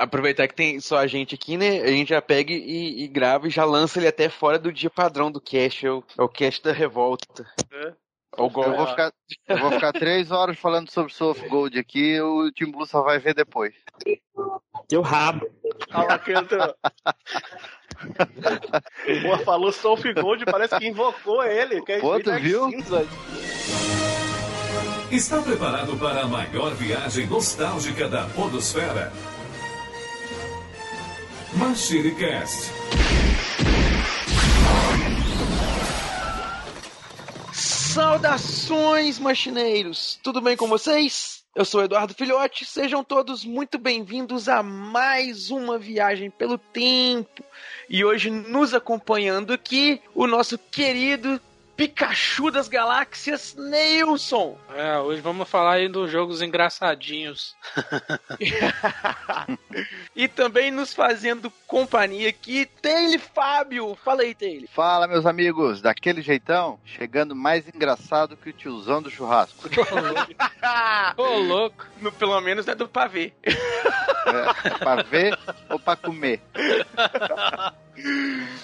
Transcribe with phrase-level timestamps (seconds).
[0.00, 1.80] aproveitar que tem só a gente aqui, né?
[1.82, 4.90] A gente já pega e, e grava e já lança ele até fora do dia
[4.90, 5.86] padrão do cast.
[5.86, 7.46] É o, é o cast da revolta.
[7.72, 7.92] É.
[8.38, 9.12] Eu vou, ficar,
[9.48, 13.18] eu vou ficar três horas falando sobre Soft Gold aqui o Tim Blue só vai
[13.18, 13.74] ver depois.
[14.88, 15.50] Teu rabo.
[15.92, 16.74] Olha aqui, entrou.
[19.22, 21.82] Pô, falou Soft Gold, parece que invocou ele.
[21.82, 22.70] Que é Pô, tu viu?
[22.70, 23.06] Cinza.
[25.10, 29.12] Está preparado para a maior viagem nostálgica da Podosfera?
[31.54, 32.70] Machine Cast.
[37.52, 40.20] Saudações, machineiros!
[40.22, 41.42] Tudo bem com vocês?
[41.56, 47.42] Eu sou Eduardo Filhote, sejam todos muito bem-vindos a mais uma viagem pelo tempo.
[47.88, 51.40] E hoje nos acompanhando aqui o nosso querido
[51.80, 54.58] Pikachu das Galáxias, Neilson.
[54.74, 57.56] É, hoje vamos falar aí dos jogos engraçadinhos.
[60.14, 63.96] e também nos fazendo companhia aqui, Taylor Fábio.
[64.04, 64.68] Fala aí, Taylor.
[64.70, 65.80] Fala, meus amigos.
[65.80, 69.66] Daquele jeitão, chegando mais engraçado que o tiozão do churrasco.
[71.16, 71.46] Ô, louco.
[71.46, 71.86] louco.
[72.00, 73.30] No, pelo menos é do pavê.
[73.42, 75.38] É, é pra ver
[75.68, 76.40] ou pra comer?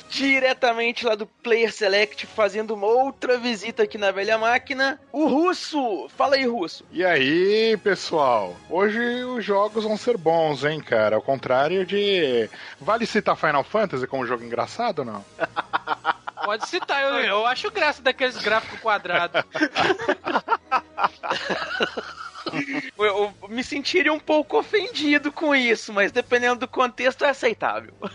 [0.08, 6.08] Diretamente lá do Player Select, fazendo uma outra visita aqui na velha máquina, o Russo.
[6.16, 6.84] Fala aí, Russo.
[6.90, 8.56] E aí, pessoal?
[8.68, 11.16] Hoje os jogos vão ser bons, hein, cara?
[11.16, 12.48] Ao contrário de.
[12.80, 15.24] Vale citar Final Fantasy como jogo engraçado ou não?
[16.44, 19.42] Pode citar, eu, eu acho graça daqueles gráficos quadrados.
[22.98, 27.94] eu, eu me sentiria um pouco ofendido com isso, mas dependendo do contexto é aceitável.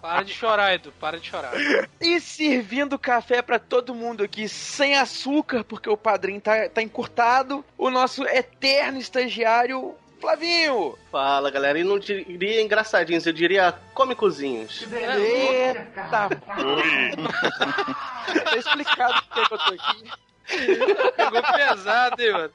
[0.00, 1.52] Para de chorar, Edu, para de chorar.
[2.00, 7.64] E servindo café para todo mundo aqui sem açúcar, porque o padrinho tá, tá encurtado,
[7.76, 10.96] o nosso eterno estagiário, Flavinho!
[11.10, 11.78] Fala, galera.
[11.78, 14.86] E não diria engraçadinhos, eu diria cômicozinhos.
[14.92, 15.88] Eita!
[18.44, 20.10] tá explicado por que eu tô aqui.
[21.16, 22.52] Pegou pesado, hein, mano?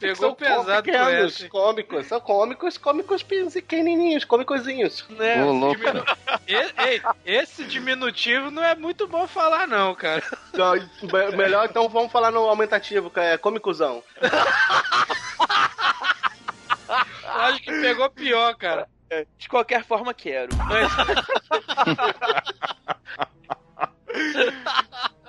[0.00, 1.48] Pegou são pesado com esse.
[1.48, 5.04] cômicos, são cômicos, cômicos pequenininhos, cômicozinhos.
[5.10, 5.36] Né?
[5.36, 6.04] Diminu...
[6.46, 10.22] Ei, esse diminutivo não é muito bom falar, não, cara.
[10.54, 10.72] Não,
[11.36, 14.02] melhor então vamos falar no aumentativo, que é cômicozão.
[17.26, 18.88] Acho que pegou pior, cara.
[19.10, 20.48] É, de qualquer forma, quero.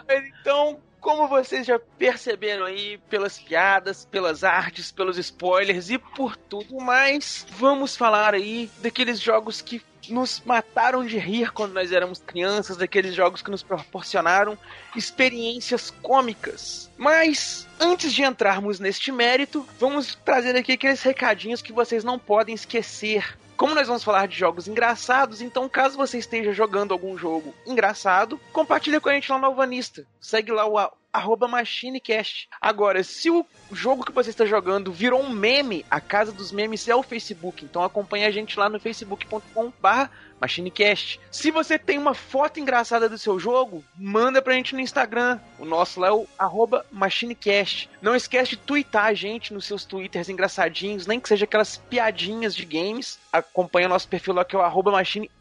[0.09, 6.77] então, como vocês já perceberam aí pelas piadas, pelas artes, pelos spoilers e por tudo
[6.79, 12.77] mais, vamos falar aí daqueles jogos que nos mataram de rir quando nós éramos crianças,
[12.77, 14.57] daqueles jogos que nos proporcionaram
[14.95, 16.89] experiências cômicas.
[16.97, 22.55] Mas antes de entrarmos neste mérito, vamos trazer aqui aqueles recadinhos que vocês não podem
[22.55, 27.53] esquecer como nós vamos falar de jogos engraçados, então caso você esteja jogando algum jogo
[27.65, 30.05] engraçado, compartilha com a gente lá no Alvanista.
[30.19, 30.77] Segue lá o
[31.15, 32.47] arroba MachineCast.
[32.59, 36.87] Agora, se o jogo que você está jogando virou um meme, a casa dos memes
[36.87, 37.63] é o Facebook.
[37.63, 41.19] Então acompanhe a gente lá no facebook.com barra MachineCast.
[41.31, 45.39] Se você tem uma foto engraçada do seu jogo, manda pra gente no Instagram.
[45.57, 47.89] O nosso lá é o arroba MachineCast.
[48.01, 52.55] Não esquece de twittar a gente nos seus twitters engraçadinhos, nem que seja aquelas piadinhas
[52.55, 53.19] de games.
[53.31, 55.31] Acompanha o nosso perfil lá que é o arroba Machine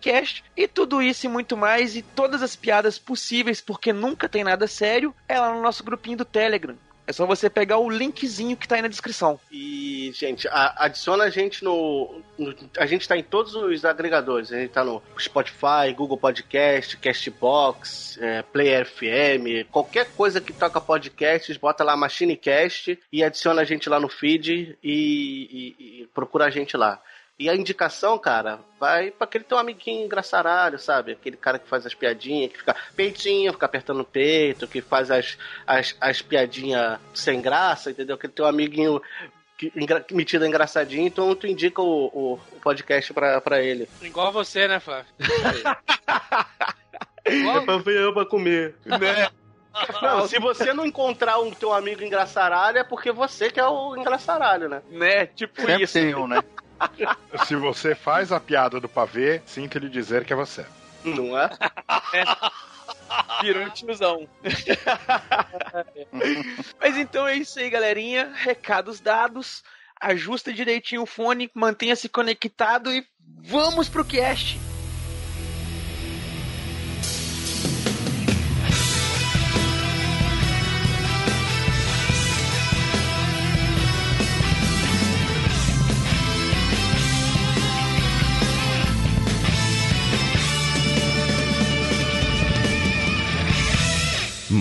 [0.00, 0.44] Cast.
[0.56, 4.66] E tudo isso e muito mais, e todas as piadas possíveis, porque nunca tem nada
[4.66, 6.76] sério, é lá no nosso grupinho do Telegram.
[7.06, 9.38] É só você pegar o linkzinho que tá aí na descrição.
[9.52, 14.50] E, gente, a, adiciona a gente no, no, A gente tá em todos os agregadores.
[14.50, 20.80] A gente tá no Spotify, Google Podcast, Castbox, é, Player FM, qualquer coisa que toca
[20.80, 26.46] podcasts, bota lá MachineCast e adiciona a gente lá no feed e, e, e procura
[26.46, 27.02] a gente lá.
[27.36, 31.12] E a indicação, cara, vai para aquele teu amiguinho engraçaralho, sabe?
[31.12, 35.10] Aquele cara que faz as piadinhas, que fica peitinho, fica apertando o peito, que faz
[35.10, 35.36] as,
[35.66, 38.14] as, as piadinhas sem graça, entendeu?
[38.14, 39.02] Aquele teu amiguinho
[39.58, 43.88] que, engra, metido engraçadinho, então tu indica o, o, o podcast pra, pra ele.
[44.00, 45.06] Igual você, né, Flávio?
[47.26, 48.76] é pra ver, pra comer.
[48.84, 49.28] Né?
[50.00, 53.96] Não, se você não encontrar um teu amigo engraçaralho, é porque você que é o
[53.96, 54.82] engraçaralho, né?
[54.88, 55.26] Né?
[55.26, 55.92] Tipo Sempre isso.
[55.94, 56.40] Tem um, né?
[57.46, 60.64] Se você faz a piada do pavê, sinto lhe dizer que é você.
[61.04, 61.50] Não é?
[62.12, 62.24] é.
[63.42, 64.28] Virou um tiozão.
[66.80, 68.32] Mas então é isso aí, galerinha.
[68.34, 69.62] Recados dados.
[70.00, 73.06] Ajusta direitinho o fone, mantenha-se conectado e
[73.42, 74.58] vamos pro cast.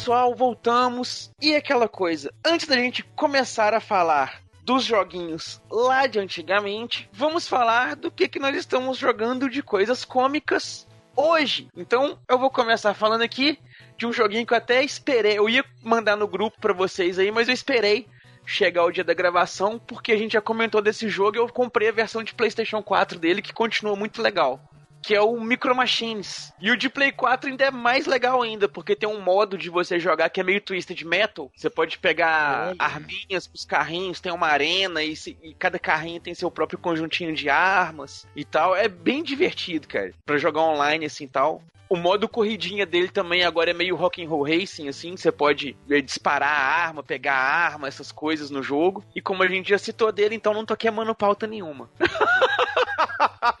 [0.00, 1.30] Pessoal, voltamos.
[1.42, 7.46] E aquela coisa, antes da gente começar a falar dos joguinhos lá de antigamente, vamos
[7.46, 11.68] falar do que, que nós estamos jogando de coisas cômicas hoje.
[11.76, 13.58] Então, eu vou começar falando aqui
[13.98, 15.38] de um joguinho que eu até esperei.
[15.38, 18.06] Eu ia mandar no grupo pra vocês aí, mas eu esperei
[18.46, 21.90] chegar o dia da gravação, porque a gente já comentou desse jogo e eu comprei
[21.90, 24.58] a versão de PlayStation 4 dele, que continua muito legal.
[25.02, 26.52] Que é o Micro Machines.
[26.60, 29.70] E o de Play 4 ainda é mais legal ainda, porque tem um modo de
[29.70, 31.50] você jogar que é meio Twisted Metal.
[31.56, 36.34] Você pode pegar arminhas pros carrinhos, tem uma arena e, se- e cada carrinho tem
[36.34, 38.76] seu próprio conjuntinho de armas e tal.
[38.76, 41.62] É bem divertido, cara, pra jogar online assim e tal.
[41.88, 45.16] O modo corridinha dele também agora é meio rock and roll racing, assim.
[45.16, 49.04] Você pode eh, disparar a arma, pegar a arma, essas coisas no jogo.
[49.12, 51.90] E como a gente já citou dele, então não tô queimando pauta nenhuma.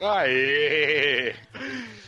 [0.00, 1.34] Aê!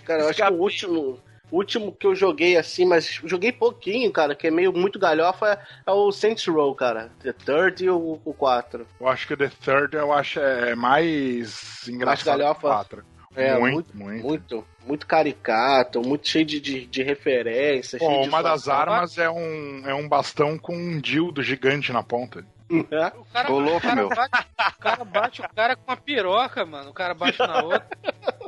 [0.05, 1.21] Cara, eu acho que o último,
[1.51, 5.53] o último que eu joguei assim, mas joguei pouquinho, cara, que é meio muito galhofa,
[5.53, 7.11] é, é o Saints Row, cara.
[7.23, 8.87] The Third e o, o 4.
[9.01, 12.39] Eu acho que o The Third eu acho é mais engraçado.
[12.39, 12.61] galhofa.
[12.61, 13.13] que o quatro.
[13.35, 14.27] É, muito, muito.
[14.27, 18.01] Muito, muito caricato, muito cheio de, de, de referências.
[18.01, 21.93] Bom, cheio de uma das armas é um, é um bastão com um dildo gigante
[21.93, 22.45] na ponta.
[22.91, 23.07] É.
[23.09, 24.09] O cara, Ô, louco, o cara meu.
[24.09, 26.91] Bate, o cara bate o cara com uma piroca, mano.
[26.91, 27.87] O cara bate na outra.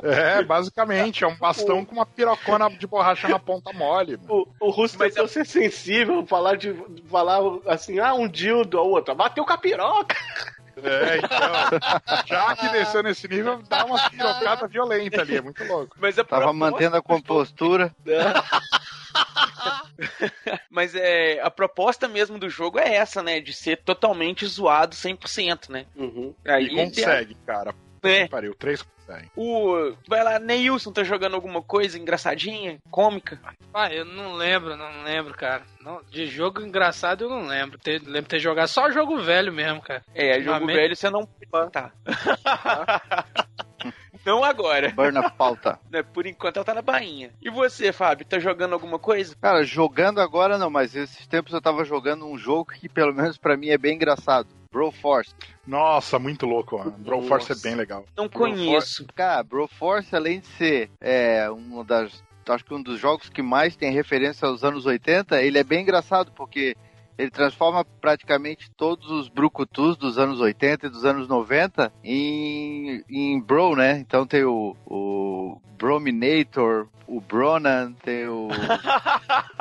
[0.03, 4.17] É, basicamente, é um bastão com uma pirocona de borracha na ponta mole.
[4.17, 4.47] mano.
[4.59, 6.73] O, o russo Mas tentou ser sensível, falar de
[7.09, 10.15] falar assim, ah, um dildo, a outra, bateu com a piroca.
[10.83, 15.95] É, então, já que desceu nesse nível, dá uma pirocada violenta ali, é muito louco.
[15.99, 17.95] Mas a Tava mantendo a compostura.
[20.69, 23.39] Mas é, a proposta mesmo do jogo é essa, né?
[23.39, 25.85] De ser totalmente zoado 100%, né?
[25.95, 26.33] Uhum.
[26.45, 27.73] Aí E consegue, cara.
[28.03, 28.27] É.
[28.27, 28.85] Pariu, três
[29.35, 29.93] O.
[30.07, 33.39] Vai lá, Neilson tá jogando alguma coisa engraçadinha, cômica?
[33.73, 35.63] Ah, eu não lembro, não lembro, cara.
[35.81, 37.77] Não, de jogo engraçado eu não lembro.
[37.77, 40.03] Ter, lembro de ter jogado só jogo velho mesmo, cara.
[40.13, 41.27] É, jogo Ultimamente- velho você não.
[41.71, 41.91] Tá.
[44.25, 44.89] não agora.
[44.91, 45.79] Burna pauta.
[45.91, 46.03] né?
[46.03, 47.31] Por enquanto ela tá na bainha.
[47.41, 49.35] E você, Fábio, tá jogando alguma coisa?
[49.39, 53.37] Cara, jogando agora não, mas esses tempos eu tava jogando um jogo que pelo menos
[53.37, 54.47] pra mim é bem engraçado.
[54.71, 55.33] Broforce.
[55.65, 56.91] Nossa, muito louco, mano.
[56.91, 57.67] Broforce é Nossa.
[57.67, 58.05] bem legal.
[58.17, 59.05] Não conheço.
[59.15, 62.21] Cara, Broforce, além de ser é, um das.
[62.47, 65.81] Acho que um dos jogos que mais tem referência aos anos 80, ele é bem
[65.81, 66.75] engraçado, porque
[67.17, 73.39] ele transforma praticamente todos os brucutus dos anos 80 e dos anos 90 em, em
[73.39, 73.97] Bro, né?
[73.99, 78.49] Então tem o, o Brominator, o Bronan, tem o.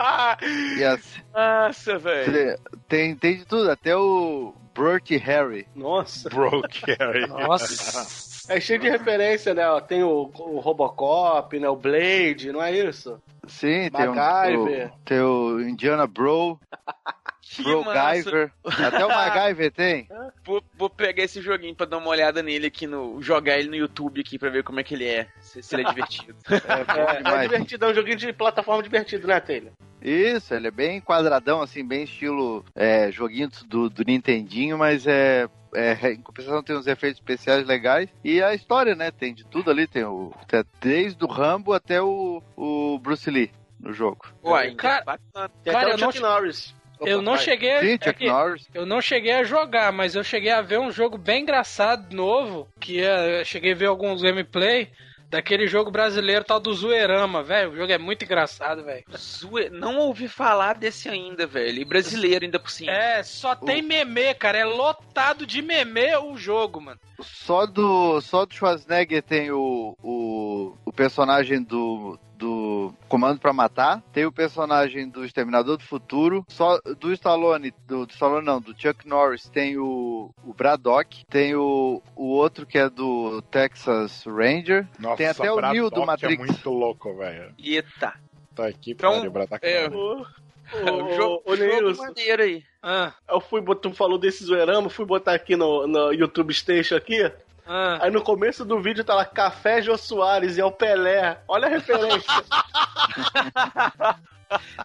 [0.93, 2.59] as- Nossa, velho.
[2.89, 5.67] tem, tem de tudo, até o Bertie Harry.
[5.75, 6.29] Nossa.
[6.29, 7.27] Bro Carry.
[7.27, 8.25] Nossa.
[8.47, 9.63] É cheio de referência, né?
[9.89, 11.67] Tem o, o Robocop, né?
[11.67, 13.19] O Blade, não é isso?
[13.47, 14.89] Sim, tem o, MacGyver.
[14.89, 16.61] o, tem o Indiana Bro,
[17.63, 17.63] Que.
[17.63, 18.53] Guyver.
[18.65, 20.09] Até o MacGyver tem.
[20.45, 23.21] Vou, vou pegar esse joguinho pra dar uma olhada nele aqui no.
[23.23, 25.29] jogar ele no YouTube aqui pra ver como é que ele é.
[25.41, 26.35] Se, se ele é divertido.
[26.49, 27.43] É, É, é demais.
[27.43, 29.73] divertido, é um joguinho de plataforma divertido, né, Taylor?
[30.03, 35.49] Isso, ele é bem quadradão, assim, bem estilo é, joguinho do, do Nintendinho, mas é,
[35.75, 38.11] é, em compensação tem uns efeitos especiais legais.
[38.23, 39.11] E a história, né?
[39.11, 40.33] Tem de tudo ali, tem o.
[40.47, 44.27] tem desde o Rambo até o, o Bruce Lee no jogo.
[44.43, 45.51] Uai, Cara- bacana.
[45.63, 46.75] Tem Cara, até o Chuck Norris.
[47.07, 48.69] Eu não cheguei Sim, é Chuck que- Norris.
[48.75, 52.69] Eu não cheguei a jogar, mas eu cheguei a ver um jogo bem engraçado, novo,
[52.81, 54.89] que é, eu cheguei a ver alguns gameplay
[55.31, 57.73] daquele jogo brasileiro tal do Zoeirama, velho.
[57.73, 59.03] O jogo é muito engraçado, velho.
[59.17, 61.81] Zoe- Não ouvi falar desse ainda, velho.
[61.81, 62.93] E brasileiro ainda por cima.
[62.93, 64.59] É, só tem meme, cara.
[64.59, 67.01] É lotado de meme o jogo, mano.
[67.21, 73.55] Só do, só do Schwarzenegger tem o, o, o personagem do, do do Comando pra
[73.55, 74.03] Matar.
[74.13, 76.45] Tem o personagem do Exterminador do Futuro.
[76.49, 81.25] Só do Stallone, do, do Stallone não, do Chuck Norris, tem o, o Braddock.
[81.27, 84.87] Tem o, o outro que é do Texas Ranger.
[84.99, 86.43] Nossa, Tem até o Neo do Braddock Matrix.
[86.43, 87.55] É muito louco, velho.
[87.59, 88.15] Eita.
[88.55, 89.67] Tá aqui, Então, pariu, Braddock.
[89.67, 90.25] é, É um
[91.09, 92.63] ô, jogo, ô, jogo maneiro aí.
[92.83, 97.31] Ah, eu fui, tu falou desse zoeirama, fui botar aqui no, no YouTube Station aqui.
[97.67, 97.99] Ah.
[98.03, 101.39] Aí no começo do vídeo tá lá Café Jô Soares e é o Pelé.
[101.49, 102.33] Olha a referência.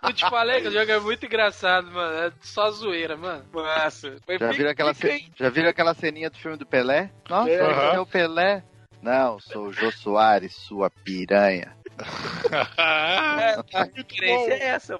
[0.02, 2.18] Eu te falei que o jogo é muito engraçado, mano.
[2.28, 3.46] É só zoeira, mano.
[3.54, 4.16] Massa.
[4.28, 7.12] Mas Já viram aquela, ce- já viram aquela ceninha do filme do Pelé?
[7.30, 7.96] Nossa, É.
[7.96, 8.64] é o Pelé.
[9.02, 11.76] Não, sou o Jô Soares, sua piranha.
[12.52, 15.00] É, a referência é essa.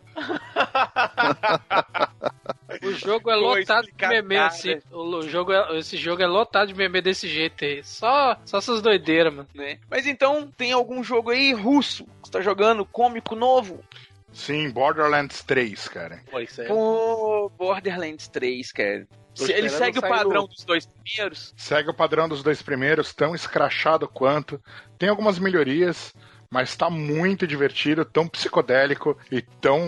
[2.84, 4.48] O jogo é Pô, lotado de meme nada.
[4.48, 4.80] assim.
[4.92, 7.84] O jogo é- esse jogo é lotado de meme desse jeito aí.
[7.84, 9.48] Só, só essas doideiras, mano.
[9.56, 9.80] Né?
[9.90, 13.84] Mas então, tem algum jogo aí russo que você tá jogando, cômico novo?
[14.32, 16.22] Sim, Borderlands 3, cara.
[16.30, 16.68] Pô, isso aí.
[16.68, 19.08] Pô, Borderlands 3, cara.
[19.34, 21.54] Se- Ele segue o padrão no- dos dois primeiros?
[21.58, 24.62] Segue o padrão dos dois primeiros, tão escrachado quanto.
[24.98, 26.14] Tem algumas melhorias,
[26.52, 29.80] mas tá muito divertido, tão psicodélico e tão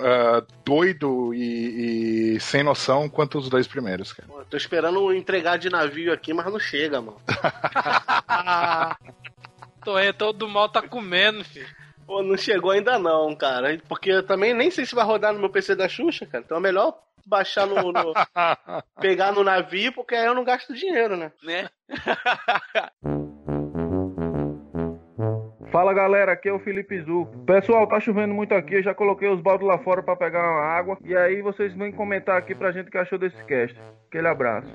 [0.00, 4.28] ah, doido e, e sem noção quanto os dois primeiros, cara.
[4.28, 7.20] Pô, tô esperando entregar de navio aqui, mas não chega, mano.
[9.84, 11.66] Torretor do mal tá comendo, filho.
[12.06, 13.80] Pô, não chegou ainda não, cara.
[13.88, 16.42] Porque eu também nem sei se vai rodar no meu PC da Xuxa, cara.
[16.44, 17.92] Então é melhor baixar no.
[17.92, 18.12] no-
[19.00, 21.32] pegar no navio, porque aí eu não gasto dinheiro, né?
[21.42, 21.68] Né?
[25.72, 27.26] Fala galera, aqui é o Felipe Zu.
[27.46, 30.66] Pessoal, tá chovendo muito aqui, eu já coloquei os baldos lá fora pra pegar uma
[30.66, 30.98] água.
[31.02, 33.74] E aí vocês vêm comentar aqui pra gente o que achou desse cast.
[34.06, 34.68] Aquele abraço.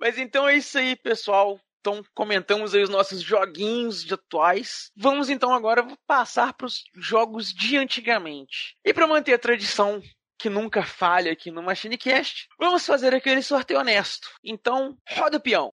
[0.00, 1.56] Mas então é isso aí, pessoal.
[1.78, 4.90] Então comentamos aí os nossos joguinhos de atuais.
[4.96, 8.74] Vamos então agora passar para os jogos de antigamente.
[8.84, 10.02] E para manter a tradição
[10.36, 14.26] que nunca falha aqui no MachineCast, vamos fazer aquele sorteio honesto.
[14.42, 15.70] Então, roda o peão.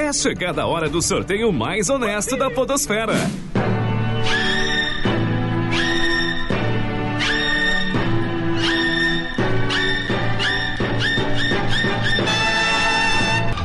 [0.00, 3.12] É chegada a hora do sorteio mais honesto da Podosfera.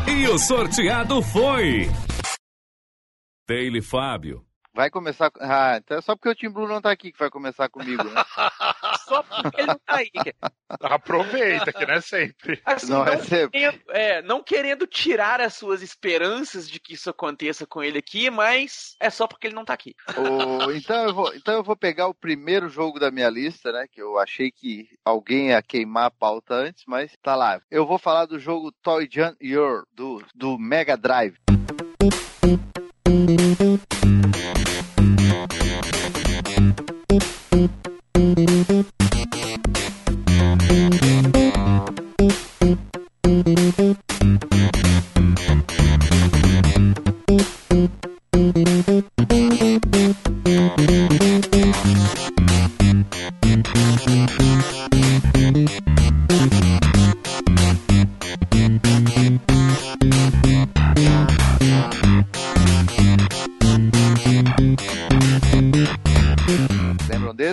[0.09, 1.89] E o sorteado foi.
[3.47, 4.45] Taylor Fábio.
[4.75, 5.31] Vai começar.
[5.31, 7.69] com- Ah, então é só porque o Tim Blue não tá aqui que vai começar
[7.69, 8.23] comigo, né?
[9.07, 10.09] Só porque ele não tá aí.
[10.11, 10.35] cara.
[10.81, 12.59] Aproveita, que não é sempre.
[12.65, 13.51] Assim, Não não, é sempre.
[13.59, 18.29] querendo, é, não querendo tirar as suas esperanças de que isso aconteça com ele aqui,
[18.29, 19.95] mas é só porque ele não tá aqui.
[20.17, 23.85] O- então, eu vou, então eu vou pegar o primeiro jogo da minha lista, né?
[23.89, 27.61] Que eu achei que alguém ia queimar a pauta antes, mas tá lá.
[27.71, 31.35] Eu vou falar do jogo Toy Jam Your, do, do Mega Drive.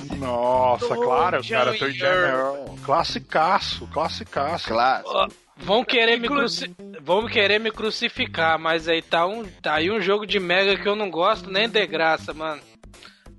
[0.01, 0.15] Desse?
[0.17, 1.79] Nossa, Tô claro, cara.
[1.79, 2.75] Toy Jam Your.
[2.79, 4.69] é classicaço, classicaço.
[4.69, 5.33] Claro.
[5.57, 6.75] Vão querer, me cruci...
[7.01, 10.89] Vão querer me crucificar, mas aí tá, um, tá aí um jogo de Mega que
[10.89, 12.61] eu não gosto nem de graça, mano.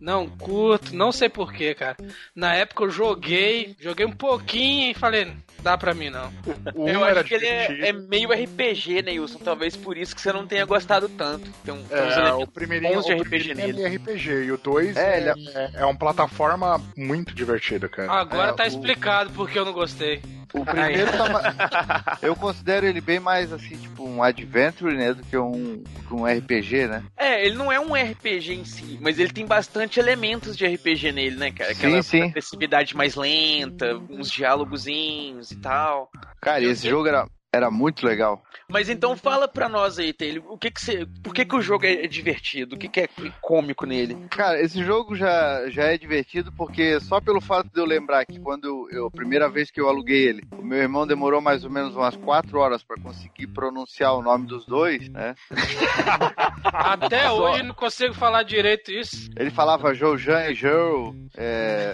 [0.04, 1.96] Não curto, não sei porquê, cara.
[2.36, 5.32] Na época eu joguei, joguei um pouquinho e falei,
[5.62, 6.30] dá pra mim não.
[6.76, 9.40] O Eu acho que ele é, é meio RPG, né, Wilson?
[9.40, 11.50] Talvez por isso que você não tenha gostado tanto.
[11.64, 13.82] Tem, um, tem uns É, o elementos primeirinho, bons de o RPG primeirinho nele.
[13.84, 18.12] é RPG e o 2 É, é, ele é, é uma plataforma muito divertida, cara.
[18.12, 20.22] Agora É, tá o- explicado porque eu não gostei.
[20.54, 21.42] O primeiro tá ma-
[22.22, 25.12] Eu considero ele bem mais assim, tipo, um adventure, né?
[25.12, 27.04] Do que um, que um RPG, né?
[27.18, 31.12] É, ele não é um RPG em si, mas ele tem bastante elementos de RPG
[31.12, 31.72] nele, né, cara?
[31.72, 32.30] Aquela Sim, sim.
[32.30, 36.10] agressividade mais lenta, uns diálogozinhos e tal.
[36.42, 38.44] Cara, e esse jogo era, era muito legal.
[38.74, 41.62] Mas então fala pra nós aí, Taylor, o que que você, por que que o
[41.62, 42.76] jogo é divertido?
[42.76, 44.18] O que que é cômico nele?
[44.32, 48.40] Cara, esse jogo já, já é divertido porque só pelo fato de eu lembrar que
[48.40, 51.70] quando eu, a primeira vez que eu aluguei ele, o meu irmão demorou mais ou
[51.70, 55.36] menos umas quatro horas pra conseguir pronunciar o nome dos dois, né?
[56.66, 59.30] Até hoje não consigo falar direito isso.
[59.38, 61.94] Ele falava Jojan e Joe, é,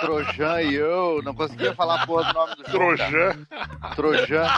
[0.00, 2.96] Trojan e eu, não conseguia falar a porra do nome do jogo.
[2.96, 3.46] Trojan
[3.96, 4.48] Trojan.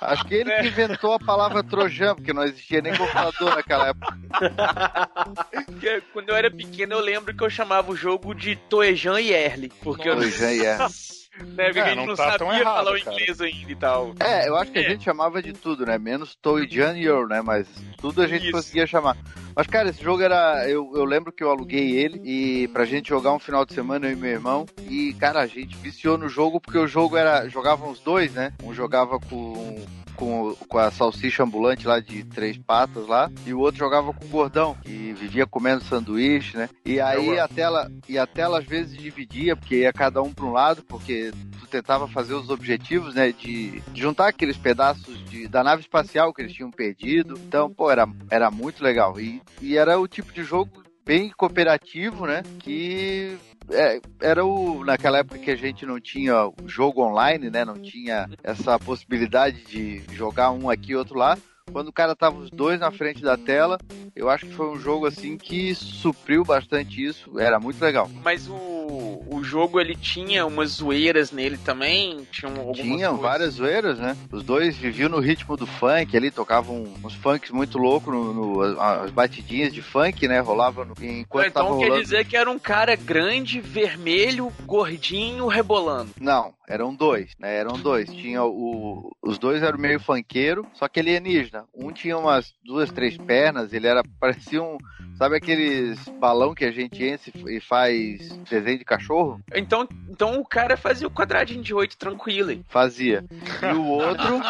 [0.00, 4.18] Acho que ele que inventou a palavra Trojan, porque não existia nem computador naquela época.
[6.12, 9.72] Quando eu era pequeno, eu lembro que eu chamava o jogo de Toejan e Erle.
[9.82, 10.78] Porque eu não, Trojan e é.
[11.44, 13.16] né, porque É, a gente não não, tá sabia tão errado, falar o cara.
[13.16, 14.14] inglês ainda e tal.
[14.20, 15.98] É, eu acho que a gente chamava de tudo, né?
[15.98, 17.40] Menos Toy Junior, né?
[17.42, 17.66] Mas
[18.00, 18.52] tudo a gente Isso.
[18.52, 19.16] conseguia chamar.
[19.54, 20.68] Mas, cara, esse jogo era.
[20.68, 24.06] Eu, eu lembro que eu aluguei ele e pra gente jogar um final de semana,
[24.06, 24.66] eu e meu irmão.
[24.88, 27.48] E, cara, a gente viciou no jogo porque o jogo era.
[27.48, 28.52] Jogavam os dois, né?
[28.62, 29.84] Um jogava com.
[30.18, 34.24] Com, com a salsicha ambulante lá de três patas lá, e o outro jogava com
[34.24, 36.68] o gordão, que vivia comendo sanduíche, né?
[36.84, 40.44] E aí a tela, e a tela às vezes dividia, porque ia cada um para
[40.44, 45.48] um lado, porque tu tentava fazer os objetivos, né, de, de juntar aqueles pedaços de,
[45.48, 47.34] da nave espacial que eles tinham perdido.
[47.46, 49.18] Então, pô, era, era muito legal.
[49.20, 53.38] E, e era o tipo de jogo bem cooperativo, né, que
[53.70, 58.28] é, era o naquela época que a gente não tinha jogo online, né, não tinha
[58.42, 61.36] essa possibilidade de jogar um aqui e outro lá.
[61.72, 63.78] Quando o cara tava os dois na frente da tela,
[64.16, 68.10] eu acho que foi um jogo assim que supriu bastante isso, era muito legal.
[68.24, 72.26] Mas o, o jogo, ele tinha umas zoeiras nele também?
[72.74, 74.16] Tinha várias zoeiras, né?
[74.32, 78.80] Os dois viviam no ritmo do funk ali, tocavam uns funks muito loucos, no, no-
[78.80, 80.40] as batidinhas de funk, né?
[80.40, 82.02] Rolavam no, enquanto tava Então quer rolando.
[82.02, 86.10] dizer que era um cara grande, vermelho, gordinho, rebolando.
[86.20, 87.56] Não, eram dois, né?
[87.56, 88.08] Eram dois.
[88.12, 89.10] Tinha o.
[89.22, 91.64] Os dois eram meio funkeiro, só que alienígena.
[91.74, 94.02] Um tinha umas duas, três pernas, ele era.
[94.20, 94.76] parecia um.
[95.16, 99.40] Sabe aqueles balão que a gente enche e faz desenho de cachorro?
[99.52, 102.52] Então, então o cara fazia o quadradinho de oito tranquilo.
[102.52, 102.64] hein?
[102.68, 103.24] Fazia.
[103.62, 104.40] E o outro.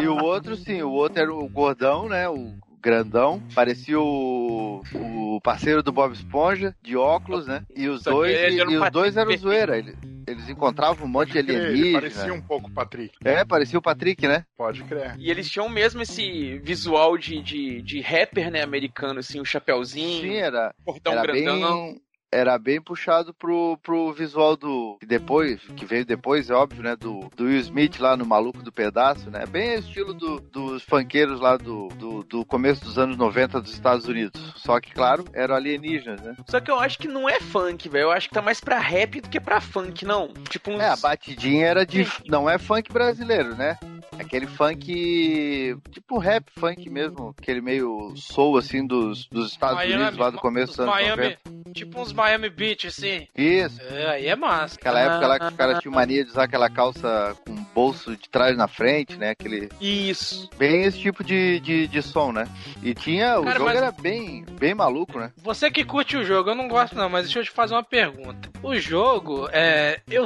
[0.00, 2.28] e o outro, sim, o outro era o gordão, né?
[2.28, 3.42] O grandão.
[3.54, 7.64] Parecia o, o parceiro do Bob Esponja, de óculos, né?
[7.74, 9.78] E os dois, um e os dois eram zoeira.
[9.78, 12.00] Eles, eles encontravam um monte de alienígena.
[12.00, 13.14] parecia um pouco o Patrick.
[13.24, 14.44] É, parecia o Patrick, né?
[14.56, 15.16] Pode crer.
[15.18, 20.22] E eles tinham mesmo esse visual de, de, de rapper, né, americano, assim, o chapéuzinho,
[20.22, 21.84] Sim, era, portão era grandão.
[21.86, 22.07] bem.
[22.30, 24.96] Era bem puxado pro, pro visual do.
[25.00, 26.94] Que depois, que veio depois, é óbvio, né?
[26.94, 29.46] Do, do Will Smith lá no Maluco do Pedaço, né?
[29.46, 34.06] Bem estilo do, dos funkeiros lá do, do, do começo dos anos 90 dos Estados
[34.06, 34.52] Unidos.
[34.56, 36.36] Só que, claro, eram alienígenas, né?
[36.46, 38.04] Só que eu acho que não é funk, velho.
[38.04, 40.32] Eu acho que tá mais pra rap do que pra funk, não.
[40.50, 40.80] Tipo uns...
[40.80, 42.06] É, a batidinha era de.
[42.26, 43.78] Não é funk brasileiro, né?
[44.18, 45.76] Aquele funk.
[45.90, 47.34] Tipo rap funk mesmo.
[47.38, 50.94] Aquele meio soul assim dos, dos Estados Miami, Unidos lá do começo os dos anos
[50.94, 51.72] Miami, 90.
[51.72, 53.26] Tipo uns Miami Beach, assim.
[53.36, 53.80] Isso.
[53.82, 54.76] É, aí é massa.
[54.76, 58.28] Aquela época lá que os caras tinham mania de usar aquela calça com bolso de
[58.28, 59.30] trás na frente, né?
[59.30, 59.68] Aquele.
[59.80, 60.50] Isso.
[60.58, 62.46] Bem esse tipo de, de, de som, né?
[62.82, 63.38] E tinha.
[63.38, 65.32] O Cara, jogo mas- era bem, bem maluco, né?
[65.38, 67.84] Você que curte o jogo, eu não gosto não, mas deixa eu te fazer uma
[67.84, 68.50] pergunta.
[68.62, 70.24] O jogo, é, eu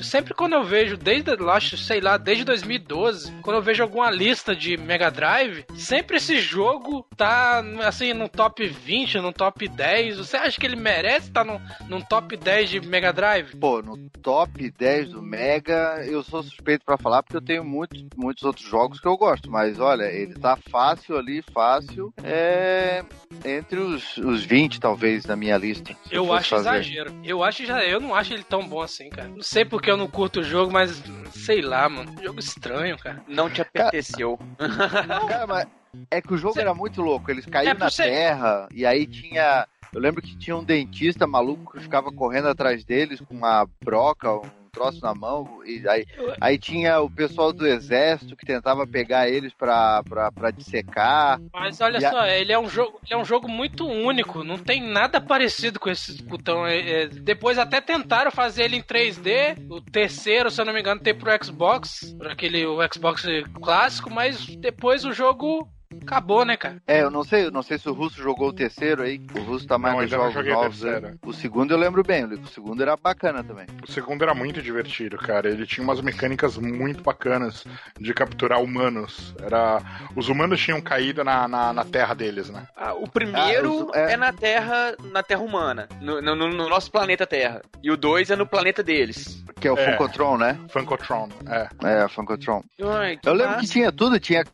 [0.00, 4.54] sempre quando eu vejo desde acho, sei lá, desde 2012, quando eu vejo alguma lista
[4.54, 10.18] de Mega Drive, sempre esse jogo tá assim no top 20, no top 10.
[10.18, 13.56] Você acha que ele merece estar no, num top 10 de Mega Drive?
[13.56, 18.04] Pô, no top 10 do Mega, eu sou suspeito pra falar porque eu tenho muitos,
[18.16, 19.50] muitos outros jogos que eu gosto.
[19.50, 22.12] Mas olha, ele tá fácil ali, fácil.
[22.22, 23.04] É.
[23.44, 25.94] Entre os, os 20, talvez, na minha lista.
[26.10, 26.68] Eu acho fazer.
[26.70, 27.14] exagero.
[27.22, 29.28] Eu acho já, eu não acho ele tão bom assim, cara.
[29.28, 32.14] Não sei porque eu não curto o jogo, mas sei lá, mano.
[32.22, 33.22] Jogo estranho, cara.
[33.28, 34.38] Não te apeteceu.
[35.28, 35.66] Cara, mas
[36.10, 37.30] é que o jogo Cê- era muito louco.
[37.30, 39.66] Eles caíam É, na você- terra e aí tinha.
[39.92, 44.32] Eu lembro que tinha um dentista maluco que ficava correndo atrás deles com uma broca,
[44.34, 45.60] um troço na mão.
[45.64, 46.06] E aí,
[46.40, 51.40] aí tinha o pessoal do exército que tentava pegar eles pra, pra, pra dissecar.
[51.52, 54.58] Mas olha a- só, ele é um jogo, ele é um jogo muito único, não
[54.58, 56.66] tem nada parecido com esse botão.
[56.66, 60.80] É, é, depois até tentaram fazer ele em 3D, o terceiro, se eu não me
[60.80, 63.24] engano, tem pro Xbox, para aquele o Xbox
[63.60, 65.66] clássico, mas depois o jogo
[66.02, 66.76] acabou, né, cara?
[66.86, 69.20] É, eu não sei, eu não sei se o Russo jogou o terceiro aí.
[69.34, 70.82] O Russo tá mais Não, nos ainda não jogos joguei novos.
[70.82, 70.92] né?
[70.92, 71.18] terceiro.
[71.24, 73.66] O segundo eu lembro bem, o segundo era bacana também.
[73.86, 75.48] O segundo era muito divertido, cara.
[75.48, 77.64] Ele tinha umas mecânicas muito bacanas
[77.98, 79.34] de capturar humanos.
[79.42, 79.80] Era...
[80.14, 82.66] Os humanos tinham caído na, na, na terra deles, né?
[82.76, 84.12] Ah, o primeiro Ah, os- é.
[84.12, 84.16] é...
[84.16, 87.62] na Terra, na Terra humana, no, no- no nosso planeta Terra.
[87.82, 89.42] E o dois é no planeta deles.
[89.60, 89.90] Que é o É.
[89.92, 90.58] Funkotron, né?
[90.68, 91.68] Funkotron, é.
[92.04, 92.62] É, Funkotron.
[92.82, 93.60] Ai, Eu lembro massa.
[93.62, 94.44] que tinha tudo, tinha,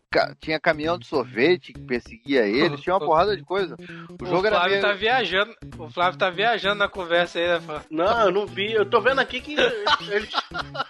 [0.41, 3.77] tinha caminhão de sorvete, sorvete que perseguia ele, tinha uma porrada de coisa.
[4.09, 4.83] O, O, jogo era Flávio meio...
[4.83, 5.55] tá viajando.
[5.79, 7.87] O Flávio tá viajando na conversa aí, né, Flávio?
[7.91, 8.73] Não, eu não vi.
[8.73, 10.31] Eu tô vendo aqui que eles,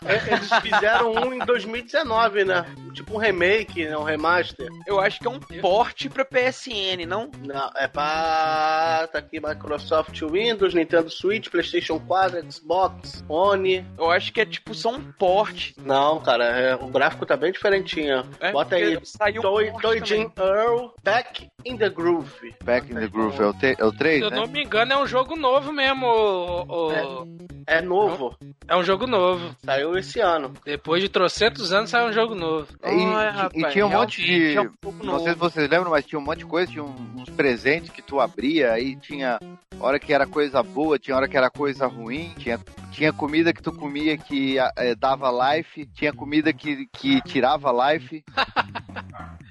[0.03, 2.65] eles fizeram um em 2019, né?
[2.93, 3.97] Tipo um remake, né?
[3.97, 4.69] um remaster.
[4.87, 7.31] Eu acho que é um porte pra PSN, não?
[7.41, 9.09] Não, é pra.
[9.13, 13.85] Tá aqui Microsoft Windows, Nintendo Switch, PlayStation 4, Xbox, One.
[13.99, 15.75] Eu acho que é tipo só um porte.
[15.85, 18.25] Não, cara, é- o gráfico tá bem diferentinho.
[18.41, 18.99] É, Bota aí.
[19.05, 22.31] saiu um Toy Jim Earl, Back in the Groove.
[22.65, 24.37] Back in the Groove, é o, te- é o 3, Se eu né?
[24.37, 26.07] não me engano, é um jogo novo mesmo.
[26.07, 28.37] o- o- É novo,
[28.69, 29.57] É um jogo novo.
[29.65, 30.53] saiu esse ano.
[30.67, 32.67] Depois de trocentos anos sai um jogo novo.
[32.85, 34.55] E, e- e rapaz, tinha um monte de.
[34.57, 36.85] é um pouco não sei se vocês lembram, mas tinha um monte de coisa, tinha
[36.85, 39.39] uns presentes que tu abria, aí tinha
[39.81, 42.61] hora que era coisa boa, tinha hora que era coisa ruim, tinha,
[42.93, 48.23] tinha comida que tu comia que eh, dava life, tinha comida que, que tirava life.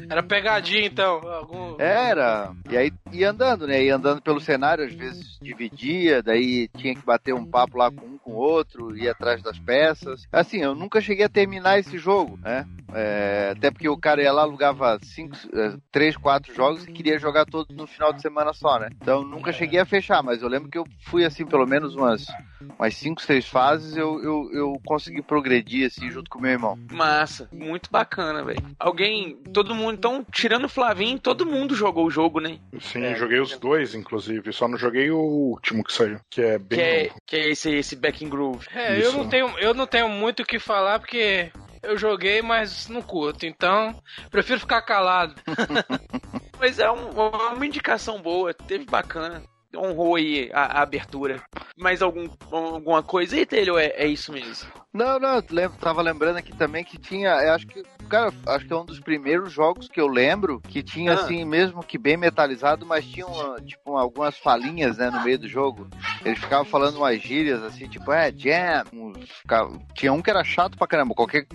[0.10, 1.22] Era pegadinha, então.
[1.28, 1.80] Algum...
[1.80, 2.52] Era.
[2.70, 3.84] E aí ia andando, né?
[3.84, 8.13] Ia andando pelo cenário, às vezes dividia, daí tinha que bater um papo lá com
[8.24, 10.26] com o outro, ia atrás das peças.
[10.32, 12.66] Assim, eu nunca cheguei a terminar esse jogo, né?
[12.96, 17.18] É, até porque o cara ia lá, alugava cinco, eh, três, quatro jogos e queria
[17.18, 18.90] jogar todos no final de semana só, né?
[19.02, 22.28] Então nunca cheguei a fechar, mas eu lembro que eu fui assim, pelo menos umas,
[22.78, 26.78] umas cinco, seis fases, eu, eu, eu consegui progredir assim junto com meu irmão.
[26.92, 28.64] Massa, muito bacana, velho.
[28.80, 32.60] Alguém, todo mundo, então, tirando o Flavinho, todo mundo jogou o jogo, né?
[32.80, 33.16] Sim, É.
[33.16, 34.54] joguei os dois, inclusive.
[34.54, 37.72] Só não joguei o último que saiu, que é bem Que é, que é esse,
[37.72, 38.68] esse Back in Groove.
[38.74, 42.88] É, eu não, tenho, eu não tenho muito o que falar porque eu joguei, mas
[42.90, 43.46] não curto.
[43.46, 43.96] Então,
[44.30, 45.36] prefiro ficar calado.
[46.60, 49.44] Mas é um- uma indicação boa, teve bacana.
[49.76, 51.44] Honrou aí a, a abertura.
[51.78, 53.80] Mais algum, alguma coisa aí, Taylor?
[53.80, 54.70] É, é isso mesmo.
[54.94, 58.68] Não, não, eu lembro, tava lembrando aqui também que tinha, eu acho que, cara, acho
[58.68, 61.16] que é um dos primeiros jogos que eu lembro que tinha Ah.
[61.16, 65.48] assim, mesmo que bem metalizado, mas tinha uma, tipo algumas falinhas, né, no meio do
[65.48, 65.88] jogo.
[66.24, 68.84] Eles ficavam falando umas gírias assim, tipo, é, jam.
[69.26, 71.48] ficava- tinha um que era chato pra caramba, qualquer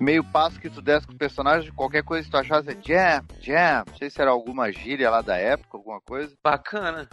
[0.00, 3.24] meio passo que tu desse com o personagem, qualquer coisa que tu achasse, é jam,
[3.40, 3.84] jam.
[3.86, 6.34] Não sei se era alguma gíria lá da época, alguma coisa.
[6.42, 7.08] Bacana.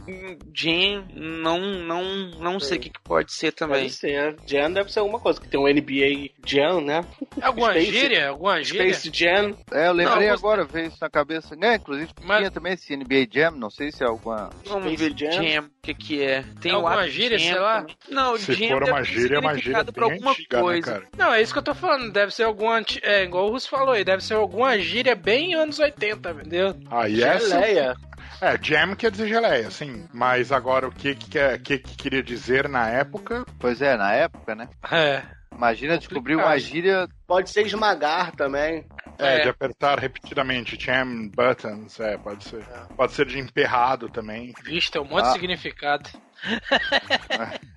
[0.54, 2.04] Jam, não, não,
[2.40, 3.84] não sei o que, que pode ser também.
[3.84, 4.38] Deve ser, né?
[4.48, 7.04] Jam deve ser alguma coisa, que tem um NBA Jam, né?
[7.42, 8.30] Alguma Space- gíria?
[8.30, 8.94] Alguma gíria?
[8.94, 9.58] Space Jam.
[9.72, 11.56] É, eu lembrei Não, você- agora, veio isso na cabeça.
[11.62, 14.50] É, inclusive Mas- tinha também esse NBA Jam, não sei se é alguma.
[14.66, 15.44] Vamos Space ver Jam?
[15.44, 16.44] Jam, o que que é.
[16.62, 17.80] Tem Alguma o ato gíria, Jam sei lá?
[17.82, 17.96] também.
[18.10, 20.92] Não, Se Jam for uma gíria, é uma gíria pra bem alguma antiga, né, coisa.
[20.92, 21.04] cara?
[21.18, 22.12] Não, é isso que eu tô falando.
[22.12, 22.78] Deve ser alguma.
[22.78, 24.04] anti- É, igual o Russo falou aí.
[24.04, 26.76] Deve ser alguma gíria bem anos 80, entendeu?
[26.92, 27.60] Ah, e essa...
[27.62, 27.96] Geleia.
[28.40, 30.08] É, jam quer dizer geleia, sim.
[30.14, 33.44] Mas agora o que que, quer- que que queria dizer na época?
[33.60, 34.70] Pois é, na época, né?
[34.92, 35.24] É.
[35.56, 36.52] Imagina descobrir Complicado.
[36.54, 37.08] uma gíria.
[37.26, 38.86] Pode ser esmagar também.
[39.20, 39.40] É, É.
[39.42, 42.64] de apertar repetidamente, jam buttons, é, pode ser.
[42.96, 44.54] Pode ser de emperrado também.
[44.64, 45.28] Vixe, tem um monte Ah.
[45.30, 46.10] de significado.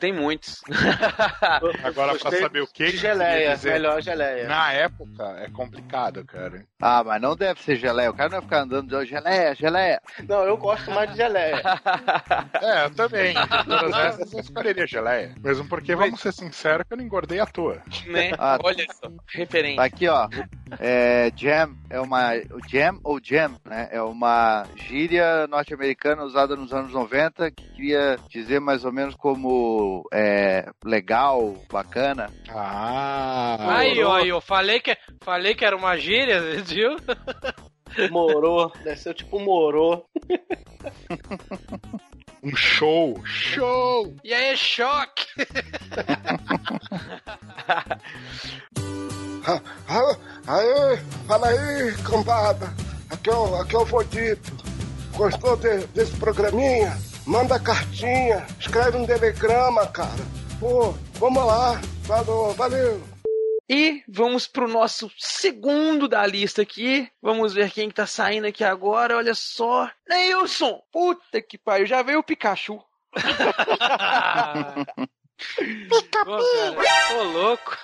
[0.00, 0.60] Tem muitos.
[1.82, 4.46] Agora, pra Gostei saber o que de que geleia, dizer melhor geleia.
[4.48, 6.64] na época, é complicado, cara.
[6.80, 8.10] Ah, mas não deve ser geleia.
[8.10, 10.00] O cara não vai ficar andando de geleia, geleia.
[10.28, 11.62] Não, eu gosto mais de geleia.
[12.60, 13.34] É, eu também.
[13.34, 15.34] De todas essas, eu escolheria geleia.
[15.42, 17.82] Mesmo porque, vamos ser sinceros, que eu não engordei à toa.
[18.06, 18.32] né?
[18.38, 18.58] Ah.
[18.62, 19.76] Olha só, referência.
[19.76, 20.28] Tá aqui, ó.
[20.78, 22.32] É, jam é uma.
[22.50, 23.88] O jam ou jam, né?
[23.92, 30.06] É uma gíria norte-americana usada nos anos 90 que queria dizer mais ou menos como
[30.12, 32.30] é, legal, bacana.
[32.46, 36.94] Ah, aí, ó, aí, eu falei que, falei que era uma gíria, viu?
[38.10, 38.70] Morou.
[38.84, 40.04] Deve ser tipo morou.
[42.42, 43.18] um show.
[43.24, 44.14] Show!
[44.22, 45.24] E aí, choque!
[49.46, 52.72] Ah, Aê, fala aí, cambada.
[53.10, 54.52] Aqui é o, aqui é o Fodito.
[55.14, 56.96] Gostou de- desse programinha?
[57.26, 60.10] Manda cartinha, escreve um telegrama, cara.
[60.60, 61.80] Pô, vamos lá.
[62.06, 63.02] Falou, valeu.
[63.68, 67.10] E vamos pro nosso segundo da lista aqui.
[67.22, 69.16] Vamos ver quem que tá saindo aqui agora.
[69.16, 69.88] Olha só.
[70.06, 70.82] Neilson!
[70.92, 72.78] Puta que pariu, já veio o Pikachu.
[75.88, 76.30] Pô, cara,
[77.18, 77.76] ô louco.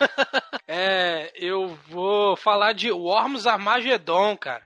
[0.73, 4.63] É, eu vou falar de Worms Armageddon, cara.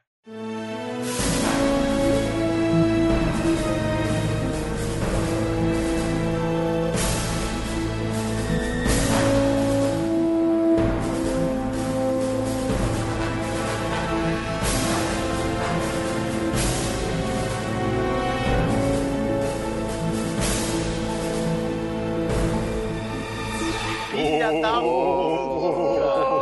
[24.50, 26.34] Filha da porra!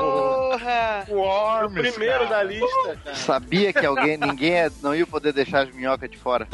[0.65, 2.31] Ah, O Worms, o primeiro cara.
[2.31, 3.17] da lista, cara.
[3.17, 6.47] Sabia que alguém, ninguém ia- não ia poder deixar as minhocas de fora.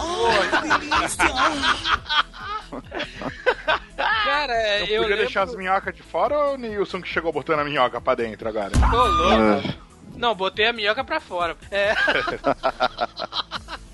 [3.97, 5.17] Cara, Eu eu podia lembro...
[5.17, 8.49] deixar as minhocas de fora ou o Nilson que chegou botando a minhoca pra dentro
[8.49, 8.71] agora?
[8.93, 9.69] Ô, louco.
[9.69, 9.75] Ah,
[10.17, 11.57] Não, botei a minhoca pra fora.
[11.71, 11.95] É.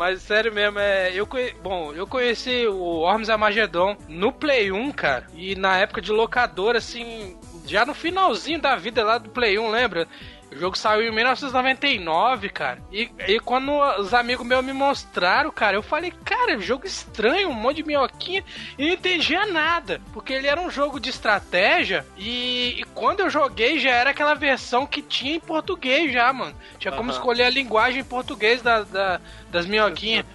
[0.00, 1.52] Mas sério mesmo, é, eu conhe...
[1.62, 6.78] bom, eu conheci o Orms Armageddon no Play 1, cara, e na época de locadora,
[6.78, 10.08] assim, já no finalzinho da vida lá do Play 1, lembra?
[10.52, 12.82] O jogo saiu em 1999, cara.
[12.90, 17.54] E, e quando os amigos meus me mostraram, cara, eu falei, cara, jogo estranho, um
[17.54, 18.44] monte de minhoquinha.
[18.76, 20.00] E não entendia nada.
[20.12, 22.04] Porque ele era um jogo de estratégia.
[22.16, 26.54] E, e quando eu joguei, já era aquela versão que tinha em português já, mano.
[26.78, 27.18] Tinha como Aham.
[27.18, 30.26] escolher a linguagem em português da, da- das minhoquinhas.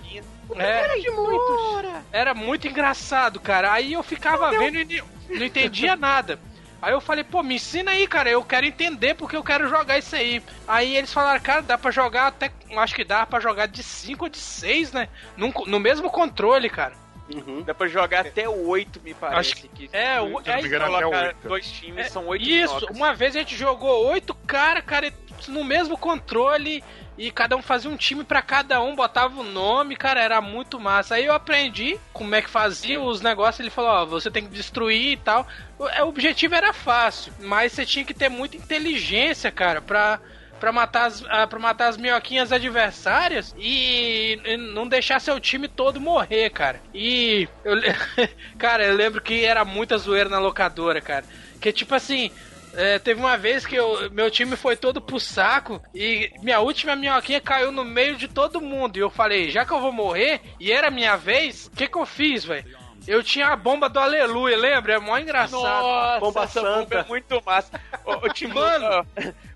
[0.56, 1.84] É, de muito.
[2.12, 3.74] era muito engraçado, cara.
[3.74, 6.40] Aí eu ficava vendo e não entendia nada.
[6.86, 8.30] Aí eu falei, pô, me ensina aí, cara.
[8.30, 10.40] Eu quero entender porque eu quero jogar isso aí.
[10.68, 12.52] Aí eles falaram, cara, dá pra jogar até.
[12.78, 15.10] Acho que dá pra jogar de 5 ou de 6, né?
[15.36, 16.94] Num- no mesmo controle, cara.
[17.28, 17.64] Uhum.
[17.64, 19.40] Dá pra jogar até o 8, me parece.
[19.54, 21.48] Acho que É, o- é o colocar 8.
[21.48, 22.96] dois times, É, são oito Isso, minhocas.
[22.96, 25.12] uma vez a gente jogou oito cara, cara,
[25.48, 26.84] no mesmo controle
[27.18, 30.80] e cada um fazia um time pra cada um, botava o nome, cara, era muito
[30.80, 31.16] massa.
[31.16, 34.50] Aí eu aprendi como é que fazia os negócios, ele falou, ó, você tem que
[34.50, 35.48] destruir e tal.
[35.80, 40.20] O, é, o objetivo era fácil, mas você tinha que ter muita inteligência, cara, pra
[40.60, 45.68] Pra matar, as, ah, pra matar as minhoquinhas adversárias e, e não deixar seu time
[45.68, 46.82] todo morrer, cara.
[46.94, 47.76] E eu,
[48.58, 51.26] cara, eu lembro que era muita zoeira na locadora, cara.
[51.60, 52.32] Que tipo assim,
[52.76, 56.96] é, teve uma vez que eu- meu time foi todo pro saco e minha última
[56.96, 58.98] minhoquinha caiu no meio de todo mundo.
[58.98, 61.98] E eu falei, já que eu vou morrer e era minha vez, o que que
[61.98, 62.66] eu fiz, velho?
[63.08, 64.94] Eu tinha a bomba do Aleluia, lembra?
[64.94, 65.62] É mó engraçado.
[65.62, 66.80] Nossa, Bomba essa Santa.
[66.80, 67.80] bomba é muito massa.
[68.04, 68.14] Ô,
[68.52, 69.08] Mano,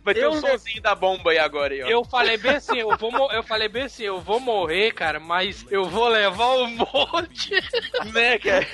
[0.03, 1.73] vai ter eu o le- somzinho da bomba aí agora.
[1.73, 1.87] Aí, ó.
[1.87, 5.65] Eu falei bem assim, eu vou eu falei bem assim, eu vou morrer, cara, mas
[5.69, 7.51] eu vou levar um monte.
[8.13, 8.65] Né, cara?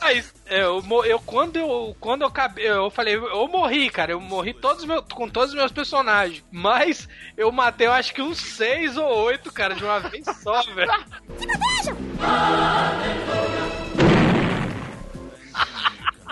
[0.00, 4.20] Mas é, eu, eu quando eu quando eu acabei, eu falei, eu morri, cara, eu
[4.20, 8.22] morri todos os meus, com todos os meus personagens, mas eu matei eu acho que
[8.22, 10.90] uns seis ou oito, cara, de uma vez só, velho.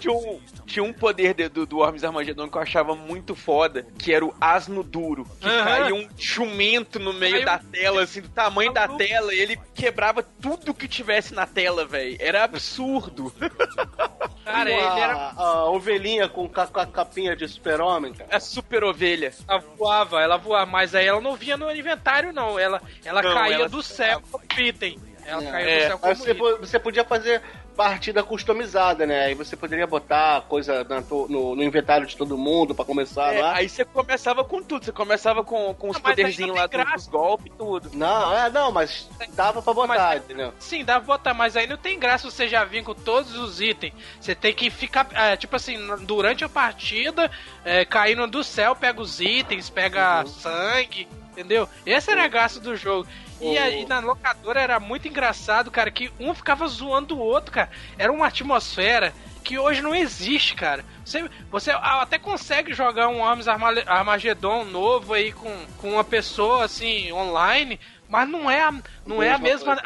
[0.00, 3.86] Tinha um, tinha um poder de- do, do Ormes Armageddon que eu achava muito foda,
[3.98, 5.24] que era o asno duro.
[5.40, 5.64] Que Aham.
[5.64, 9.56] caía um jumento no meio Caiu- da tela, assim, do tamanho da tela, e ele
[9.74, 12.16] quebrava tudo que tivesse na tela, velho.
[12.20, 13.32] Era absurdo.
[14.44, 18.36] Cara, a, ele era a ovelhinha com, ca- com a capinha de super-homem, cara.
[18.36, 19.32] A super ovelha.
[19.48, 23.34] ela voava, ela voava, mas aí ela não vinha no inventário não, ela ela Não,
[23.34, 24.22] caía ela- do céu
[24.58, 24.98] item.
[25.26, 25.76] Ela caía É.
[25.78, 27.42] do céu Aí como você, você podia fazer
[27.76, 29.26] partida customizada, né?
[29.26, 33.40] Aí você poderia botar coisa na no, no inventário de todo mundo pra começar É,
[33.42, 33.52] lá.
[33.56, 37.10] aí você começava com tudo, você começava com, com os poderzinhos lá dos graça.
[37.10, 37.90] golpes e tudo.
[37.92, 40.52] Não, é, não, mas dava pra botar, Mas- entendeu?
[40.58, 43.60] Sim, dá pra botar, mas aí não tem graça você já vir com todos os
[43.60, 43.92] itens.
[44.20, 47.30] Você tem que ficar, é, tipo assim, durante a partida,
[47.64, 50.26] é, caindo do céu, pega os itens, pega Uhum.
[50.26, 51.68] sangue, entendeu?
[51.84, 53.06] Esse era a graça do jogo.
[53.40, 57.70] E aí na locadora era muito engraçado, cara, que um ficava zoando o outro, cara.
[57.98, 60.84] Era uma atmosfera que hoje não existe, cara.
[61.04, 66.64] Você, você até consegue jogar um Arms Arma- Armageddon novo aí com, com uma pessoa
[66.64, 68.72] assim online, mas não é a,
[69.06, 69.82] não é a Mesma mesma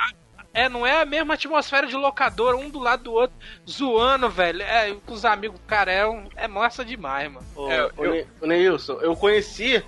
[0.52, 3.36] é, não é a mesma atmosfera de locador, um do lado do outro,
[3.68, 4.62] zoando, velho.
[4.62, 7.46] É, com os amigos, cara, é, um, é massa demais, mano.
[7.54, 9.84] Ô, É, eu- ô, Neilson, eu conheci,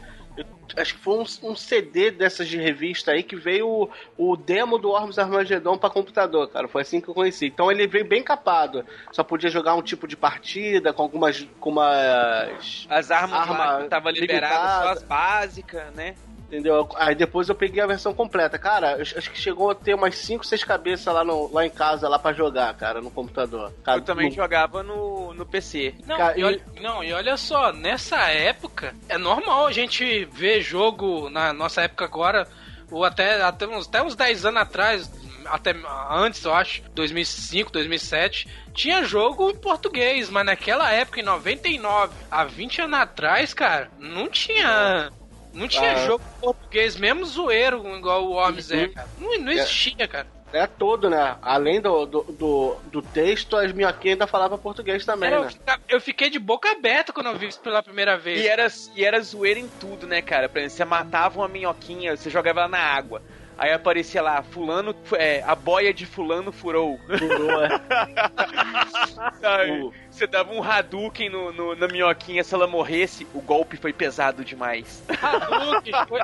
[0.77, 4.79] acho que foi um, um CD dessas de revista aí que veio o, o demo
[4.79, 6.69] do Ormus Armageddon pra computador, cara.
[6.69, 7.47] Foi assim que eu conheci.
[7.47, 8.85] Então ele veio bem capado.
[9.11, 11.47] Só podia jogar um tipo de partida com algumas.
[11.61, 12.87] com umas.
[12.89, 16.15] As armas Arma que tava liberada, só as básicas, né?
[16.53, 16.87] Entendeu?
[16.97, 18.59] Aí depois eu peguei a versão completa.
[18.59, 21.71] Cara, eu acho que chegou a ter umas 5, 6 cabeças lá, no, lá em
[21.71, 23.73] casa, lá pra jogar, cara, no computador.
[23.83, 25.95] Cara, Eu também no- jogava no, no PC.
[26.07, 30.61] Não, Cara, e olha, não, e olha só, nessa época, é normal a gente ver
[30.61, 32.47] jogo na nossa época agora,
[32.91, 35.11] ou até, até, uns, até uns 10 anos atrás,
[35.47, 35.75] até
[36.11, 42.45] antes, eu acho, 2005, 2007, tinha jogo em português, mas naquela época, em 99, há
[42.45, 45.11] 20 anos atrás, cara, não tinha.
[45.53, 46.07] Não tinha Ah.
[46.07, 48.93] jogo em português, mesmo zoeiro, igual o é, Uhum.
[48.95, 49.09] cara.
[49.19, 50.27] Não, não existia, cara.
[50.53, 51.39] É todo, né?
[51.41, 55.49] Além do, do, do, do texto, as minhoquinhas ainda falavam português também, né?
[55.89, 58.41] eu fiquei de boca aberta quando eu vi isso pela primeira vez.
[58.43, 60.51] E era, e era zoeira em tudo, né, cara?
[60.51, 63.23] Por exemplo, você matava uma minhoquinha, você jogava ela na água.
[63.63, 66.99] Aí aparecia lá, fulano, é, a boia de fulano furou.
[67.17, 67.69] Furou, é.
[70.11, 74.45] Você dava um Hadouken no, no- na minhoquinha, se ela morresse, o golpe foi pesado
[74.45, 75.05] demais.
[75.23, 76.21] Hadouken, foi...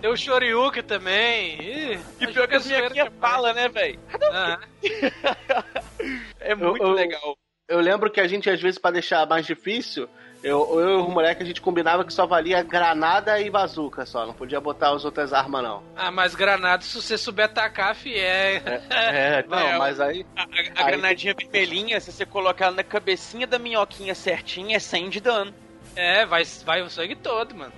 [0.00, 1.60] Deu Shoryuken também.
[1.60, 4.00] Ih, E pior que as minhoquinhas falam, né, velho?
[4.32, 4.58] Ah,
[6.40, 7.36] É muito eu- legal.
[7.68, 10.08] Eu lembro que a gente, às vezes, pra deixar mais difícil,
[10.42, 14.24] eu, eu e o moleque, a gente combinava que só valia granada e bazuca só.
[14.26, 15.82] Não podia botar as outras armas, não.
[15.96, 18.62] ah, mas granada, se você souber atacar, fi, é.
[18.90, 20.24] É, não, É, mas aí.
[20.36, 24.76] A, a- a Aí- granadinha vermelhinha, se você colocar ela na cabecinha da minhoquinha certinha,
[24.76, 25.52] é 100 de dano.
[25.96, 27.72] É, vai, vai o sangue todo, mano.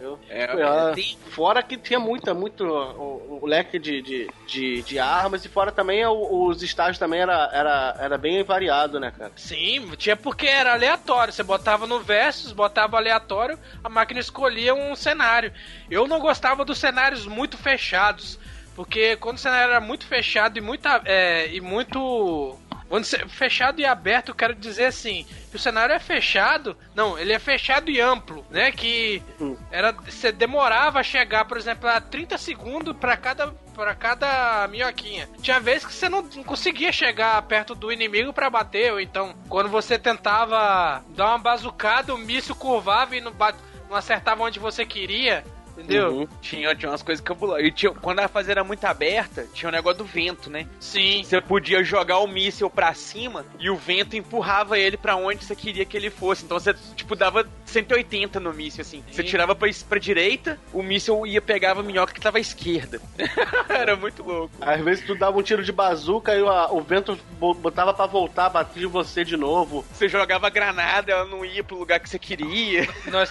[0.00, 4.82] Eu, É, Ah, tem- Fora que tinha muita, muito o, o leque de, de, de,
[4.82, 9.10] de armas, e fora também o- os estágios também era, era, era bem variado, né,
[9.10, 9.32] cara?
[9.36, 11.32] Sim, tinha porque era aleatório.
[11.32, 15.52] Você botava no Versus, botava aleatório, a máquina escolhia um cenário.
[15.90, 18.38] Eu não gostava dos cenários muito fechados.
[18.74, 20.88] Porque quando o cenário era muito fechado e muito.
[21.04, 22.58] É, e muito.
[22.92, 27.18] Quando você- fechado e aberto, eu quero dizer assim, que o cenário é fechado, não,
[27.18, 28.70] ele é fechado e amplo, né?
[28.70, 29.22] Que
[29.70, 35.26] era você demorava a chegar, por exemplo, a 30 segundos para cada para cada minhoquinha.
[35.40, 39.34] Tinha vezes que você não, não conseguia chegar perto do inimigo para bater, ou então
[39.48, 43.56] quando você tentava dar uma bazucada, o míssil curvava e não, bate,
[43.88, 45.42] não acertava onde você queria.
[45.76, 46.10] Entendeu?
[46.12, 46.28] Uhum.
[46.40, 47.64] Tinha, tinha umas coisas cabulosas.
[47.64, 50.66] E tinha, quando a fase era muito aberta, tinha o negócio do vento, né?
[50.78, 51.22] Sim.
[51.24, 55.56] Você podia jogar o míssil pra cima e o vento empurrava ele pra onde você
[55.56, 56.44] queria que ele fosse.
[56.44, 59.02] Então você, tipo, dava 180 no míssil, assim.
[59.10, 59.28] Você Sim.
[59.28, 63.00] tirava pra, pra direita, o míssil ia pegava a minhoca que tava à esquerda.
[63.68, 64.54] era muito louco.
[64.60, 68.06] Às vezes tu dava um tiro de bazuca e o, o vento bo- botava pra
[68.06, 69.84] voltar, bater em você de novo.
[69.92, 72.86] Você jogava granada, ela não ia pro lugar que você queria.
[73.06, 73.30] Nós,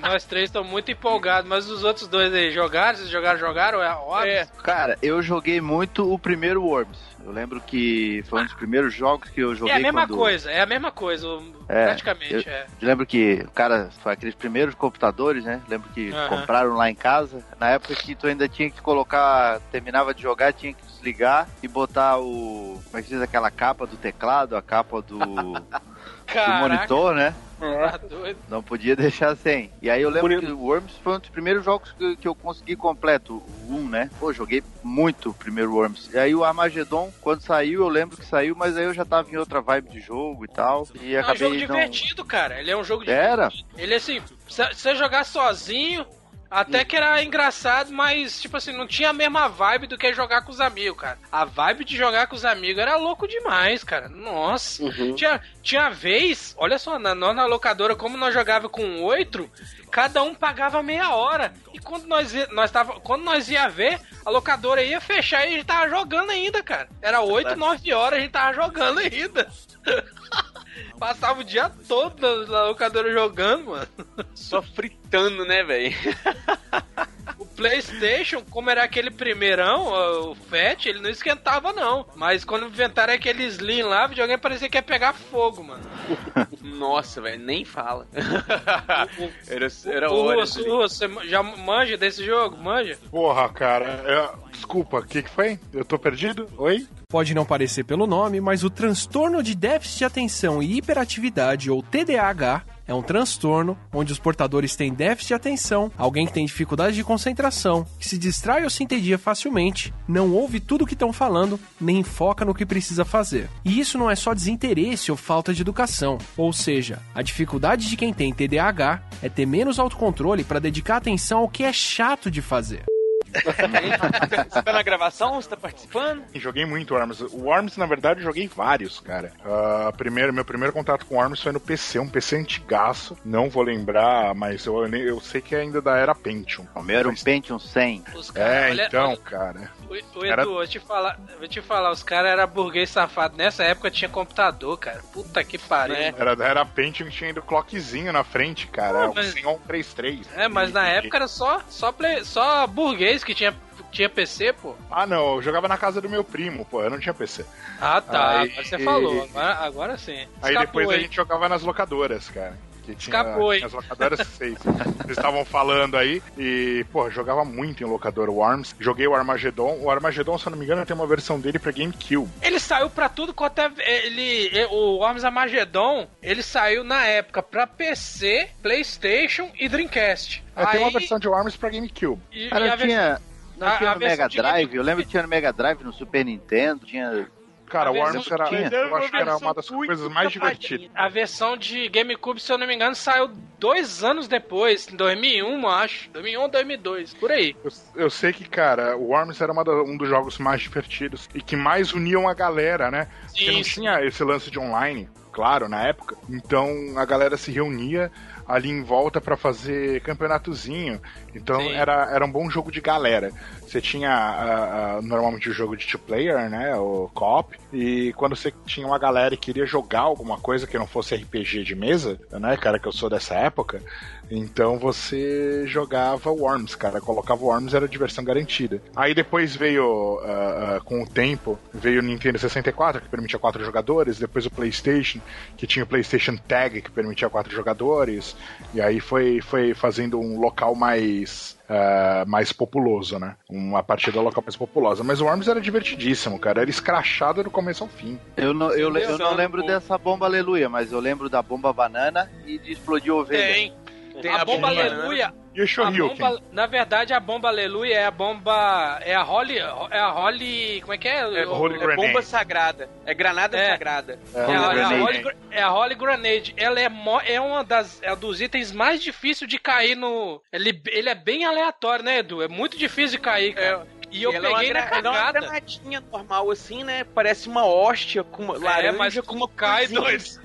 [0.00, 2.96] nós três estamos muito empolgados, mas os outros dois aí jogaram?
[2.98, 3.82] Vocês jogaram, jogaram?
[3.82, 4.30] É óbvio.
[4.32, 4.46] É.
[4.62, 6.98] Cara, eu joguei muito o primeiro Worms.
[7.24, 10.16] Eu lembro que foi um dos primeiros jogos que eu joguei É a mesma quando...
[10.16, 11.26] coisa, é a mesma coisa,
[11.68, 12.66] É, praticamente, eu- é.
[12.80, 15.60] Eu lembro que o cara foi aqueles primeiros computadores, né?
[15.68, 16.28] Lembro que Aham.
[16.28, 17.44] compraram lá em casa.
[17.58, 21.68] Na época que tu ainda tinha que colocar, terminava de jogar, tinha que desligar e
[21.68, 22.80] botar o.
[22.86, 27.34] Como é que diz aquela capa do teclado, a capa do, do monitor, né?
[27.58, 28.38] Tá doido.
[28.48, 29.70] Não podia deixar sem.
[29.82, 32.34] E aí eu lembro que o Worms foi um dos primeiros jogos que, que eu
[32.34, 34.10] consegui completo, o 1, né?
[34.18, 36.10] Pô, joguei muito o primeiro Worms.
[36.12, 39.30] E aí o Armageddon, quando saiu, eu lembro que saiu, mas aí eu já tava
[39.30, 40.86] em outra vibe de jogo e tal.
[41.00, 41.60] E É um acabei jogo não...
[41.66, 42.60] divertido, cara.
[42.60, 43.48] Ele é um jogo Era?
[43.48, 43.68] divertido.
[43.76, 46.04] Ele assim, se você jogar sozinho,
[46.50, 50.42] até que era engraçado, mas tipo assim, não tinha a mesma vibe do que jogar
[50.42, 51.18] com os amigos, cara.
[51.30, 54.08] A vibe de jogar com os amigos era louco demais, cara.
[54.08, 54.82] Nossa.
[54.82, 55.14] Uhum.
[55.14, 59.50] Tinha, tinha vez, olha só, na, nós na locadora, como nós jogava com oito,
[59.90, 61.52] cada um pagava meia hora.
[61.74, 65.56] E quando nós, nós tava, quando nós ia ver, a locadora ia fechar e a
[65.56, 66.88] gente tava jogando ainda, cara.
[67.02, 69.48] Era oito, nove horas, a gente tava jogando ainda.
[70.98, 73.88] Passava o dia todo na, locadora jogando, mano.
[74.34, 75.94] Só fritando, né, velho?
[77.58, 82.06] O PlayStation, como era aquele primeirão, o Fat, ele não esquentava não.
[82.14, 85.82] Mas quando inventaram aquele Slim lá, o videogame parecia que ia pegar fogo, mano.
[86.62, 88.06] Nossa, velho, nem fala.
[89.48, 90.54] era era Ô, horas.
[90.54, 92.56] Russo, Russo, você já manja desse jogo?
[92.56, 92.96] Manja?
[93.10, 94.04] Porra, cara.
[94.06, 95.58] é- Desculpa, o que, que foi?
[95.72, 96.48] Eu tô perdido?
[96.56, 96.86] Oi?
[97.08, 101.82] Pode não parecer pelo nome, mas o transtorno de déficit de atenção e hiperatividade, ou
[101.82, 106.96] TDAH, é um transtorno onde os portadores têm déficit de atenção, alguém que tem dificuldade
[106.96, 111.12] de concentração, que se distrai ou se entedia facilmente, não ouve tudo o que estão
[111.12, 113.48] falando, nem foca no que precisa fazer.
[113.64, 117.96] E isso não é só desinteresse ou falta de educação, ou seja, a dificuldade de
[117.96, 122.40] quem tem TDAH é ter menos autocontrole para dedicar atenção ao que é chato de
[122.40, 122.84] fazer.
[123.32, 125.34] Você tá na gravação?
[125.40, 126.22] Você tá participando?
[126.34, 127.20] Joguei muito Worms.
[127.20, 129.32] O Worms, na verdade, eu joguei vários, cara.
[129.44, 133.16] Ah, primeiro, meu primeiro contato com Worms foi no PC, um PC antigaço.
[133.24, 136.66] Não vou lembrar, mas eu, eu sei que é ainda da era Pentium.
[136.74, 138.04] O meu era um Pentium 100.
[138.14, 139.70] Os caras, É, olha- então, olha- cara.
[139.88, 143.36] O, o Era- Edu, vou te falar, vou te falar, os caras eram burguês safado.
[143.36, 145.00] Nessa época tinha computador, cara.
[145.12, 145.96] Puta que pariu.
[145.96, 146.12] É.
[146.16, 148.98] Era era Pentium tinha ainda o clockzinho na frente, cara.
[149.00, 150.28] Ah, É o mas- 133.
[150.36, 153.54] É, mas na E- época era só, só, play- só burguês que tinha,
[153.90, 154.74] tinha PC, pô.
[154.90, 157.46] Ah, não, eu jogava na casa do meu primo, pô, eu não tinha PC.
[157.80, 158.40] Ah, tá.
[158.40, 159.22] Aí- Agora você falou.
[159.24, 160.26] Agora, agora sim.
[160.42, 161.00] Aí Escapou depois a aí.
[161.02, 162.58] gente jogava nas locadoras, cara.
[162.94, 163.34] Que tinha, hein?
[163.56, 164.56] tinha as locadoras seis.
[165.04, 168.74] Eles estavam falando aí e, pô, jogava muito em locadora o Arms.
[168.80, 169.78] Joguei o Armageddon.
[169.80, 172.30] O Armageddon, se eu não me engano, tem uma versão dele pra GameCube.
[172.42, 173.70] Ele saiu pra tudo quanto é.
[173.78, 180.42] Ele, o Worms Armageddon, ele saiu na época pra PC, PlayStation e Dreamcast.
[180.56, 182.20] É, tem uma Aí- versão de Arms pra GameCube.
[182.32, 183.20] E, Cara, e tinha,
[183.56, 184.74] Não A- tinha no Mega de Drive?
[184.74, 187.28] Eu lembro que tinha no Mega Drive, no Super Nintendo, tinha.
[187.68, 188.68] Cara, A o versão era, tinha.
[188.72, 190.88] eu acho que era uma das coisas mais divertidas.
[190.94, 193.28] A versão de GameCube, se eu não me engano, saiu
[193.58, 196.10] dois anos depois, em 2001, eu acho.
[196.12, 197.54] 2001 ou 2002, por aí.
[197.64, 197.70] Eu,
[198.04, 201.40] eu sei que, cara, o Worms era uma da- um dos jogos mais divertidos e
[201.42, 203.06] que mais uniam a galera, né?
[203.26, 206.16] Porque não Sim, tinha esse lance de online, claro, na época.
[206.28, 208.10] Então a galera se reunia
[208.46, 211.00] ali em volta pra fazer campeonatozinho.
[211.34, 211.72] Então Sim.
[211.72, 213.32] era, era um bom jogo de galera.
[213.66, 216.74] Você tinha normalmente o jogo de two player, né?
[216.76, 217.58] O co-op.
[217.72, 221.64] E quando você tinha uma galera e queria jogar alguma coisa que não fosse RPG
[221.64, 223.82] de mesa, né, cara, que eu sou dessa época,
[224.30, 227.00] então você jogava Worms, cara.
[227.00, 228.80] Colocava Worms era diversão garantida.
[228.94, 233.64] Aí depois veio, ah, ah, com o tempo, veio o Nintendo 64, que permitia quatro
[233.64, 234.18] jogadores.
[234.18, 235.20] Depois o PlayStation,
[235.56, 238.36] que tinha o PlayStation Tag, que permitia quatro jogadores.
[238.74, 241.27] E aí foi, foi fazendo um local mais.
[241.68, 243.36] Ah, mais populoso, né?
[243.48, 245.04] Uma partida local mais populosa.
[245.04, 246.62] Mas o Worms era divertidíssimo, cara.
[246.62, 248.18] Era escrachado do começo ao fim.
[248.36, 252.30] Eu não, eu, eu não lembro dessa bomba aleluia, mas eu lembro da bomba banana
[252.46, 253.52] e de explodir ovelha.
[253.54, 253.72] Tem.
[254.20, 255.32] Tem a, a bomba aleluia.
[255.54, 256.16] E o Shoryuken?
[256.16, 259.00] bomba, na verdade, a bomba aleluia é a bomba.
[259.02, 259.58] É a Holly.
[259.58, 260.80] É a Holly.
[260.82, 261.18] Como é que é?
[261.42, 262.88] É, Holy é bomba sagrada.
[263.04, 263.70] É granada É.
[263.72, 264.18] sagrada.
[264.34, 264.88] É, É a, é, a.
[265.04, 266.54] Holy, é a Holy Grenade.
[266.56, 270.40] Ela é, mo- é uma das é dos itens mais difíceis de cair no.
[270.52, 272.42] Ele, ele é bem aleatório, né, Edu?
[272.42, 273.86] É muito difícil de cair, cara.
[274.10, 275.40] E eu é uma, peguei na gra- ela é uma cagada.
[275.40, 277.04] granadinha normal assim, né?
[277.04, 280.40] Parece uma hóstia com uma laranja É, mas com uma cai dois.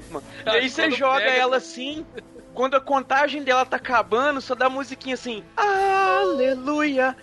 [0.46, 2.06] E aí você joga pega- ela assim,
[2.54, 7.16] quando a contagem dela tá acabando, só dá a musiquinha assim, aleluia.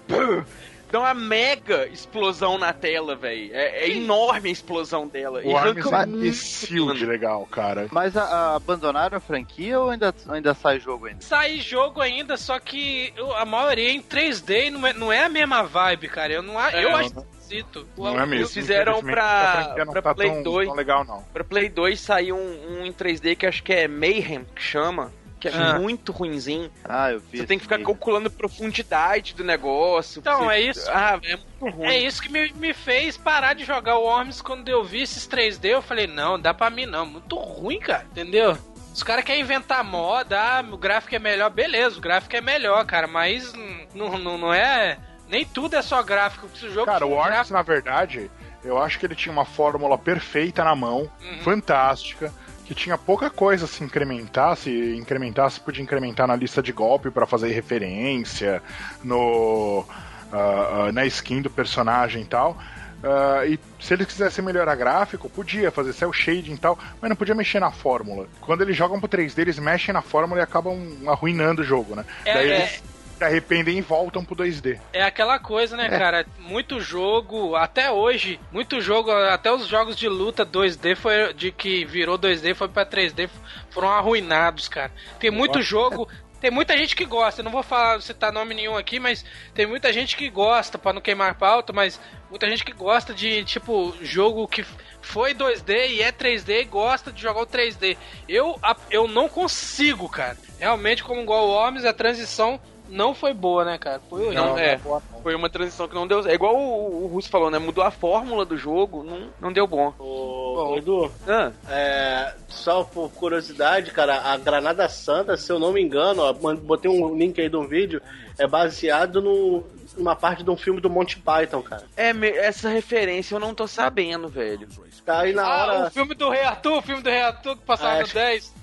[0.90, 3.54] Dá uma mega explosão na tela, velho.
[3.54, 5.40] É, é enorme a explosão dela.
[5.44, 7.86] O Worms arranca é de legal, cara.
[7.92, 11.20] Mas a- a- abandonaram a franquia ou ainda, ainda sai jogo ainda?
[11.22, 15.22] Sai jogo ainda, só que a maioria é em 3D e não é, não é
[15.24, 16.32] a mesma vibe, cara.
[16.32, 17.86] Eu, não, a- É, eu não, acho esquisito.
[17.96, 18.34] Não é mesmo.
[18.34, 20.66] Eles fizeram pra- pra tá Play tão, 2.
[20.66, 21.22] tão legal, não.
[21.32, 25.12] Pra Play 2 saiu um, um em 3D que acho que é Mayhem, que chama.
[25.40, 25.78] Que é Ah.
[25.78, 26.70] muito ruinzinho.
[26.84, 27.38] Ah, eu vi.
[27.38, 30.20] Você tem que ficar esse calculando a profundidade do negócio.
[30.20, 30.90] Então, Você- é isso.
[30.90, 31.86] Ah, é muito ruim.
[31.88, 35.26] É isso que me, me fez parar de jogar o Worms quando eu vi esses
[35.26, 35.70] 3D.
[35.70, 37.06] Eu falei, não, dá pra mim não.
[37.06, 38.04] Muito ruim, cara.
[38.10, 38.56] Entendeu?
[38.92, 41.48] Os caras querem inventar moda, ah, o gráfico é melhor.
[41.48, 43.06] Beleza, o gráfico é melhor, cara.
[43.06, 43.52] Mas
[43.94, 44.98] não, não, não é.
[45.28, 46.48] Nem tudo é só gráfico.
[46.54, 48.30] Se o jogo Cara, o Worms, gráfico- na verdade,
[48.64, 51.38] eu acho que ele tinha uma fórmula perfeita na mão, Uhum.
[51.42, 52.32] fantástica,
[52.70, 54.56] que tinha pouca coisa se incrementar.
[54.56, 58.62] Se incrementasse, podia incrementar na lista de golpe pra fazer referência,
[59.02, 59.84] no
[60.32, 62.56] ah, na skin do personagem e tal.
[63.02, 67.16] Ah, e se eles quisessem melhorar gráfico, podia fazer cel shading e tal, mas não
[67.16, 68.28] podia mexer na fórmula.
[68.40, 72.04] Quando eles jogam pro 3D, eles mexem na fórmula e acabam arruinando o jogo, né?
[72.24, 72.78] É, Daí é.
[73.20, 74.80] Se arrependem e voltam pro 2D.
[74.94, 76.24] É aquela coisa, né, cara?
[76.38, 81.84] Muito jogo, até hoje, muito jogo, até os jogos de luta 2D foi de que
[81.84, 83.28] virou 2D foi pra 3D
[83.70, 84.90] foram arruinados, cara.
[85.18, 86.08] Tem muito jogo,
[86.40, 89.66] tem muita gente que gosta, eu não vou falar citar nome nenhum aqui, mas tem
[89.66, 92.00] muita gente que gosta pra não queimar pauta, mas
[92.30, 94.64] muita gente que gosta de tipo jogo que
[95.02, 97.98] foi 2D e é 3D e gosta de jogar o 3D.
[98.26, 98.58] Eu
[98.90, 100.38] eu não consigo, cara.
[100.58, 102.58] Realmente como igual o Worms, a transição
[102.90, 104.00] não foi boa, né, cara?
[104.10, 104.44] Foi horrível.
[104.44, 104.78] Não, é.
[105.22, 106.26] Foi uma transição que não deu.
[106.28, 107.58] É igual o, o Russo falou, né?
[107.58, 109.92] Mudou a fórmula do jogo, não, não deu bom.
[109.98, 115.80] Ô, Edu, Ah, é, só por curiosidade, cara, a Granada Santa, se eu não me
[115.82, 118.00] engano, ó, botei um link aí de um vídeo,
[118.38, 119.64] é baseado no,
[119.96, 121.84] numa parte de um filme do Monty Python, cara.
[121.96, 124.66] é, essa referência eu não tô sabendo, velho.
[125.04, 125.86] Tá aí na Ah, hora.
[125.86, 128.14] o filme do Rei Arthur, o filme do Rei Arthur que passava Ah, no acho-
[128.14, 128.54] 10.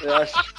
[0.00, 0.54] Eu acho.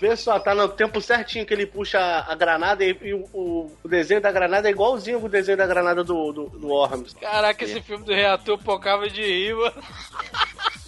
[0.00, 1.98] Vê só, tá no tempo certinho que ele puxa
[2.28, 6.04] a granada e, e o, o- desenho da granada é igualzinho o desenho da granada
[6.04, 7.14] do, do, do Worms.
[7.14, 9.72] Caraca, esse filme do Rei Arthur pocava de rir, mano.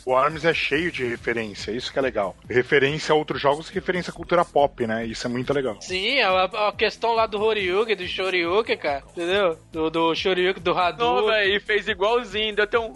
[0.04, 2.34] O Arms é cheio de referência, isso que é legal.
[2.48, 5.04] Referência a outros jogos e referência à cultura pop, né?
[5.04, 5.76] Isso é muito legal.
[5.82, 9.02] Sim, a, a questão lá do Horyuken, do Shoryuken, cara.
[9.10, 9.58] Entendeu?
[9.70, 11.26] Do, do Shoryuken, do Não, Hadouken.
[11.30, 12.92] velho, e fez igualzinho, deu até um.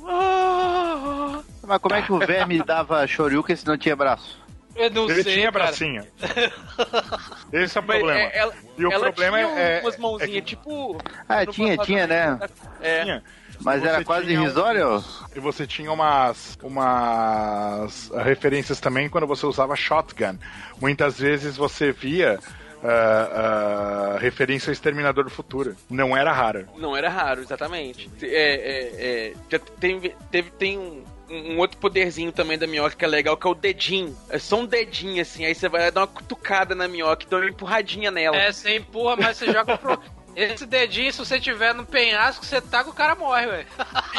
[1.66, 4.40] Mas como é que o verme dava Shoryuken se não tinha braço?
[4.74, 5.64] Eu não Ele sei, tinha cara.
[5.66, 6.02] bracinho.
[7.52, 8.20] Esse é o mas problema.
[8.20, 10.98] é, ela, E o ela problema tinha é- umas é mãozinhas, que- tipo.
[11.28, 12.38] Ah, tinha, tinha, né?
[12.80, 13.02] É.
[13.02, 13.22] Tinha.
[13.60, 15.04] Mas era quase um- irrisório?
[15.36, 20.36] E você tinha umas, umas referências também quando você usava shotgun.
[20.80, 22.40] Muitas vezes você via
[22.82, 25.76] ah, ah, referência ao Exterminador do Futuro.
[25.88, 26.66] Não era raro.
[26.76, 28.10] Não era raro, exatamente.
[28.20, 30.00] É, é, é, tem,
[30.30, 33.54] teve, tem um, um outro poderzinho também da minhoca que é legal, que é o
[33.54, 34.16] dedinho.
[34.28, 37.38] É só um dedinho, assim, aí você vai dar uma cutucada na minhoca e dá
[37.38, 38.36] uma empurradinha nela.
[38.36, 40.00] É, você empurra, mas você joga pro.
[40.34, 43.66] Esse dedinho, se você tiver no penhasco, você taca, o cara morre, velho.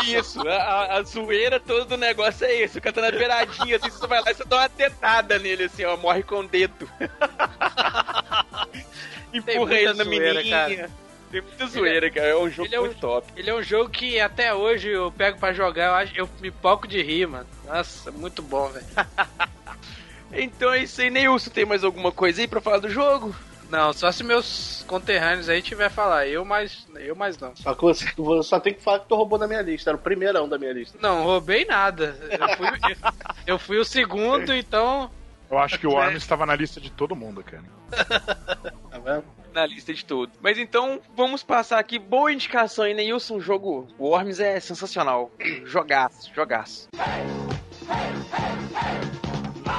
[0.06, 2.78] Isso, a, a- zoeira toda do negócio é esse.
[2.78, 5.64] O cara tá na beiradinha, assim, você vai lá e você dá uma tetada nele,
[5.64, 6.88] assim, ó, morre com o dedo.
[9.34, 10.90] Empurra ele na zoeira, menininha.
[11.34, 12.28] Tem muita zoeira, cara.
[12.28, 13.28] É um jogo ele é um- muito top.
[13.36, 16.52] Ele é um jogo que até hoje eu pego pra jogar, eu, acho, eu me
[16.52, 17.48] poco de rir, mano.
[17.66, 18.86] Nossa, muito bom, velho.
[20.36, 21.50] Então é isso aí, Neilson.
[21.52, 23.36] Tem mais alguma coisa aí pra falar do jogo?
[23.70, 26.28] Não, só se meus conterrâneos aí tiver falar.
[26.28, 27.56] Eu mais, eu mais não.
[27.56, 29.90] Só que você, você só tem que falar que tu roubou da minha lista.
[29.92, 30.98] Era o primeirão da minha lista.
[31.02, 32.18] Não, roubei nada.
[32.32, 32.68] Eu fui,
[33.48, 35.10] eu fui o segundo, então.
[35.52, 37.64] Eu acho que o Worms estava na lista de todo mundo, cara.
[38.90, 39.24] Tá vendo?
[39.54, 40.32] Na lista de tudo.
[40.42, 42.00] Mas então, vamos passar aqui.
[42.00, 43.36] Boa indicação aí, Neilson.
[43.36, 45.32] O jogo Worms é sensacional.
[45.64, 46.90] Jogaço, jogaço.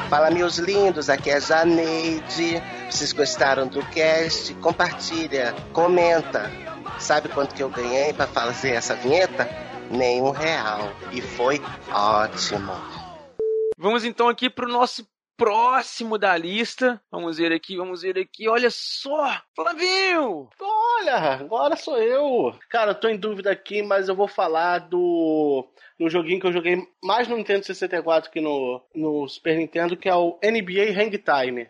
[0.09, 2.63] Fala, meus lindos, aqui é a Janeide.
[2.89, 4.55] Vocês gostaram do cast?
[4.55, 6.51] Compartilha, comenta.
[7.01, 9.49] Sabe quanto que eu ganhei pra fazer essa vinheta?
[9.91, 10.93] Nenhum real.
[11.11, 11.61] E foi
[11.91, 12.73] ótimo.
[13.77, 15.05] Vamos então aqui pro nosso
[15.37, 17.01] próximo da lista.
[17.11, 18.49] Vamos ver aqui, vamos ver aqui.
[18.49, 20.49] Olha só, Flavinho!
[20.61, 22.55] Olha, agora sou eu.
[22.71, 25.69] Cara, eu tô em dúvida aqui, mas eu vou falar do,
[25.99, 30.09] do joguinho que eu joguei mais no Nintendo 64 que no, no Super Nintendo, que
[30.09, 31.69] é o NBA Hang Time.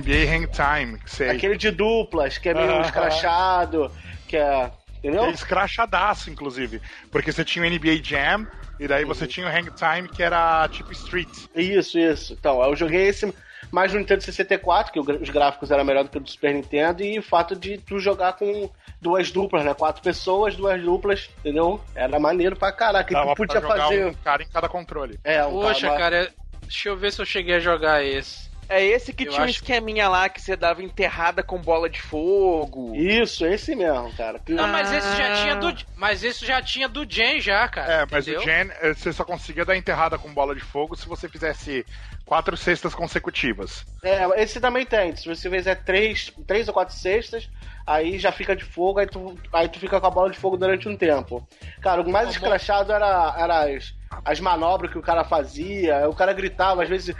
[0.00, 1.30] NBA Hang Time, que sei.
[1.30, 2.80] Aquele de duplas, que é meio Ah.
[2.82, 3.90] escrachado,
[4.26, 4.70] que é.
[4.98, 5.24] Entendeu?
[5.26, 6.82] É escrachadaço, inclusive.
[7.12, 8.46] Porque você tinha o NBA Jam,
[8.80, 11.28] e daí você tinha o Hang Time, que era tipo Street.
[11.54, 12.32] Isso, isso.
[12.32, 13.32] Então, eu joguei esse
[13.70, 17.02] mais no Nintendo 64, que os gráficos eram melhor do que o do Super Nintendo,
[17.04, 18.68] e o fato de tu jogar com
[19.00, 19.72] duas duplas, né?
[19.74, 21.80] Quatro pessoas, duas duplas, entendeu?
[21.94, 23.12] Era maneiro pra caraca.
[23.14, 24.06] Dava tu podia pra jogar fazer.
[24.06, 25.20] um cara em cada controle.
[25.22, 26.30] É, um Poxa, cara- cara,
[26.62, 28.47] deixa eu ver se eu cheguei a jogar esse.
[28.68, 31.88] É esse que Eu tinha um acho- esqueminha lá que você dava enterrada com bola
[31.88, 32.94] de fogo.
[32.94, 34.38] Isso, esse mesmo, cara.
[34.38, 35.42] Que- Não, mas esse já Ah.
[35.42, 35.74] tinha do.
[35.96, 37.92] Mas esse já tinha do Jen já, cara.
[38.02, 38.40] É, mas entendeu?
[38.42, 41.84] o Gen, eh, você só conseguia dar enterrada com bola de fogo se você fizesse
[42.26, 43.86] quatro cestas consecutivas.
[44.02, 45.16] É, esse também tem.
[45.16, 47.48] Se você fizer três, três ou quatro cestas,
[47.86, 50.58] aí já fica de fogo, aí tu, aí tu fica com a bola de fogo
[50.58, 51.46] durante um tempo.
[51.80, 53.94] Cara, o mais Como- escrachado era, era as,
[54.24, 57.16] as manobras que o cara fazia, o cara gritava, às vezes,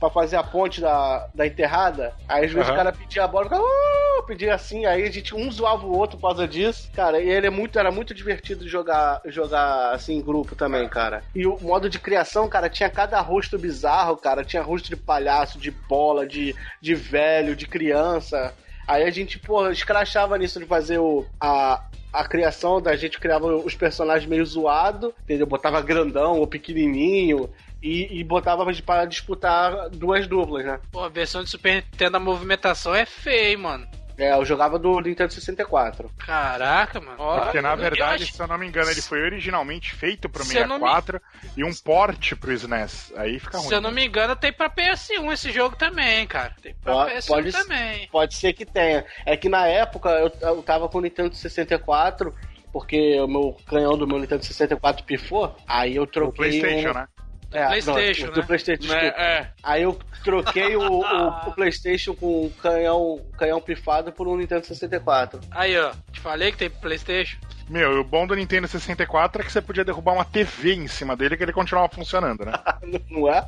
[0.00, 2.72] pra fazer a ponte da, da enterrada, aí às vezes Aham.
[2.72, 5.92] o cara pedia a bola, ficava, "Uh", pedia assim, aí a gente um zoava o
[5.94, 6.88] outro por causa disso.
[6.94, 11.22] Cara, e ele é muito, era muito divertido jogar, jogar assim em grupo também, cara.
[11.34, 14.44] E o modo de criação, cara, tinha cada rosto bizarro, cara.
[14.44, 18.54] Tinha rosto de palhaço, de bola, de, de velho, de criança.
[18.88, 21.80] Aí a gente, porra, escrachava nisso de fazer o, a,
[22.12, 25.46] a criação da gente criava os personagens meio zoado, entendeu?
[25.46, 27.48] Botava grandão ou pequenininho
[27.82, 30.80] e, e botava pra disputar duas duplas, né?
[30.92, 33.86] Pô, a versão de Super Nintendo, a movimentação é feia, hein, mano.
[34.18, 36.10] É, eu jogava do Nintendo 64.
[36.18, 37.16] Caraca, mano.
[37.16, 40.58] Porque, na verdade, acho- se eu não me engano, ele foi originalmente feito pro Se
[40.58, 41.22] eu não me- 64
[41.56, 43.14] e um porte pro SNES.
[43.16, 43.68] Aí fica ruim.
[43.68, 46.52] Se eu não me engano, tem pra PS1 esse jogo também, cara.
[46.62, 48.08] Tem pra Pode- PS1 pode- também.
[48.08, 49.06] Pode ser que tenha.
[49.24, 52.34] É que na época eu, eu tava com o Nintendo 64,
[52.70, 56.60] porque o meu canhão do meu Nintendo 64 pifou, aí eu O troquei.
[56.60, 56.94] PlayStation, um...
[56.94, 57.08] né?
[57.52, 58.46] É, PlayStation, não, do né?
[58.46, 59.00] PlayStation, Né?
[59.00, 59.20] desculpa.
[59.20, 59.50] É.
[59.62, 64.64] Aí eu troquei o, o- o PlayStation com o canhão, canhão pifado por um Nintendo
[64.66, 65.40] 64.
[65.50, 65.92] Aí, ó.
[66.12, 67.36] Te falei que tem pro PlayStation.
[67.68, 70.88] Meu, e o bom do Nintendo 64 é que você podia derrubar uma TV em
[70.88, 72.52] cima dele que ele continuava funcionando, né?
[73.10, 73.46] Não é?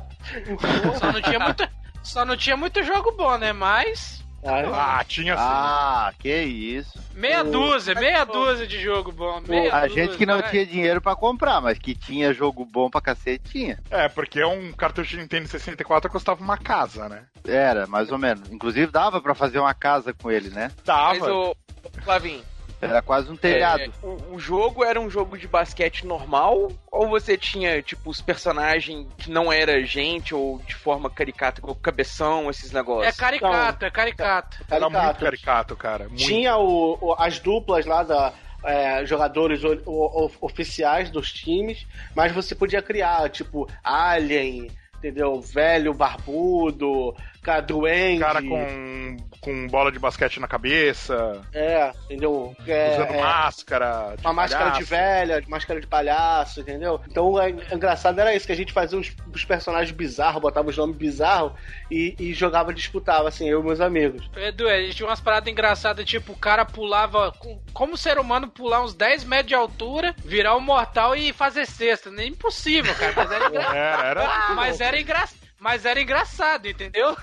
[0.99, 1.69] Só não tinha muito,
[2.01, 3.51] só não tinha muito jogo bom, né?
[3.51, 5.41] Mas Ah, tinha sim.
[5.41, 6.99] Ah, que isso.
[7.13, 9.41] meia dúzia, meia dúzia de jogo bom.
[9.41, 12.89] Meia A dúzia, gente que não tinha dinheiro pra comprar, mas que tinha jogo bom
[12.89, 13.79] pra cacete, tinha.
[13.89, 17.25] É, porque um cartucho de Nintendo 64 custava uma casa, né?
[17.47, 18.51] Era, mais ou menos.
[18.51, 20.71] Inclusive dava pra fazer uma casa com ele, né?
[20.85, 21.19] Dava.
[21.19, 21.55] Mas o
[22.01, 22.43] Flavinho,
[22.89, 23.81] Era quase um telhado.
[23.83, 28.21] é, o, o jogo era um jogo de basquete normal ou você tinha tipo os
[28.21, 33.15] personagens que não era gente ou de forma caricata, como cabeção, esses É negócios?
[33.15, 34.57] caricato, é caricato.
[34.69, 35.25] Era muito Caricato.
[35.25, 36.03] caricato, cara.
[36.09, 36.17] Muito.
[36.23, 42.31] Tinha o, o- as duplas lá da, é, jogadores o- o- oficiais dos times, mas
[42.31, 44.67] você podia criar, tipo, Alien,
[44.97, 45.41] entendeu?
[45.41, 48.19] Velho barbudo, cara doente.
[48.19, 52.55] Cara com, com bola de basquete na cabeça, É, entendeu?
[52.67, 54.15] É, usando é, máscara.
[54.17, 54.89] de Uma máscara de palhaço.
[54.89, 57.01] velha, de máscara de palhaço, entendeu?
[57.07, 60.69] Então, é, é engraçado era isso, que a gente fazia uns, uns personagens bizarros, botava
[60.69, 61.51] os nomes bizarros
[61.91, 64.29] e, e jogava, disputava, assim, eu e meus amigos.
[64.35, 67.31] Edu, a gente tinha umas paradas engraçadas, tipo, o cara pulava.
[67.39, 71.65] com- Como ser humano pular uns 10 metros de altura, virar um mortal e fazer
[71.65, 72.09] cesta.
[72.17, 73.13] É impossível, cara.
[73.15, 73.63] Mas era, engra...
[73.63, 74.49] Era, era.
[74.55, 75.23] mas era, engra...
[75.63, 77.15] mas era engraçado, entendeu?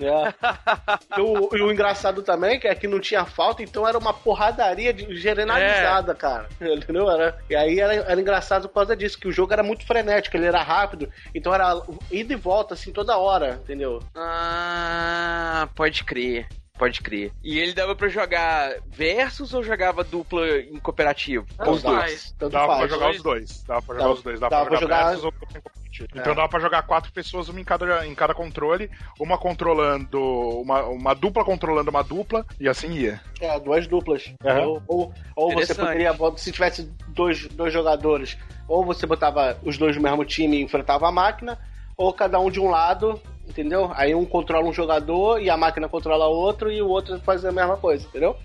[0.00, 1.16] É.
[1.16, 4.12] E, o, e o engraçado também que é que não tinha falta, então era uma
[4.12, 6.48] porradaria de, generalizada, cara.
[6.60, 7.08] Entendeu?
[7.08, 10.36] Era, e aí era, era engraçado por causa disso, que o jogo era muito frenético,
[10.36, 11.80] ele era rápido, então era
[12.10, 14.00] ida e volta, assim, toda hora, entendeu?
[14.14, 16.48] Ah, pode crer.
[16.78, 17.32] Pode crer.
[17.42, 21.46] E ele dava pra jogar versus ou jogava dupla em cooperativo?
[21.56, 21.98] Tanto Os dois.
[21.98, 22.90] faz, tanto Dava pra faz.
[22.90, 23.62] jogar os dois.
[23.64, 24.40] Dava pra jogar Dava- os dois.
[24.40, 26.08] Dava, dava pra pra jogar, jogar- versus ou dupla em competitivo.
[26.14, 30.20] Então dava pra jogar quatro pessoas, uma em cada, em cada controle, uma controlando.
[30.60, 33.20] Uma, uma dupla controlando uma dupla, e assim ia.
[33.40, 34.34] É, duas duplas.
[34.44, 34.66] Aham.
[34.66, 38.36] Ou, ou, ou você poderia, se tivesse dois, dois jogadores,
[38.68, 41.58] ou você botava os dois no mesmo time e enfrentava a máquina,
[41.96, 43.90] ou cada um de um lado, entendeu?
[43.94, 47.52] Aí um controla um jogador e a máquina controla outro e o outro faz a
[47.52, 48.36] mesma coisa, entendeu?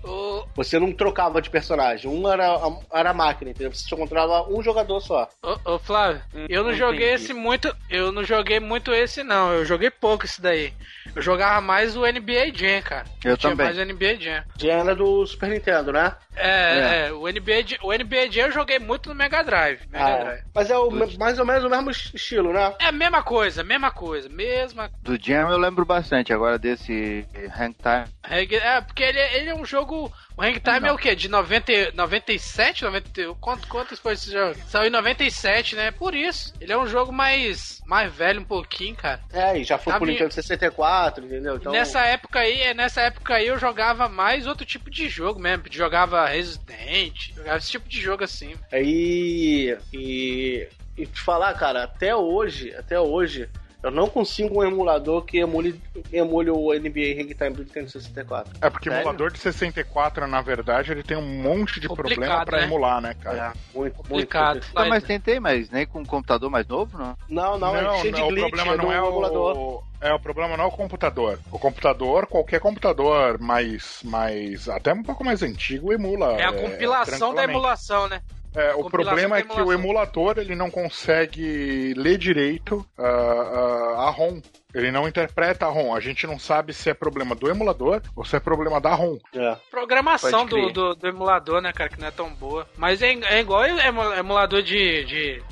[0.56, 3.72] Você não trocava de personagem, um era a, era a máquina, entendeu?
[3.72, 5.28] Você só controlava um jogador só.
[5.42, 7.14] ô, ô, Flávio, eu não Hum, joguei entendi.
[7.14, 7.74] esse muito.
[7.88, 9.52] Eu não joguei muito esse, não.
[9.52, 10.72] Eu joguei pouco esse daí.
[11.14, 13.06] Eu jogava mais o NBA Jam, cara.
[13.24, 13.56] Eu tinha também.
[13.56, 14.44] mais o NBA Jam.
[14.60, 16.16] Já era do Super Nintendo, né?
[16.34, 19.80] É, é, o, NBA, Jam- o NBA Jam eu joguei muito no Mega Drive.
[19.88, 20.24] Mega Ah, é.
[20.24, 20.42] Drive.
[20.54, 22.74] Mas é o, mais ou menos o mesmo estilo, né?
[22.78, 27.26] É a mesma coisa, mesma coisa, mesma Do Jam eu lembro bastante, agora desse
[27.58, 28.04] Hang Time.
[28.22, 30.12] É, porque ele, ele é um jogo.
[30.36, 30.88] O Hang Time Não.
[30.90, 31.16] é o quê?
[31.16, 32.84] De 90, 97?
[32.84, 34.54] 90, quanto, quantos foi esse jogo?
[34.68, 35.90] Saiu em 97, né?
[35.90, 36.54] Por isso.
[36.60, 39.20] Ele é um jogo mais, mais velho um pouquinho, cara.
[39.32, 41.56] É, e já foi pro Nintendo 64, entendeu?
[41.56, 45.40] Então, Nessa época aí, é, nessa época aí eu jogava mais outro tipo de jogo
[45.40, 45.64] mesmo.
[45.68, 48.54] Jogava Resident, jogava esse tipo de jogo assim.
[48.70, 49.76] Aí.
[49.92, 50.68] E.
[50.96, 53.48] E te falar, cara, até hoje, até hoje,
[53.82, 55.80] eu não consigo um emulador que emule,
[56.12, 58.58] emule o NBA Hang Time do Nintendo 64.
[58.60, 62.44] É porque o emulador de 64, na verdade, ele tem um monte de Complicado, problema
[62.44, 62.64] pra né?
[62.64, 63.54] emular, né, cara?
[63.54, 64.54] É, muito, Complicado.
[64.54, 64.74] muito.
[64.74, 67.16] Não, mas tentei, mas nem com um computador mais novo, não.
[67.28, 69.56] Não, não, é cheio de o glitch, problema é não é emulador.
[69.56, 71.38] o é o problema não é o computador.
[71.50, 76.40] O computador, qualquer computador mais mais até um pouco mais antigo emula.
[76.40, 77.50] É a compilação da tranquilamente.
[77.50, 78.20] emulação, né?
[78.54, 84.10] É, o problema é que o emulador ele não consegue ler direito ah, ah, a
[84.10, 84.40] ROM.
[84.74, 85.94] Ele não interpreta a ROM.
[85.94, 89.18] A gente não sabe se é problema do emulador ou se é problema da ROM.
[89.34, 89.56] É.
[89.70, 92.66] Programação do, do, do emulador, né, cara, que não é tão boa.
[92.76, 95.42] Mas é, é igual emu- emulador de, de,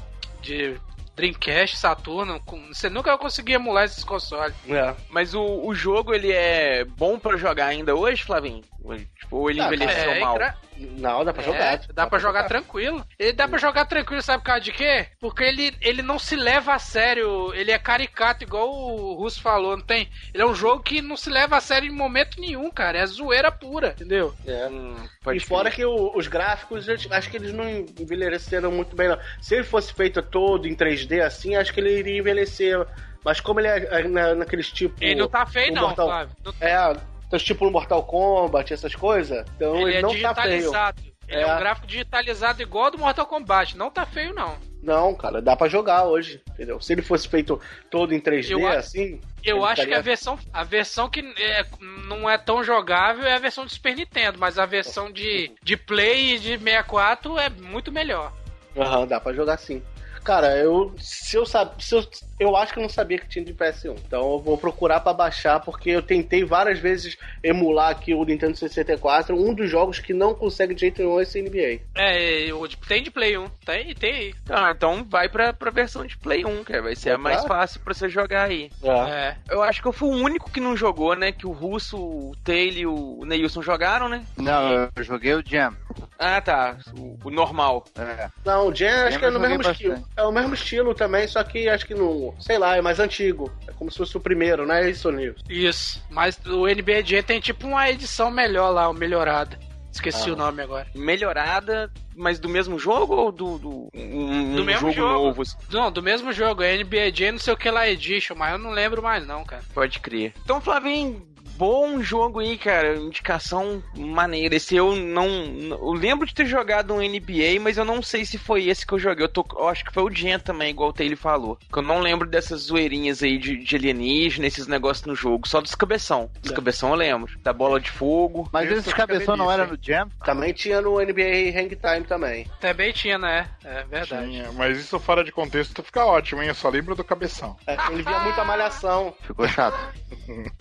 [0.41, 0.81] de
[1.15, 2.41] Dreamcast, Saturno.
[2.47, 4.55] com- Você nunca vai conseguir emular esses consoles.
[4.69, 4.95] É.
[5.11, 8.63] Mas o, o jogo, ele é bom pra jogar ainda hoje, Flavinho?
[8.83, 10.35] Ou, tipo, ou ele Ah, envelheceu É, mal?
[10.35, 10.55] engra-
[10.99, 11.81] Não, dá pra É, jogar.
[11.93, 13.05] dá pra jogar tranquilo.
[13.19, 15.07] Ele dá pra jogar tranquilo, sabe por causa de quê?
[15.21, 19.77] Porque ele, ele não se leva a sério, ele é caricato, igual o Russo falou,
[19.77, 20.09] não tem?
[20.33, 22.99] Ele é um jogo que não se leva a sério em momento nenhum, cara.
[22.99, 24.35] É zoeira pura, entendeu?
[24.47, 24.67] É.
[24.69, 29.09] Hum, pode e fora que o- os gráficos, acho que eles não envelheceram muito bem,
[29.09, 29.19] não.
[29.41, 32.87] Se ele fosse feito todo em 3D assim, acho que ele iria envelhecer.
[33.25, 34.97] Mas como ele é, é na, naqueles tipo.
[34.99, 36.37] Ele não tá feio, o não, Mortal- Flávio.
[36.43, 36.97] Não- É,
[37.31, 39.47] então, tipo no Mortal Kombat, essas coisas.
[39.57, 40.25] Então ele, Ele é não tá feio.
[40.59, 41.03] digitalizado.
[41.29, 41.43] Ele é.
[41.43, 41.55] É.
[41.55, 43.77] um gráfico digitalizado igual ao do Mortal Kombat.
[43.77, 44.57] Não tá feio, não.
[44.83, 46.81] Não, cara, dá pra jogar hoje, entendeu?
[46.81, 47.61] Se ele fosse feito
[47.91, 49.21] todo em 3D, Eu assim.
[49.45, 51.65] Eu acho que a estaria- versão, a versão que é-
[52.09, 55.77] não é tão jogável é a versão do Super Nintendo, mas a versão de, de
[55.77, 58.33] Play e de 64 é muito melhor.
[58.77, 59.83] Aham, dá pra jogar sim.
[60.25, 60.95] Cara, eu.
[60.99, 61.75] Se eu sabia.
[61.79, 62.05] Se eu,
[62.41, 63.95] eu acho que eu não sabia que tinha de PS1.
[64.07, 68.57] Então eu vou procurar pra baixar, porque eu tentei várias vezes emular aqui o Nintendo
[68.57, 69.37] 64.
[69.37, 71.81] Um dos jogos que não consegue de jeito nenhum é esse NBA.
[71.95, 74.35] É, o de- tem de Play 1, tem, tem aí.
[74.49, 76.83] Ah, então vai pra, pra versão de Play 1, cara.
[76.83, 78.71] Vai ser a mais fácil pra você jogar aí.
[78.83, 79.37] É.
[79.51, 81.31] Eu acho que eu fui o único que não jogou, né?
[81.33, 84.25] Que o Russo, o Taylor e o Neilson jogaram, né?
[84.37, 85.77] Não, eu joguei o Jam.
[86.19, 86.77] Ah, tá.
[86.97, 87.85] O, o normal.
[87.99, 88.29] É.
[88.45, 90.09] Não, o Jam acho que é eu no mesmo estilo.
[90.17, 92.30] É o mesmo estilo também, só que acho que não.
[92.39, 93.51] Sei lá, é mais antigo.
[93.67, 95.43] É como se fosse o primeiro, não é isso, Nilson?
[95.49, 96.03] Isso.
[96.11, 99.59] Mas o NBA Jam tem tipo uma edição melhor lá, uma melhorada.
[99.93, 100.35] Esqueci Ah.
[100.35, 100.87] o nome agora.
[100.95, 105.25] Melhorada, mas do mesmo jogo ou do, do, um, Do um mesmo jogo, jogo.
[105.27, 105.43] novo?
[105.71, 108.59] Não, do mesmo jogo, é NBA Jam, não sei o que lá Edition, mas eu
[108.59, 109.63] não lembro mais não, cara.
[109.75, 110.33] Pode crer.
[110.45, 111.27] Então, Flavinho,
[111.61, 112.97] Bom jogo aí, cara.
[112.97, 114.57] Indicação maneira.
[114.57, 115.29] Esse eu não.
[115.29, 118.95] Eu lembro de ter jogado um NBA, mas eu não sei se foi esse que
[118.95, 119.27] eu joguei.
[119.27, 121.59] Eu, tô, eu acho que foi o Gen também, igual o Taylor falou.
[121.71, 125.47] Que eu não lembro dessas zoeirinhas aí de, de alienígena, esses negócios no jogo.
[125.47, 126.31] Só dos cabeção.
[126.41, 127.39] Dos cabeção eu lembro.
[127.43, 128.49] Da bola de fogo.
[128.51, 130.09] Mas esse cabeção não era no Jam?
[130.25, 132.47] Também tinha no NBA Hang Time também.
[132.59, 133.51] Também tinha, né?
[133.63, 134.31] É verdade.
[134.31, 136.49] Tinha, mas isso fora de contexto fica ótimo, hein?
[136.49, 137.55] Eu só lembro do cabeção.
[137.67, 139.15] É, ele via muita malhação.
[139.21, 139.79] Ficou chato.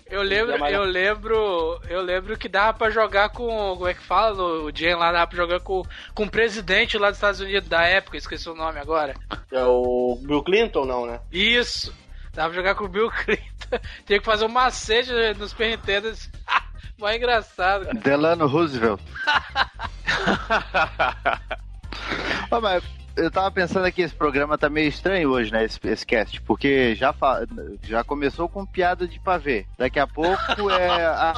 [0.09, 4.41] Eu lembro, eu lembro, eu lembro que dava pra jogar com, como é que fala,
[4.41, 5.83] o Jen lá dava pra jogar com,
[6.13, 9.13] com o presidente lá dos Estados Unidos da época, esqueci o nome agora.
[9.51, 11.19] É o Bill Clinton, não, né?
[11.31, 11.93] Isso!
[12.33, 13.79] Dava pra jogar com o Bill Clinton.
[14.05, 16.11] Tinha que fazer um macete nos Nintendo.
[16.99, 17.99] Mais engraçado, cara.
[17.99, 18.99] Delano Roosevelt.
[22.51, 22.83] Ô, mas
[23.19, 25.63] eu tava pensando aqui, esse programa tá meio estranho hoje, né?
[25.63, 27.41] Esse, esse cast, porque já, fa-
[27.83, 29.65] já começou com piada de pavê.
[29.77, 31.05] Daqui a pouco é.
[31.05, 31.33] A...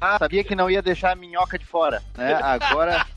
[0.00, 2.34] Ah, sabia que não ia deixar a minhoca de fora, né?
[2.42, 3.04] Agora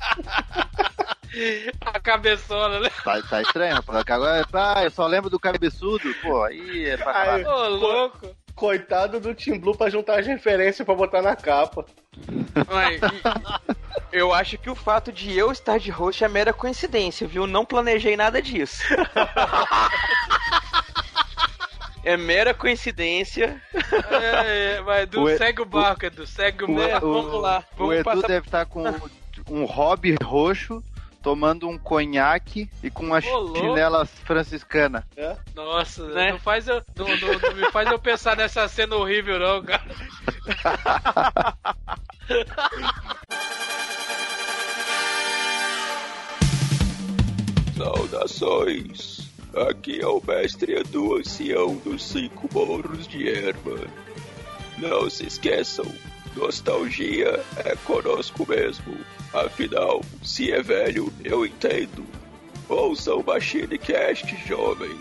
[1.86, 2.89] A cabeçona, né?
[3.03, 4.03] tá, tá estranho, rapaz.
[4.07, 8.36] Agora, ah, eu só lembro do cabeçudo, pô, aí é pra Ai, Ô, louco.
[8.55, 11.86] Coitado do Team Blue pra juntar as referências pra botar na capa.
[12.70, 13.69] Mas, e-
[14.12, 17.45] eu acho que o fato de eu estar de host é mera coincidência, viu?
[17.47, 18.82] Não planejei nada disso.
[22.03, 23.62] É mera coincidência.
[24.10, 27.05] É, é, mas do, O segue o barco, Edu, segue o O, barco.
[27.07, 28.84] o- vamos lá, o vamos Edu passar- deve estar com
[29.49, 30.84] um hobby roxo,
[31.22, 35.06] tomando um conhaque e com uma Ô, chinela franciscana.
[35.56, 36.32] Nossa, Né?
[36.32, 39.84] não, faz eu, não, não- não me faz eu pensar nessa cena horrível, não, cara.
[48.00, 49.28] Saudações!
[49.70, 53.80] Aqui é o mestre Edu Ancião dos Cinco Morros de Erma.
[54.78, 55.86] Não se esqueçam,
[56.36, 58.98] nostalgia é conosco mesmo.
[59.34, 62.06] Afinal, se é velho, eu entendo.
[62.68, 64.98] Ouça o Machine Cast, jovem.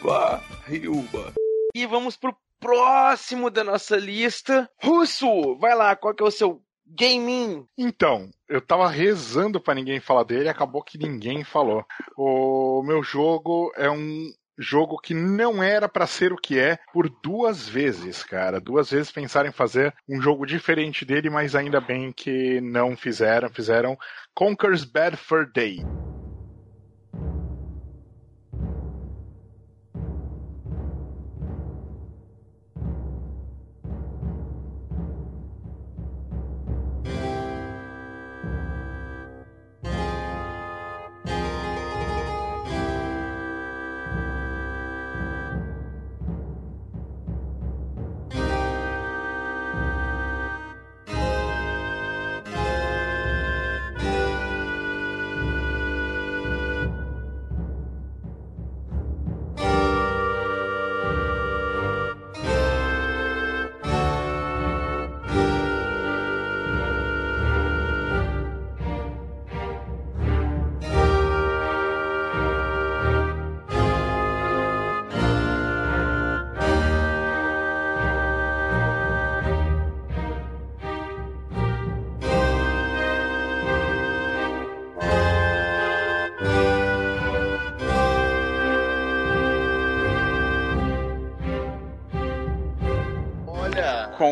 [0.00, 1.32] Vá, Ryuma.
[1.74, 4.70] E vamos pro próximo da nossa lista.
[4.82, 7.66] Russo, vai lá, qual que é o seu gaming?
[7.76, 11.84] Então, eu tava rezando pra ninguém falar dele, acabou que ninguém falou.
[12.16, 17.08] O meu jogo é um jogo que não era pra ser o que é por
[17.22, 18.60] duas vezes, cara.
[18.60, 23.48] Duas vezes pensaram em fazer um jogo diferente dele, mas ainda bem que não fizeram.
[23.48, 23.96] Fizeram
[24.34, 25.84] Conker's Bad Fur Day.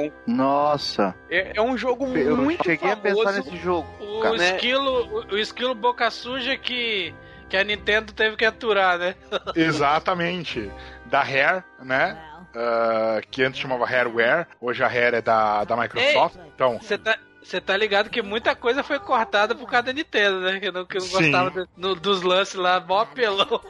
[0.02, 0.10] Olha.
[0.10, 0.32] Com.
[0.32, 3.24] Nossa, É, é um jogo eu muito cheguei a famoso.
[3.24, 3.88] pensar nesse jogo.
[4.00, 4.36] O cara.
[4.36, 4.54] né?
[4.56, 7.14] esquilo, o, o esquilo boca suja que,
[7.48, 9.14] que a Nintendo teve que aturar, né?
[9.54, 10.70] Exatamente.
[11.06, 12.18] Da Rare, né?
[12.56, 16.36] Ah, que antes chamava Hareware, hoje a Rare é da, da Microsoft.
[16.54, 20.40] Então, Você tá, você tá ligado que muita coisa foi cortada por causa da Nintendo,
[20.40, 20.58] né?
[20.58, 23.60] Que não, que não gostava do- no- dos lances lá, mó apelão.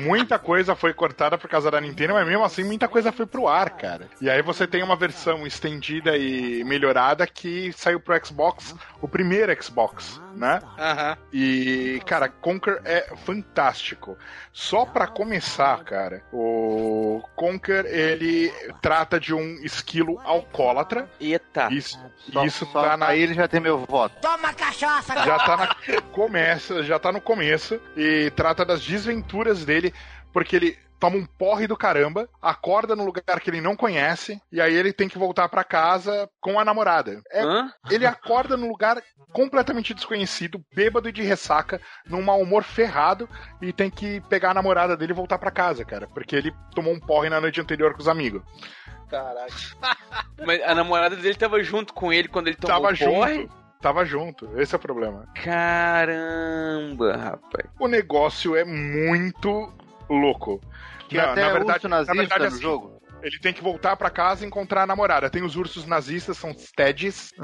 [0.00, 3.46] muita coisa foi cortada por causa da Nintendo, mas mesmo assim muita coisa foi pro
[3.48, 4.08] ar, cara.
[4.20, 9.50] E aí você tem uma versão estendida e melhorada que saiu pro Xbox, o primeiro
[9.62, 10.60] Xbox, né?
[10.78, 11.16] Aham.
[11.32, 14.16] E, cara, Conker é fantástico.
[14.52, 18.52] Só pra começar, cara, o Conker ele
[18.82, 21.08] trata de um esquilo alcoólatra.
[21.20, 21.68] Eita.
[21.72, 21.98] Isso,
[22.32, 24.14] Só- isso só tá na Aí ele já tem meu voto.
[25.24, 25.74] já tá na
[26.12, 29.92] começa, já tá no começo e trata das desventuras dele,
[30.32, 34.60] porque ele toma um porre do caramba, acorda no lugar que ele não conhece, e
[34.60, 37.22] aí ele tem que voltar pra casa com a namorada.
[37.32, 37.72] É- Hã?
[37.90, 43.28] ele acorda num lugar completamente desconhecido, bêbado e de ressaca, num mau humor ferrado,
[43.62, 46.92] e tem que pegar a namorada dele e voltar pra casa, cara, porque ele tomou
[46.92, 48.42] um porre na noite anterior com os amigos.
[49.08, 49.52] Caraca.
[50.46, 53.34] Mas a namorada dele tava junto com ele quando ele tomou Tava o porre?
[53.42, 53.60] junto.
[53.80, 55.26] Tava junto, esse é o problema.
[55.34, 57.64] Caramba, rapaz.
[57.78, 59.72] O negócio é muito
[60.08, 60.60] louco.
[61.10, 63.00] Tinha Não, até na verdade, urso nazista na verdade, no assim, jogo.
[63.22, 65.28] Ele tem que voltar pra casa e encontrar a namorada.
[65.28, 67.34] Tem os ursos nazistas, são os Teddies.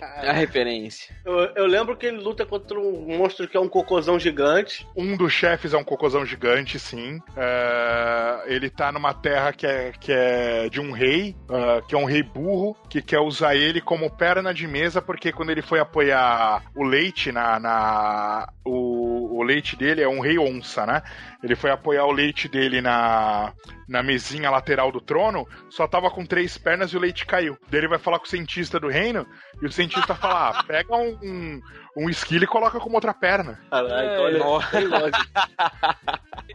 [0.00, 1.14] A referência.
[1.24, 4.86] Eu, eu lembro que ele luta contra um monstro que é um cocôzão gigante.
[4.96, 7.20] Um dos chefes é um cocôzão gigante, sim.
[7.36, 11.98] É, ele tá numa terra que é, que é de um rei, ah, que é
[11.98, 15.80] um rei burro, que quer usar ele como perna de mesa, porque quando ele foi
[15.80, 17.58] apoiar o leite na.
[17.58, 21.02] na o, o leite dele é um rei onça, né?
[21.42, 23.52] Ele foi apoiar o leite dele na,
[23.88, 27.56] na mesinha lateral do trono, só tava com três pernas e o leite caiu.
[27.68, 29.26] Daí ele vai falar com o cientista do reino,
[29.62, 31.60] e o cientista fala: ah, pega um, um,
[31.96, 33.58] um esquilo e coloca como outra perna.
[33.70, 35.18] Caralho, olha- tem lógica.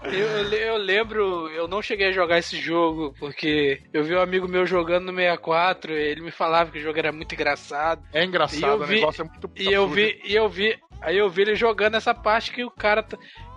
[0.03, 4.13] Eu, eu le- eu lembro, eu não cheguei a jogar esse jogo, porque eu vi
[4.15, 8.01] um amigo meu jogando no 64, ele me falava que o jogo era muito engraçado.
[8.13, 10.77] É E engraçado, eu o vi- negócio é muito E eu vi, e eu vi,
[11.01, 13.05] aí eu vi ele jogando essa parte que o cara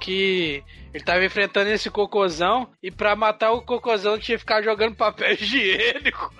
[0.00, 0.62] que
[0.92, 5.32] ele tava enfrentando esse cocôzão e pra matar o cocôzão tinha que ficar jogando papel
[5.34, 6.32] higiênico.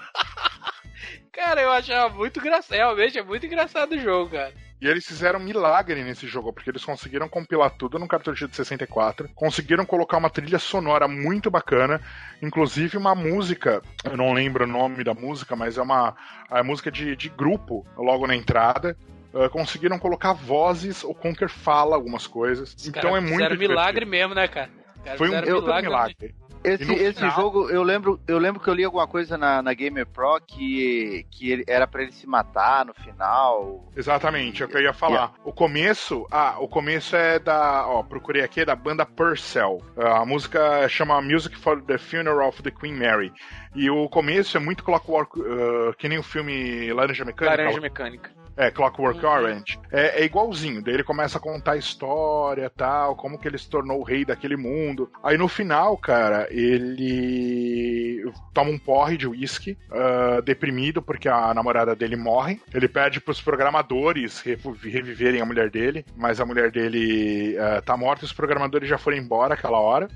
[1.33, 4.53] cara, eu achava muito engraçado, realmente é muito engraçado o jogo, cara.
[4.81, 8.55] E eles fizeram um milagre nesse jogo, porque eles conseguiram compilar tudo no cartucho de
[8.55, 12.01] 64, conseguiram colocar uma trilha sonora muito bacana,
[12.41, 16.15] inclusive uma música, eu não lembro o nome da música, mas é uma
[16.49, 18.97] a música de, de grupo logo na entrada.
[19.33, 22.75] Uh, conseguiram colocar vozes, o Conker fala algumas coisas.
[22.75, 23.69] Os então é muito divertido.
[23.69, 24.71] milagre mesmo, né, cara?
[25.17, 26.35] Foi um fizeram puta milagre.
[26.65, 29.73] Esse, E esse jogo, eu lembro, eu lembro que eu li alguma coisa na, na
[29.73, 33.89] Gamer Pro que, que ele, era pra ele se matar no final.
[33.97, 35.35] Exatamente, é o que eu ia falar.
[35.45, 39.81] O começo, ah, o começo é da, ó, procurei aqui, é da banda Purcell.
[39.97, 43.33] A música chama Music for the Funeral of the Queen Mary.
[43.75, 47.63] E o começo é muito Clockwork, uh, que nem o filme Laranja Mecânica.
[47.63, 48.38] Laranja mecânica.
[48.59, 49.79] É, Clockwork Orange.
[49.93, 50.83] É, é igualzinho.
[50.83, 54.25] Daí ele começa a contar a história tal, como que ele se tornou o rei
[54.25, 55.09] daquele mundo.
[55.23, 61.95] Aí no final, cara, ele toma um porre de uísque, ah, deprimido porque a namorada
[61.95, 62.61] dele morre.
[62.75, 68.25] Ele pede pros programadores reviverem a mulher dele, mas a mulher dele ah, tá morta
[68.25, 70.09] e os programadores já foram embora aquela hora.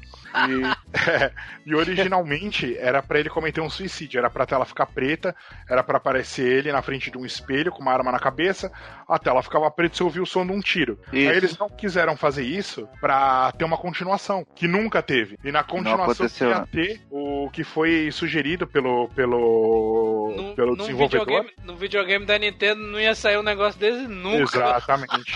[0.48, 0.62] E,
[0.92, 1.32] é,
[1.64, 5.34] e originalmente era pra ele cometer um suicídio, era pra tela ficar preta,
[5.68, 8.70] era pra aparecer ele na frente de um espelho com uma arma na cabeça,
[9.08, 10.98] a tela ficava preta e você ouvia o som de um tiro.
[11.12, 11.30] Isso.
[11.30, 15.38] Aí eles não quiseram fazer isso pra ter uma continuação, que nunca teve.
[15.44, 16.66] E na continuação aconteceu, ia né?
[16.70, 21.26] ter o que foi sugerido pelo, pelo, Num, pelo desenvolvedor.
[21.26, 24.42] videogame, no videogame da Nintendo não ia sair um negócio desse nunca.
[24.42, 25.34] Exatamente.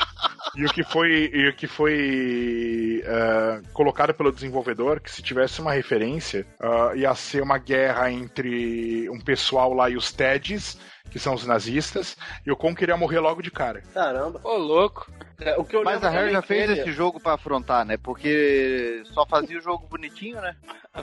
[0.56, 5.45] E o que foi, e o que foi eh, colocado pelo desenvolvedor, que se tivesse
[5.60, 10.78] uma referência, ah, ia ser uma guerra entre um pessoal lá e os Teddies,
[11.10, 13.82] que são os nazistas, e o Conker ia morrer logo de cara.
[13.94, 14.40] Caramba.
[14.44, 15.10] Ô, louco.
[15.40, 17.96] É, o que eu Mas a Rare já fez esse jogo pra afrontar, né?
[17.96, 20.56] Porque só fazia o jogo bonitinho, né?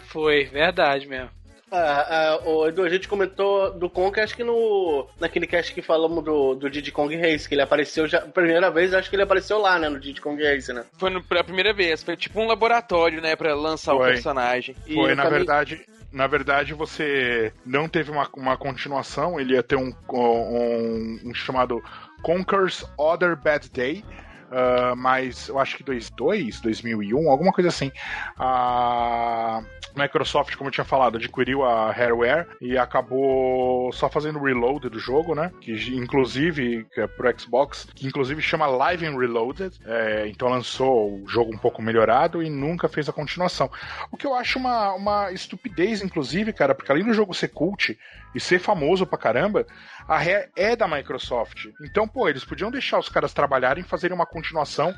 [0.08, 1.30] Foi, verdade mesmo.
[1.76, 5.08] Ah, ah, o Edu, a gente comentou do Kong, acho que no.
[5.20, 8.22] Naquele cast que falamos do, do Diddy Kong Race, que ele apareceu já.
[8.22, 9.90] Primeira vez, acho que ele apareceu lá, né?
[9.90, 10.86] No Diddy Kong Race, né?
[11.00, 14.12] Foi no, pela primeira vez, foi tipo um laboratório, né, pra lançar o Foi.
[14.12, 14.76] personagem.
[14.86, 15.86] E Foi, na também- verdade.
[16.12, 21.82] Na verdade, você não teve uma, uma continuação, ele ia ter um, um, um chamado
[22.22, 24.06] Conker's Other Bad Day,
[24.54, 27.92] ah, mas eu acho que 2002, 2001, alguma coisa assim.
[28.38, 29.64] A
[29.96, 35.34] Microsoft, como eu tinha falado, adquiriu a Hareware e acabou só fazendo reload do jogo,
[35.34, 35.52] né?
[35.60, 39.80] Que inclusive, que é pro Xbox, que inclusive chama Live and Reloaded.
[39.86, 43.72] É, então lançou o jogo um pouco melhorado e nunca fez a continuação.
[44.12, 47.98] O que eu acho uma, uma estupidez, inclusive, cara, porque além do jogo ser cult
[48.36, 49.66] e ser famoso pra caramba,
[50.08, 51.66] a Rare é da Microsoft.
[51.82, 54.94] Então, pô, eles podiam deixar os caras trabalharem e fazerem uma continuação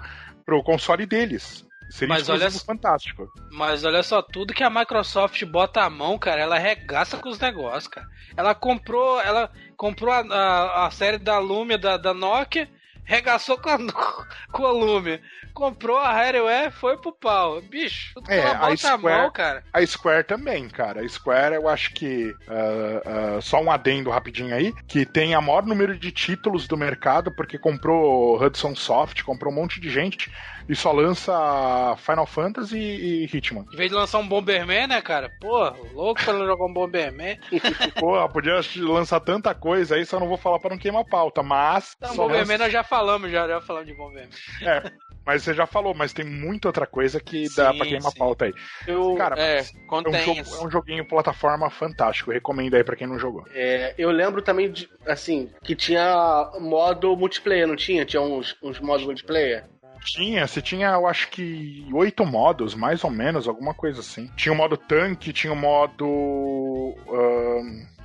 [0.46, 1.66] pro console deles.
[1.90, 3.28] Seria Mas olha fantástico.
[3.52, 7.38] Mas olha só, tudo que a Microsoft bota a mão, cara, ela regaça com os
[7.40, 8.08] negócios, cara.
[8.36, 12.68] Ela comprou, ela comprou a, a, a série da Lumia da, da Nokia
[13.04, 13.78] regaçou com, a-
[14.52, 15.22] com o lume.
[15.56, 17.62] Comprou a Rareware, foi pro pau.
[17.62, 19.64] Bicho, tu É, a bota a Square, mão, cara.
[19.74, 21.02] a Square também, cara.
[21.02, 22.36] A Square, eu acho que.
[22.48, 26.76] ah, ah, só um adendo rapidinho aí, que tem a maior número de títulos do
[26.78, 30.30] mercado, porque comprou Hudson Soft, comprou um monte de gente
[30.68, 33.66] e só lança Final Fantasy e Hitman.
[33.72, 35.32] Em vez de lançar um Bomberman, né, cara?
[35.40, 37.38] Pô, louco pra não jogar um Bomberman.
[38.00, 41.42] Pô, podia lançar tanta coisa aí, só não vou falar pra não queimar a pauta,
[41.44, 41.96] mas.
[42.04, 44.30] Só Bomberman lança- nós já falamos, já, já falamos de Bomberman.
[44.62, 44.92] É,
[45.26, 48.18] mas você já falou, mas tem muita outra coisa que dá Sim, pra queimar sim.
[48.20, 48.54] pauta aí.
[48.88, 52.32] Eu, Cara, É, é um, jogo, é um joguinho plataforma fantástico.
[52.32, 53.44] Recomendo aí pra quem não jogou.
[53.54, 58.06] é, eu lembro também, de, assim, que tinha modo multiplayer, não tinha?
[58.06, 59.66] Tinha uns, uns modos multiplayer?
[60.06, 64.30] Tinha, você tinha, eu acho que oito modos, mais ou menos, alguma coisa assim.
[64.36, 66.96] Tinha o modo tanque, tinha o modo.
[67.10, 67.96] ahn,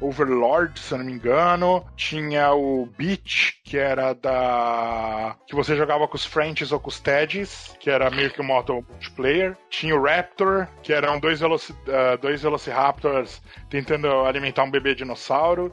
[0.00, 1.84] Overlord, se eu não me engano.
[1.94, 5.36] Tinha o Beach, que era da.
[5.46, 8.46] que você jogava com os Frenches ou com os Teddies, que era meio que um
[8.46, 9.56] modo multiplayer.
[9.68, 11.74] Tinha o Raptor, que eram dois, veloci...
[11.88, 15.70] ah, dois Velociraptors tentando alimentar um bebê dinossauro.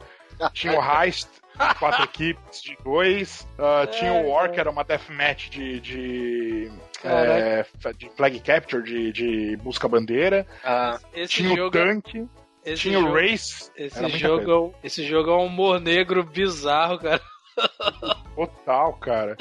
[0.52, 1.28] Tinha o Heist,
[1.78, 3.46] quatro equipes de dois.
[3.58, 5.80] Ah, tinha o War, que era uma deathmatch de.
[5.80, 6.72] de...
[7.04, 7.64] é,
[7.96, 10.46] de flag capture, de, de busca-bandeira.
[10.64, 12.26] Ah, Tinha o jogo, tanque,
[12.64, 13.70] esse tinha o jogo- race.
[13.76, 17.20] Esse jogo, é um- esse jogo é um humor negro bizarro, cara.
[18.34, 19.36] Total, cara.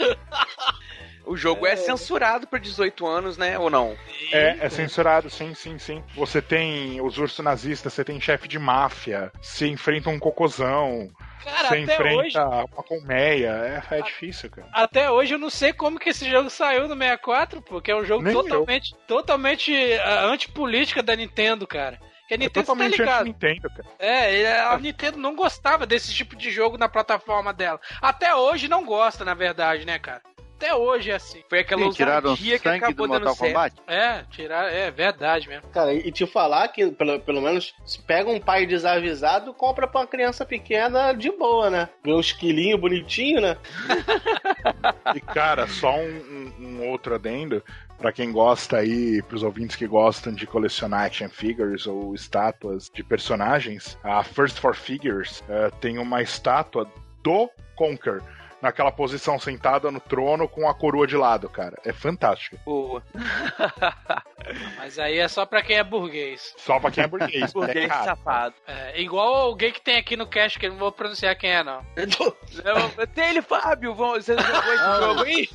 [1.26, 3.60] O jogo é, censurado por 18 anos, né?
[3.60, 3.96] Ou não?
[4.32, 6.02] É, é censurado, sim, sim, sim.
[6.16, 11.10] Você tem os ursos nazistas, você tem chefe de máfia, você enfrenta um cocôzão,
[11.44, 13.84] Cara, você até hoje, uma colmeia.
[13.92, 14.68] É, é difícil, cara.
[14.74, 18.06] até hoje eu não sei como que esse jogo saiu no 64, porque é um
[18.06, 18.44] jogo Nem eu.
[18.44, 22.00] totalmente, totalmente ah, antipolítica da Nintendo, cara.
[22.28, 23.22] Que a É Nintendo tá totalmente ligado.
[23.22, 23.88] anti-Nintendo, cara.
[24.00, 27.80] É, a Nintendo não gostava desse tipo de jogo na plataforma dela.
[28.02, 30.22] Até hoje não gosta, na verdade, né, cara?
[30.58, 31.44] Até hoje é assim.
[31.48, 33.54] Foi aquela Sim, tiraram ousadia que acabou do dando Mortal certo.
[33.54, 33.76] Kombat?
[33.88, 35.70] É, tirar, é verdade mesmo.
[35.70, 40.02] Cara, e te falar que, pelo, pelo menos, se pega um pai desavisado, compra pra
[40.02, 41.90] uma criança pequena de boa, né?
[42.04, 43.56] Ganha um esquilinho bonitinho, né?
[45.16, 47.64] E, cara, só um, um- um outro adendo.
[47.98, 53.04] Pra quem gosta aí, pros ouvintes que gostam de colecionar action figures ou estátuas de
[53.04, 56.88] personagens, a First for Figures eh, tem uma estátua
[57.24, 58.22] do Conker
[58.62, 61.78] naquela posição sentada no trono com a coroa de lado, cara.
[61.86, 62.58] É fantástico.
[62.66, 63.04] Boa.
[64.78, 66.54] Mas aí é só pra quem é burguês.
[66.58, 67.52] Só pra quem é burguês.
[67.58, 68.56] Burguês é safado.
[68.66, 71.64] É, igual alguém que tem aqui no cast, que eu não vou pronunciar quem é,
[71.64, 71.86] não.
[71.96, 73.94] Não, Tem ele, Fábio.
[73.94, 75.50] Vamos, você jogou esse jogo aí?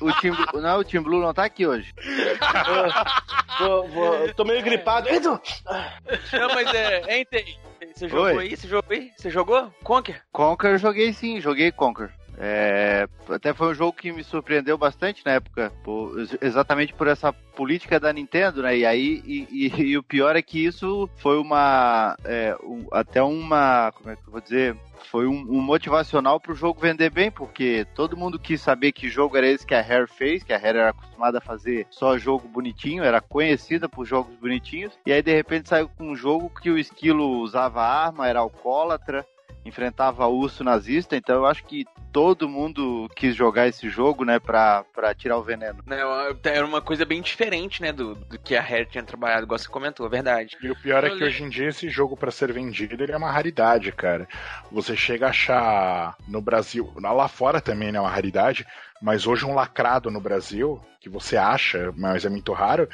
[0.00, 1.92] O Team, não, o Team Blue não tá aqui hoje.
[3.58, 5.08] Vou, vou, tô meio gripado.
[5.08, 5.40] Edu!
[6.32, 7.02] Não, mas é.
[7.16, 7.58] Hein, tem-
[7.94, 8.38] Você jogou Oi.
[8.42, 8.56] aí?
[8.56, 9.12] Você jogou aí?
[9.16, 9.72] Você jogou?
[9.82, 10.22] Conker?
[10.32, 12.10] Conquer eu joguei sim, joguei Conquer.
[12.36, 17.32] É, até foi um jogo que me surpreendeu bastante na época, por- exatamente por essa
[17.32, 18.76] política da Nintendo, né?
[18.76, 23.22] E aí, e, e- e o pior é que isso foi uma, é, um- até
[23.22, 27.30] uma, como é que eu vou dizer, foi um, um motivacional pro jogo vender bem,
[27.30, 30.58] porque todo mundo quis saber que jogo era esse que a Rare fez, que a
[30.58, 35.22] Rare era acostumada a fazer só jogo bonitinho, era conhecida por jogos bonitinhos, e aí
[35.22, 39.26] de repente saiu com um jogo que o esquilo usava arma, era alcoólatra,
[39.64, 44.84] enfrentava urso nazista, então eu acho que todo mundo quis jogar esse jogo, né, pra,
[44.94, 45.82] pra tirar o veneno.
[45.86, 45.96] Não,
[46.44, 47.92] era uma coisa bem diferente, né?
[47.92, 50.56] Do, do que a Rare tinha trabalhado, igual você comentou, é verdade.
[50.62, 53.02] E o pior é Eu que li- hoje em dia esse jogo, pra ser vendido,
[53.02, 54.28] ele é uma raridade, cara.
[54.70, 58.66] Você chega a achar no Brasil, lá fora também né, é uma raridade,
[59.02, 62.88] mas hoje um lacrado no Brasil, que você acha, mas é muito raro,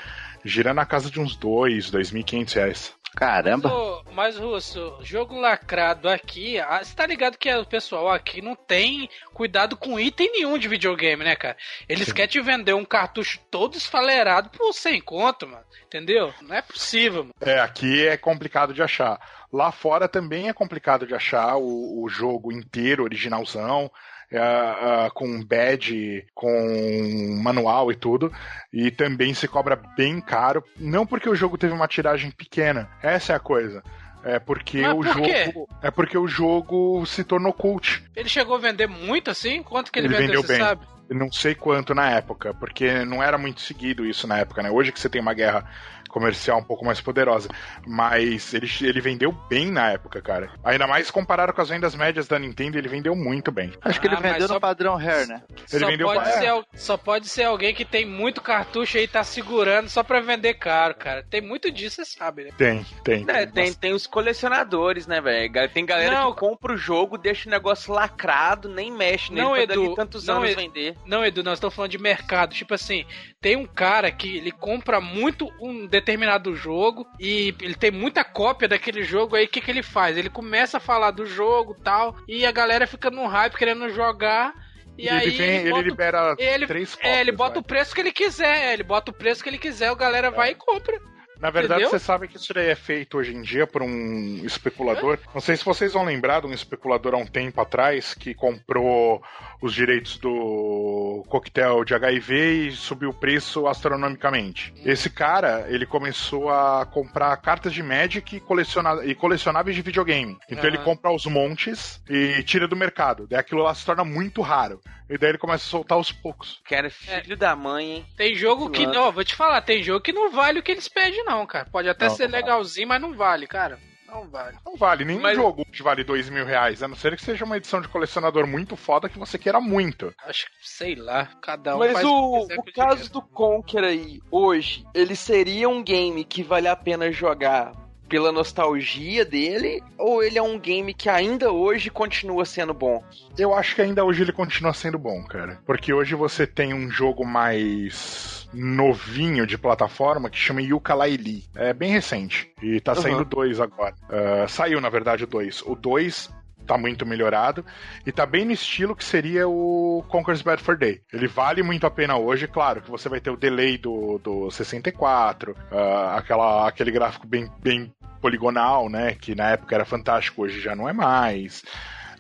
[0.45, 2.95] gira na casa de uns dois, dois mil e quinhentos reais.
[3.17, 4.03] Caramba!
[4.13, 9.09] Mas, Russo, jogo lacrado aqui, ah, você tá ligado que o pessoal aqui não tem
[9.33, 11.57] cuidado com item nenhum de videogame, né, cara?
[11.89, 12.15] Eles Sim.
[12.15, 15.65] querem te vender um cartucho todo esfalerado por 100 conto, mano.
[15.85, 16.33] Entendeu?
[16.41, 17.35] Não é possível, mano.
[17.41, 19.19] É, aqui é complicado de achar.
[19.53, 23.91] Lá fora também é complicado de achar o, o jogo inteiro, originalzão,
[24.33, 28.33] é, com badge, com manual e tudo.
[28.73, 30.63] E também se cobra bem caro.
[30.77, 33.83] Não porque o jogo teve uma tiragem pequena, essa é a coisa.
[34.23, 35.45] É porque Mas o por quê?
[35.47, 35.69] jogo.
[35.83, 38.05] É porque o jogo se tornou cult.
[38.15, 39.63] Ele chegou a vender muito assim?
[39.63, 40.59] Quanto que ele, Ele vendeu, vendeu bem.
[40.59, 40.87] sabe?
[41.09, 44.71] Não sei quanto na época, porque não era muito seguido isso na época, né?
[44.71, 45.65] Hoje que você tem uma guerra
[46.11, 47.49] comercial um pouco mais poderosa.
[47.87, 50.51] Mas ele, ele vendeu bem na época, cara.
[50.65, 53.73] Ainda mais comparado com as vendas médias da Nintendo, ele vendeu muito bem.
[53.83, 55.43] Acho que ele Ah, vendeu só- no padrão Hair, né?
[55.73, 59.05] Ele só, vendeu pode pra- ser, só pode ser alguém que tem muito cartucho aí
[59.05, 61.23] e tá segurando só pra vender caro, cara.
[61.29, 62.51] Tem muito disso, você sabe, né?
[62.57, 63.25] Tem, tem.
[63.29, 65.69] É, tem, tem os colecionadores, né, velho?
[65.73, 69.53] Tem galera Não, que compra o jogo, deixa o negócio lacrado, nem mexe nele Não,
[69.53, 70.61] pra Edu, tantos não, anos Edu.
[70.61, 70.97] vender.
[71.07, 72.55] Não, Edu, nós estamos falando de mercado.
[72.55, 73.05] Tipo assim,
[73.41, 78.67] tem um cara que ele compra muito um determinado jogo e ele tem muita cópia
[78.69, 79.45] daquele jogo aí.
[79.45, 80.17] O que, que ele faz?
[80.17, 84.53] Ele começa a falar do jogo tal, e a galera fica num hype querendo jogar.
[84.99, 87.61] E, E aí ele, vem- ele bota libera ele, três é, ele cópias, bota vai.
[87.61, 88.73] o preço que ele quiser.
[88.75, 90.99] Ele bota o preço que ele quiser, a galera vai e compra.
[91.41, 91.99] Na verdade, Entendeu?
[91.99, 95.19] você sabe que isso daí é feito hoje em dia por um especulador.
[95.33, 99.23] Não sei se vocês vão lembrar de um especulador há um tempo atrás que comprou
[99.63, 104.73] os direitos do coquetel de HIV e subiu o preço astronomicamente.
[104.85, 110.39] Esse cara, ele começou a comprar cartas de Magic e, coleciona e colecionáveis de videogame.
[110.51, 110.85] Então ele Aham.
[110.85, 113.27] compra aos montes e tira do mercado.
[113.27, 114.81] Daí aquilo lá se torna muito raro.
[115.11, 116.61] E daí ele começa a soltar aos poucos.
[116.69, 118.07] Cara, filho da mãe, hein?
[118.17, 120.89] Tem jogo que não, vou te falar, tem jogo que não vale o que eles
[120.89, 121.67] pedem, não, cara.
[121.71, 122.43] Pode até Não, ser não vale.
[122.45, 123.79] legalzinho, mas não vale, cara.
[124.07, 124.57] Não vale.
[124.67, 127.45] Não vale nenhum Mas- jogo que vale dois mil reais, a não ser que seja
[127.45, 130.13] uma edição de colecionador muito foda que você queira muito.
[130.27, 134.21] Acho que, sei lá, cada um Mas faz o, o com caso do Conker aí,
[134.29, 137.71] hoje, ele seria um game que vale a pena jogar
[138.11, 139.81] pela nostalgia dele?
[139.97, 143.03] Ou ele é um game que ainda hoje continua sendo bom?
[143.39, 145.61] Eu acho que ainda hoje ele continua sendo bom, cara.
[145.65, 151.45] Porque hoje você tem um jogo mais novinho de plataforma que chama Yooka-Laylee.
[151.55, 152.51] É bem recente.
[152.61, 153.03] E tá Uhum.
[153.03, 153.95] saindo dois agora.
[154.09, 155.63] Ah, saiu, na verdade, o dois.
[155.65, 156.29] O dois
[156.71, 157.65] tá muito melhorado
[158.07, 161.01] e tá bem no estilo que seria o Conker's Bad for Day.
[161.13, 164.51] Ele vale muito a pena hoje, claro, que você vai ter o delay do, do
[164.53, 170.61] 64, ah, aquela, aquele gráfico bem, bem poligonal, né, que na época era fantástico, hoje
[170.61, 171.65] já não é mais.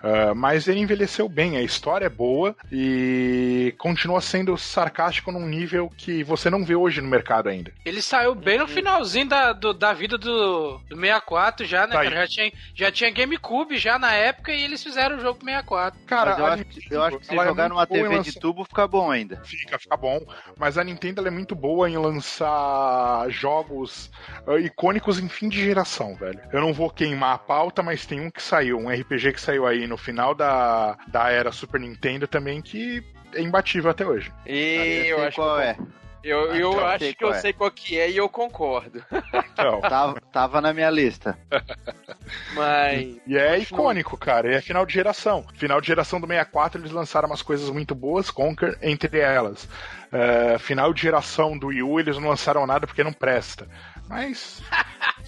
[0.03, 5.91] Ah, mas ele envelheceu bem, a história é boa e continua sendo sarcástico num nível
[5.97, 7.73] que você não vê hoje no mercado ainda.
[7.85, 12.03] Ele saiu bem no finalzinho da, do- da vida do, do 64 já, né, Tá
[12.05, 12.17] cara?
[12.17, 16.01] Já tinha, já tinha GameCube já na época e eles fizeram o jogo pro 64.
[16.07, 18.09] Cara, Mas eu acho, Nintendo, que- eu acho que se é jogar muito numa TV
[18.09, 19.41] lançar- de tubo fica bom ainda.
[19.45, 20.21] Fica, fica bom.
[20.59, 24.11] Mas a Nintendo ela é muito boa em lançar jogos
[24.47, 26.41] ah, icônicos em fim de geração, velho.
[26.53, 29.67] Eu não vou queimar a pauta, mas tem um que saiu, um RPG que saiu
[29.67, 34.33] aí no final da, da era Super Nintendo também, que é imbatível até hoje.
[34.47, 35.77] E eu acho qual que é.
[36.25, 37.39] eu, Ah, eu então, acho sei que eu é.
[37.41, 39.05] sei qual que é e eu concordo.
[39.53, 41.37] Então, Tava, tava na minha lista.
[42.55, 44.51] Mas E é icônico, cara.
[44.51, 45.45] E é final de geração.
[45.55, 49.69] Final de geração do 64, eles lançaram umas coisas muito boas, Conker entre elas.
[50.13, 53.69] É, final de geração do Wii U, eles não lançaram nada porque não presta.
[54.09, 54.63] Mas.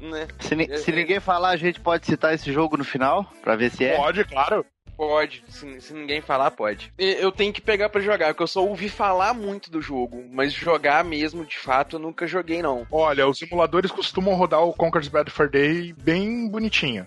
[0.00, 3.56] né, Se, ni- se ninguém falar, a gente pode citar esse jogo no final, pra
[3.56, 3.96] ver se é.
[3.96, 4.64] Pode, claro.
[4.96, 5.42] pode.
[5.48, 6.92] Se, se ninguém falar, pode.
[6.98, 10.24] Eu tenho que pegar pra jogar, porque eu só ouvi falar muito do jogo.
[10.30, 12.86] Mas jogar mesmo, de fato, eu nunca joguei, não.
[12.90, 17.06] Olha, os emuladores costumam rodar o Conker's Bad for Day bem bonitinho.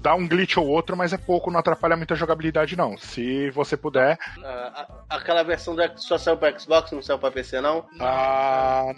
[0.00, 2.96] Dá um glitch ou outro, mas é pouco, não atrapalha muito a jogabilidade, não.
[2.96, 4.16] Se você puder.
[4.40, 7.84] Ah, a- aquela versão do X- só saiu pra Xbox, não saiu pra PC, não?
[7.98, 8.92] Ah,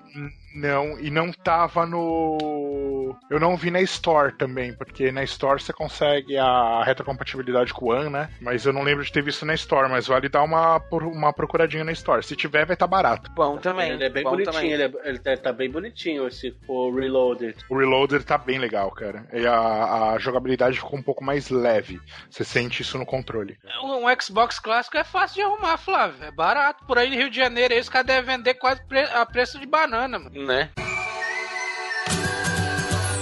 [0.54, 3.16] não, e não tava no.
[3.30, 7.88] Eu não vi na Store também, porque na Store você consegue a retrocompatibilidade com o
[7.90, 8.28] One, né?
[8.40, 11.32] Mas eu não lembro de ter visto na Store, mas vale dar uma, por- uma
[11.32, 12.22] procuradinha na Store.
[12.22, 13.30] Se tiver, vai estar barato.
[13.32, 13.90] Bom também.
[13.92, 17.56] Ele é bem bom bonitinho, ele, é- ele tá, tá bem bonitinho esse o Reloaded.
[17.68, 19.26] O Reloader tá bem legal, cara.
[19.32, 22.00] E a, a jogabilidade ficou um pouco mais leve.
[22.30, 23.58] Você sente isso no controle.
[23.82, 26.24] Um Xbox clássico é fácil de arrumar, Flávio.
[26.24, 26.84] É barato.
[26.86, 29.58] Por aí no Rio de Janeiro, aí os caras devem vender quase pre- a preço
[29.58, 30.41] de banana, mano.
[30.46, 30.70] Né?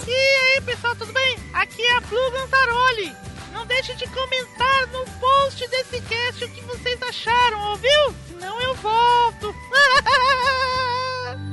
[0.06, 1.36] E aí, pessoal, tudo bem?
[1.54, 3.12] Aqui é a Blue Gantaroli.
[3.52, 8.14] Não deixe de comentar no post desse cast o que vocês acharam, ouviu?
[8.28, 9.54] Senão eu volto.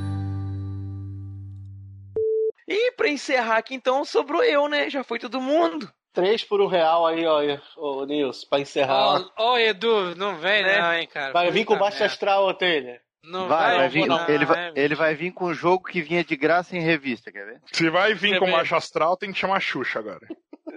[2.70, 4.90] E pra encerrar aqui, então, sobrou eu, né?
[4.90, 5.90] Já foi todo mundo.
[6.12, 7.40] Três por um real aí, ó,
[7.78, 9.20] ô Nils, pra encerrar.
[9.38, 10.78] Ô, ô, Edu, não vem Né?
[10.78, 11.32] não, hein, cara.
[11.32, 12.98] vai vir com Puta baixo astral, ô Taylor.
[13.24, 15.84] Não Vai, vai vai, vir, não, ele, né, vai, ele vai vir com um jogo
[15.84, 17.60] que vinha de graça em revista, quer ver?
[17.72, 18.52] Se vai vir Quer com ver?
[18.52, 20.26] baixo astral, tem que chamar Xuxa agora.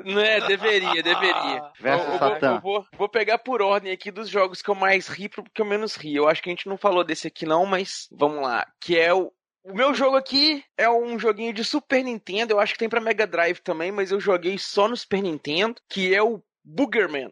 [0.03, 0.41] Né?
[0.47, 1.71] Deveria, deveria.
[1.79, 2.55] Versus eu, eu vou, Satã.
[2.55, 5.61] eu vou- vou pegar por ordem aqui dos jogos que eu mais ri pro que
[5.61, 6.15] eu menos ri.
[6.15, 8.65] Eu acho que a gente não falou desse aqui não, mas vamos lá.
[8.81, 9.31] Que é o.
[9.63, 12.53] O meu jogo aqui é um joguinho de Super Nintendo.
[12.53, 15.75] Eu acho que tem pra Mega Drive também, mas eu joguei só no Super Nintendo.
[15.87, 17.31] Que é o Boogerman.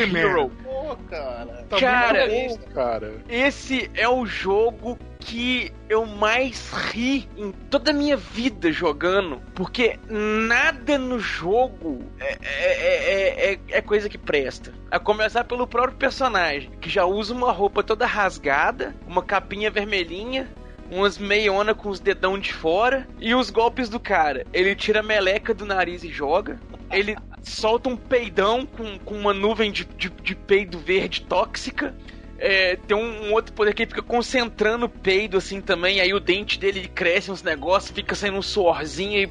[0.00, 0.22] Boogeyman.
[0.22, 0.50] Hero.
[0.62, 1.64] Pô, cara.
[1.68, 3.14] Tá Cara, bom, cara.
[3.28, 9.98] Esse é o jogo que eu mais ri em toda a minha vida jogando, porque
[10.08, 13.12] nada no jogo é, é-
[13.52, 14.72] é- é- é coisa que presta.
[14.90, 20.48] A começar pelo próprio personagem, que já usa uma roupa toda rasgada, uma capinha vermelhinha,
[20.94, 24.46] umas meiona com os dedão de fora, e os golpes do cara.
[24.52, 26.58] Ele tira a meleca do nariz e joga.
[26.90, 31.94] Ele solta um peidão com, com uma nuvem de, de, de peido verde tóxica.
[32.38, 36.12] É, tem um, um outro poder que ele fica concentrando o peido assim também, aí
[36.12, 39.30] o dente dele cresce uns negócios, fica saindo um suorzinho e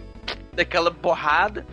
[0.54, 1.66] daquela borrada.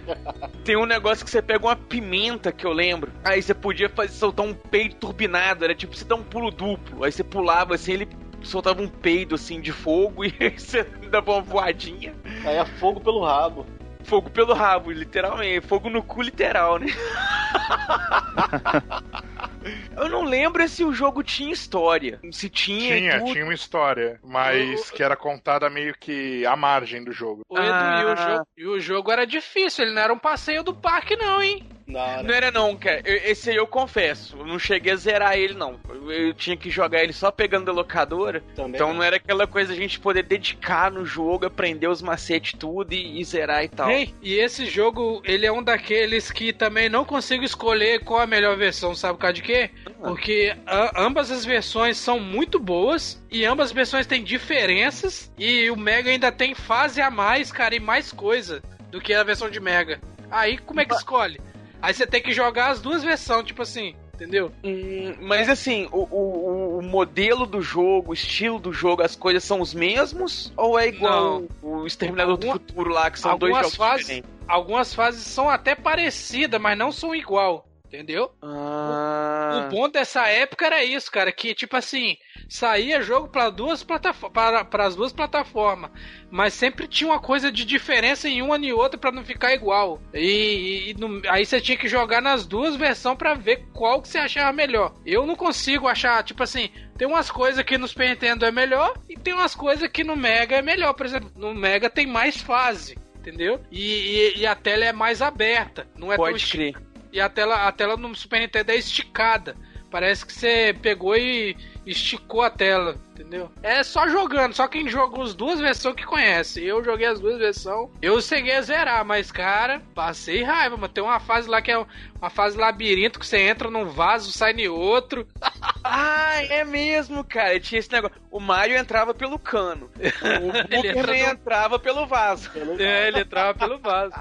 [0.65, 3.13] Tem um negócio que você pega uma pimenta que eu lembro.
[3.23, 7.05] Aí você podia fazer, soltar um peido turbinado, era tipo você dá um pulo duplo.
[7.05, 8.09] Aí você pulava assim, ele
[8.43, 12.15] soltava um peido assim de fogo e você dava uma voadinha.
[12.45, 13.67] Aí é fogo pelo rabo.
[14.03, 15.67] Fogo pelo rabo, literalmente.
[15.67, 16.87] Fogo no cu literal, né?
[19.97, 22.21] Eu não lembro se o jogo tinha história.
[22.33, 22.97] Se tinha.
[22.97, 23.33] Tinha, tudo.
[23.33, 27.43] tinha uma história, mas que era contada meio que à margem do jogo.
[27.49, 30.63] O Edu, e, o jogo, e o jogo era difícil, ele não era um passeio
[30.63, 31.67] do parque, não, hein?
[31.91, 33.03] Não, Não era não, cara.
[33.05, 34.37] Eu- Esse aí eu confesso.
[34.37, 35.79] Eu não cheguei a zerar ele, não.
[35.89, 38.43] Eu, eu tinha que jogar ele só pegando da locadora.
[38.55, 38.97] Também então não.
[38.97, 43.21] não era aquela coisa a gente poder dedicar no jogo, aprender os macetes tudo e,
[43.21, 43.91] e zerar e tal.
[43.91, 48.27] Ei, e esse jogo, ele é um daqueles que também não consigo escolher qual a
[48.27, 49.71] melhor versão, sabe por causa de quê?
[50.01, 55.71] Porque a- ambas as versões são muito boas e ambas as versões têm diferenças e
[55.71, 59.51] o Mega ainda tem fase a mais, cara, e mais coisa do que a versão
[59.51, 60.01] de Mega.
[60.31, 61.41] Aí como é que escolhe?
[61.83, 64.53] Aí você tem que jogar as duas versões, tipo assim, entendeu?
[64.63, 69.43] Hum, mas assim, o, o, o modelo do jogo, o estilo do jogo, as coisas
[69.43, 70.53] são os mesmos?
[70.57, 74.31] Ou é igual o Exterminador do Futuro lá, que são dois jogos fases, diferentes?
[74.47, 78.31] algumas fases são até parecidas, mas não são igual, entendeu?
[78.41, 79.67] Ah.
[79.67, 82.17] O bom dessa época era isso, cara, que tipo assim,
[82.49, 85.91] saía jogo para duas plataformas, para, para as duas plataformas,
[86.31, 90.01] mas sempre tinha uma coisa de diferença em uma e outra para não ficar igual.
[90.15, 94.09] E, e no- aí você tinha que jogar nas duas versões para ver qual que
[94.09, 94.95] você achava melhor.
[95.05, 98.95] Eu não consigo achar, tipo assim, tem umas coisas que no Super Nintendo é melhor
[99.09, 100.93] e tem umas coisas que no Mega é melhor.
[100.95, 102.97] Por exemplo, no Mega tem mais fase.
[103.19, 103.61] Entendeu?
[103.71, 105.87] E, e- e a tela é mais aberta.
[105.95, 106.75] Não é tão Pode esti- crer.
[107.13, 109.57] E a tela, a tela no Super Nintendo é esticada.
[109.91, 113.51] Parece que você pegou e esticou a tela, entendeu?
[113.63, 116.65] É só jogando, só quem jogou as duas versões que conhece.
[116.65, 120.93] Eu joguei as duas versões, eu cheguei a zerar, mas cara, passei raiva, mano.
[120.93, 121.79] Tem uma fase lá que é
[122.21, 125.27] uma fase labirinto que você entra num vaso, sai em outro.
[125.83, 127.59] Ah, é mesmo, cara.
[127.59, 128.15] Tinha esse negócio.
[128.31, 129.91] O Mario entrava pelo cano.
[129.97, 132.51] O Ele entra Boomerang no- entrava pelo vaso.
[132.79, 134.13] É, ele entrava pelo vaso.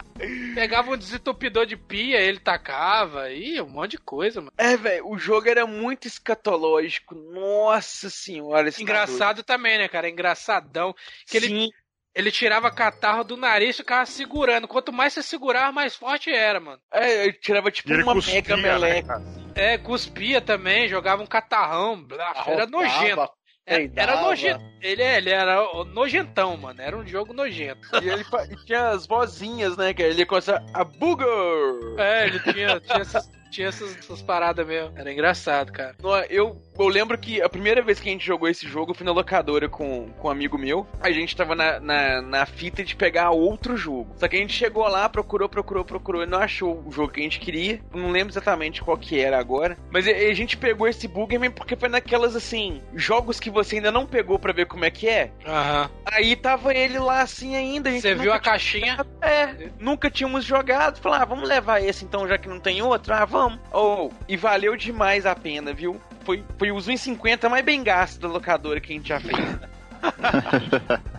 [0.55, 4.53] Pegava um desentupidor de pia, ele tacava, e um monte de coisa, mano.
[4.57, 7.13] É, velho, o jogo era muito escatológico.
[7.13, 8.69] Nossa senhora.
[8.69, 10.09] esse Engraçado também, né, cara?
[10.09, 10.93] Engraçadão.
[11.27, 11.69] Que ele, Sim.
[12.15, 14.67] ele tirava catarro do nariz e ficava segurando.
[14.67, 16.79] Quanto mais você segurava, mais forte era, mano.
[16.93, 19.07] É, eu tirava tipo E ele uma cuspia, mega né, meleca.
[19.07, 19.23] cara?
[19.55, 22.01] É, cuspia também, jogava um catarrão.
[22.03, 23.29] blá, Era nojento.
[23.65, 24.21] Era, era peidava.
[24.21, 24.63] nojento.
[24.81, 25.61] Ele, é- ele era
[25.93, 26.81] nojentão, mano.
[26.81, 27.81] Era um jogo nojento.
[28.01, 30.09] E ele e tinha as vozinhas, né, cara?
[30.09, 31.27] Ele ia começar a Booger!
[31.99, 34.97] É, ele tinha, tinha, essas, tinha essas, essas paradas mesmo.
[34.97, 35.95] Era engraçado, cara.
[36.29, 39.11] Eu, eu lembro que a primeira vez que a gente jogou esse jogo foi na
[39.11, 40.87] locadora com, com um amigo meu.
[41.01, 44.15] A gente tava na, na, na fita de pegar outro jogo.
[44.17, 47.19] Só que a gente chegou lá, procurou, procurou, procurou e não achou o jogo que
[47.19, 47.79] a gente queria.
[47.93, 49.77] Não lembro exatamente qual que era agora.
[49.91, 53.91] Mas a, a gente pegou esse Boogerman porque foi naquelas, assim, jogos que você ainda
[53.91, 55.31] não pegou pra ver como é que é.
[55.45, 55.89] Aham.
[56.05, 57.91] Aí tava ele lá assim ainda.
[57.91, 59.05] Você viu a caixinha?
[59.21, 60.99] É, nunca tínhamos jogado.
[60.99, 63.13] Falei, ah, vamos levar esse então, já que não tem outro.
[63.13, 63.59] Ah, vamos.
[63.71, 65.99] Oh, e valeu demais a pena, viu?
[66.29, 69.35] Foi, foi os 1,50 mais bem gasto da locadora que a gente já fez.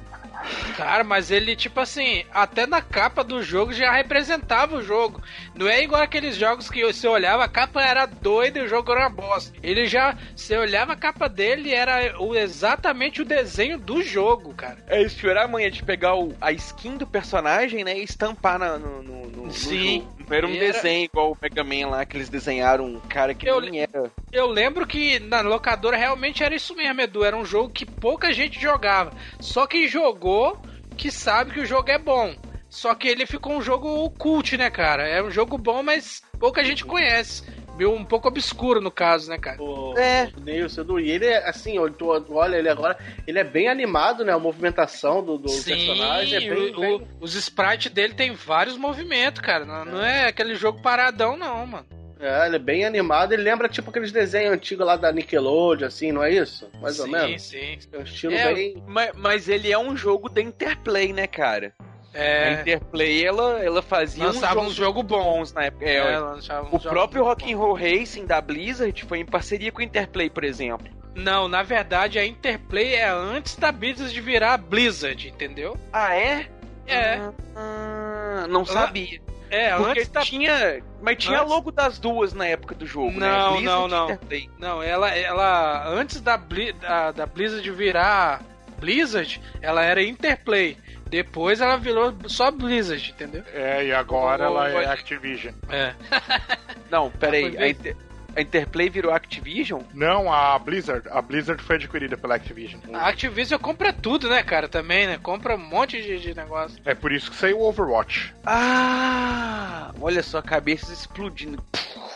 [0.77, 5.21] Cara, mas ele, tipo assim, até na capa do jogo já representava o jogo.
[5.55, 8.91] Não é igual aqueles jogos que você olhava, a capa era doida e o jogo
[8.93, 9.53] era uma bosta.
[9.65, 14.79] Ele já, você olhava a capa dele era o, exatamente o desenho do jogo, cara.
[14.87, 18.61] É isso, era a manha de pegar o- a skin do personagem, né, e estampar
[18.61, 20.03] na- no, no, no- no Sim.
[20.03, 20.20] jogo.
[20.31, 23.35] Não era um era- desenho igual o Mega Man lá, que eles desenharam um cara
[23.35, 24.11] que Eu nem era.
[24.33, 27.25] Eu lembro que na locadora realmente era isso mesmo, Edu.
[27.25, 29.13] Era um jogo que pouca gente jogava.
[29.41, 30.57] Só quem jogou
[30.97, 32.35] que sabe que o jogo é bom.
[32.69, 35.07] Só que ele ficou um jogo cult, né, cara?
[35.09, 37.43] É um jogo bom, mas pouca gente conhece.
[37.81, 39.57] Meio um pouco obscuro no caso, né, cara?
[39.63, 40.29] O, É.
[40.37, 44.35] o Nilson, e ele é assim, tu olha ele agora, ele é bem animado, né?
[44.35, 48.77] A movimentação do, do personagem é bem, o- bem- o- os sprites dele tem vários
[48.77, 49.65] movimentos, cara.
[49.65, 51.87] Não, não é aquele jogo paradão, não, mano.
[52.21, 53.33] É, ele é bem animado.
[53.33, 56.69] Ele lembra tipo aqueles desenhos antigos lá da Nickelodeon, assim, não é isso?
[56.83, 57.43] Mais ou sim, menos.
[57.43, 57.79] sim.
[57.91, 58.85] É um estilo É, bem.
[58.87, 61.73] mas, mas ele é um jogo da Interplay, né, cara?
[62.13, 62.53] A É.
[62.61, 65.85] Interplay, ela, ela fazia Lançava uns jogos bons na época.
[65.85, 66.19] É, É,
[66.73, 67.29] o próprio bons.
[67.31, 70.89] Rock'n'Roll Racing da Blizzard foi em parceria com a Interplay, por exemplo.
[71.15, 75.77] Não, na verdade a Interplay é antes da Blizzard virar a Blizzard, entendeu?
[75.93, 76.47] Ah, é?
[76.87, 77.21] É.
[77.57, 79.21] Ah, não sabia.
[79.49, 80.21] É, Porque antes da.
[80.21, 80.81] tinha.
[81.03, 83.29] Mas tinha Antes- logo das duas na época do jogo, né?
[83.29, 84.05] Não, Blizzard não, não.
[84.07, 84.51] Interplay.
[84.59, 88.43] Não, ela, ela antes da, da, da Blizzard virar
[88.79, 90.77] Blizzard, ela era Interplay.
[91.11, 93.43] Depois ela virou só Blizzard, entendeu?
[93.53, 95.53] É, e agora ela é Activision.
[95.69, 95.93] É.
[96.91, 97.57] Não, peraí.
[97.59, 97.97] A, Inter-
[98.37, 99.83] a Interplay virou Activision?
[99.93, 101.09] Não, a Blizzard.
[101.11, 102.81] A Blizzard foi adquirida pela Activision.
[102.95, 104.69] A Activision compra tudo, né, cara?
[104.69, 105.19] Também, né?
[105.21, 106.81] Compra um monte de, de negócio.
[106.85, 108.33] É por isso que saiu o Overwatch.
[108.47, 109.93] Ah!
[110.01, 111.63] Olha só, cabeças explodindo.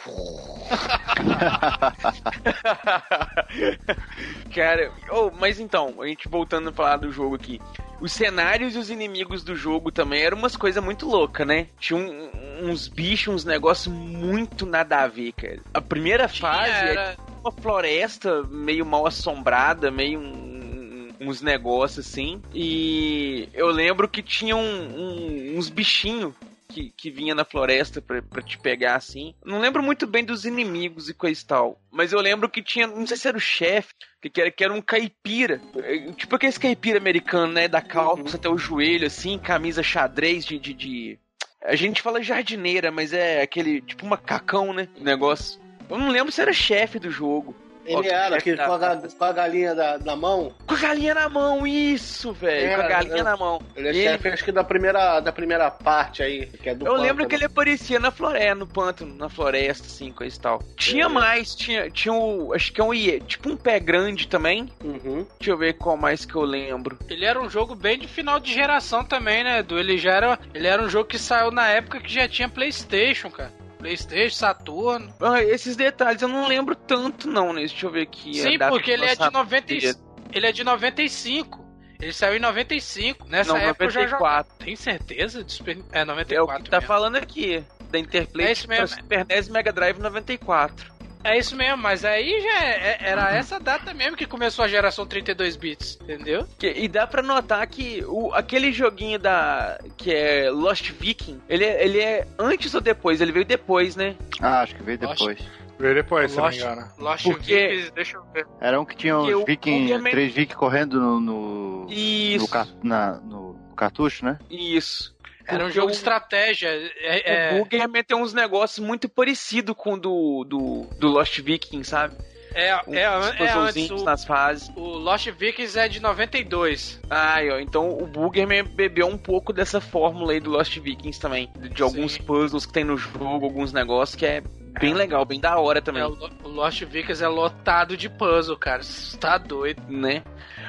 [4.55, 7.61] Cara, oh, mas então, a gente voltando a falar do jogo aqui.
[8.01, 11.69] Os cenários e os inimigos do jogo também eram umas coisas muito loucas, né?
[11.79, 15.59] Tinha um- uns bichos, uns negócios muito nada a ver, cara.
[15.73, 22.43] A primeira fase é era- uma floresta meio mal assombrada, meio um- uns negócios assim.
[22.53, 26.35] E eu lembro que tinha um- um- uns bichinhos
[26.75, 29.33] que, que vinha na floresta pra, pra te pegar assim.
[29.45, 31.81] Não lembro muito bem dos inimigos e coisa e tal.
[31.91, 32.87] Mas eu lembro que tinha.
[32.87, 35.61] Não sei se era o chefe, que, era, que era um caipira.
[35.77, 37.69] eh, Tipo aqueles caipira americano, né?
[37.69, 41.19] Da calça até o joelho, assim, camisa xadrez de- de- de,
[41.63, 44.89] a gente fala jardineira, mas é aquele, tipo, macacão, né?
[45.01, 45.61] Negócio.
[45.89, 47.55] Eu não lembro se era chefe do jogo.
[47.85, 50.53] Ele era, da- com, a, com a galinha da, na mão.
[50.67, 52.67] Com a galinha na mão, isso, velho.
[52.73, 53.61] É, com a galinha na mão.
[53.77, 56.93] Ele é chefe, acho que da primeira, da primeira parte aí, que é do Eu
[56.95, 57.29] lembro pântano.
[57.29, 60.63] que ele aparecia na floresta, no pântano, na floresta, assim, coisa e tal.
[60.77, 61.09] Tinha É.
[61.09, 62.53] mais, tinha, tinha o.
[62.55, 64.69] Acho que é um IE, tipo um pé grande também.
[64.83, 65.27] Uhum.
[65.39, 66.99] Deixa eu ver qual mais que eu lembro.
[67.09, 69.79] Ele era um jogo bem de final de geração também, né, Edu?
[69.79, 70.39] Ele já era.
[70.55, 73.53] Ele era um jogo que saiu na época que já tinha Playstation, cara.
[73.85, 75.15] Playstation, Saturno.
[75.21, 77.61] Ah, esses detalhes eu não lembro tanto, não, né?
[77.61, 78.35] Deixa eu ver aqui.
[78.35, 79.95] Sim, porque ele é de lançamento 90, e-
[80.33, 81.63] ele é de 95.
[82.01, 83.27] Ele saiu em 95.
[83.29, 84.11] Nessa Não, época eu já 94.
[84.19, 84.49] jogava.
[84.65, 85.45] Tem certeza?
[85.45, 85.79] De Super...
[85.93, 86.65] É, É o 94.
[86.65, 86.89] que tá mesmo.
[86.89, 87.63] falando aqui.
[87.91, 88.89] Da Interplay É mesmo.
[88.89, 90.94] Super NES e Mega Drive 94.
[91.25, 95.07] É isso mesmo, mas aí já é- era essa data mesmo que começou a geração
[95.07, 96.47] 32 bits, entendeu?
[96.59, 99.79] Que- e dá pra notar que o, aquele joguinho da.
[99.97, 103.21] que é Lost Viking, ele, é- ele é antes ou depois?
[103.23, 104.15] Ele veio depois, né?
[104.41, 105.39] Ah, acho que veio Lost- depois.
[105.79, 106.93] Veio depois, se não me Lost, engano.
[106.99, 108.47] Lost Porque- Vikings, deixa eu ver.
[108.61, 112.49] Era um que tinha uns o viking, três vikings correndo no, no, Isso.
[112.83, 114.39] no, na- no cartucho, né?
[114.51, 115.14] Isso.
[115.47, 116.69] Era um jogo o- de estratégia.
[117.01, 117.67] É, O
[117.99, 122.17] é, tem uns negócios muito parecidos com o do, do, do Lost Viking, sabe?
[122.55, 124.71] é, é, Uns é, é antes puzzlezinhos o, nas fases.
[124.77, 127.01] o Lost Vikings é de 92.
[127.11, 131.51] Ai, ó, então o Boogerman bebeu um pouco dessa fórmula aí do Lost Vikings também.
[131.73, 132.23] De alguns Sim.
[132.23, 134.41] puzzles que tem no jogo, alguns negócios que é
[134.81, 138.09] bem legal, bem da hora também, É, o, Lo- o Lost Vikings é lotado de
[138.09, 138.83] puzzle, cara.
[138.85, 139.83] Você tá doido.
[139.89, 140.23] né?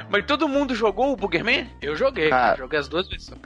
[0.09, 1.69] Mas todo mundo jogou o Boogerman?
[1.81, 2.29] Eu joguei.
[2.57, 3.39] Joguei as duas versões.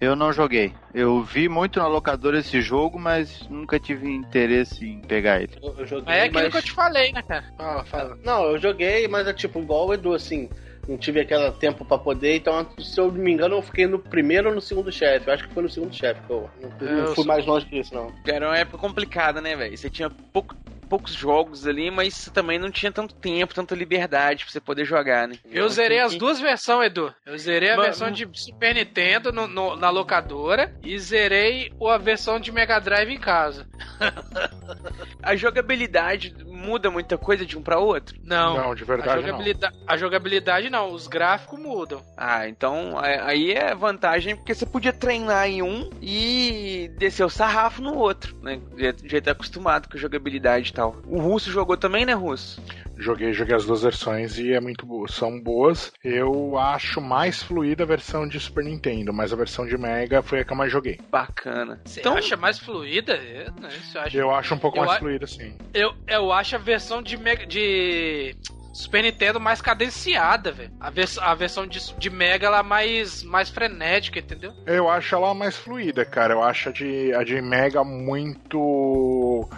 [0.00, 0.74] Eu não joguei.
[0.92, 5.52] Eu vi muito na locadora esse jogo, mas nunca tive interesse em pegar ele.
[5.62, 6.52] Eu, eu joguei, é aquilo mas...
[6.52, 7.44] que eu te falei, né, cara?
[7.56, 8.18] Fala, fala.
[8.22, 10.50] Não, eu joguei, mas é tipo igual o Edu, assim.
[10.86, 13.98] Não tive aquele tempo pra poder, então, se eu não me engano, eu fiquei no
[13.98, 15.26] primeiro ou no segundo chefe.
[15.28, 17.44] Eu acho que foi no segundo chefe que eu não, não eu fui sou- mais
[17.44, 18.12] longe que isso, não.
[18.24, 19.76] Era uma época complicada, né, velho?
[19.76, 20.54] Você tinha pouco-
[20.88, 24.84] poucos jogos ali, mas você também não tinha tanto tempo, tanta liberdade pra você poder
[24.84, 25.36] jogar, né?
[25.50, 27.14] Eu zerei as duas versões, Edu.
[27.24, 32.38] Eu zerei a versão de Super Nintendo no- no- na locadora e zerei a versão
[32.40, 33.66] de Mega Drive em casa.
[35.22, 38.18] A jogabilidade muda muita coisa de um pra outro?
[38.24, 39.22] Não, Não, de a, verdade não.
[39.22, 42.02] jogabilidade, a jogabilidade não, os gráficos mudam.
[42.16, 47.30] Ah, então é- aí é vantagem porque você podia treinar em um e descer o
[47.30, 48.60] sarrafo no outro, né?
[48.76, 50.96] Já, já tá acostumado com a jogabilidade e tal.
[51.06, 52.60] O Russo jogou também, né, Russo?
[52.98, 55.92] Joguei, joguei as duas versões e é muito boa, são boas.
[56.02, 60.40] Eu acho mais fluida a versão de Super Nintendo, mas a versão de Mega foi
[60.40, 60.98] a que eu mais joguei.
[61.10, 61.80] Bacana.
[61.84, 63.14] Você Então, acha mais fluida?
[63.16, 65.54] Eu, isso eu, acho, Eu acho um pouco Eu mais a- fluida, sim.
[65.74, 68.34] eu, eu acho a versão de, Mega, de
[68.72, 70.70] Super Nintendo mais cadenciada, velho.
[70.80, 74.52] A, vers a versão de, de Mega ela é mais, mais frenética, entendeu?
[74.66, 76.32] Eu acho ela mais fluida, cara.
[76.32, 79.48] Eu acho a de, a de Mega muito.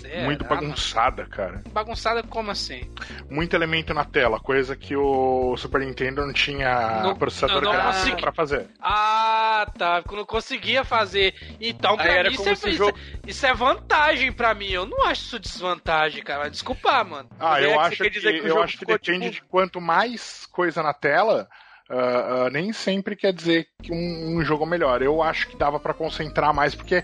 [0.00, 0.22] Será?
[0.24, 1.62] muito bagunçada, cara.
[1.72, 2.90] Bagunçada como assim?
[3.30, 7.98] Muito elemento na tela, coisa que o Super Nintendo não tinha Não- processador não gráfico
[8.00, 8.66] consegui- pra fazer.
[8.80, 10.02] Ah, Ah, tá.
[10.12, 11.34] Não conseguia fazer.
[11.60, 12.96] Então, pra Aí era mim, isso é, isso, jogo-
[13.26, 14.68] isso é vantagem pra mim.
[14.70, 16.48] Eu não acho isso desvantagem, cara.
[16.48, 17.28] Desculpa, mano.
[17.40, 19.44] Ah, é eu que você acho que, dizer que o eu acho que depende tipo-
[19.44, 21.48] de quanto mais coisa na tela.
[21.90, 25.00] ah, ah, nem sempre quer dizer que um, um jogo é melhor.
[25.02, 27.02] Eu acho que dava pra concentrar mais, porque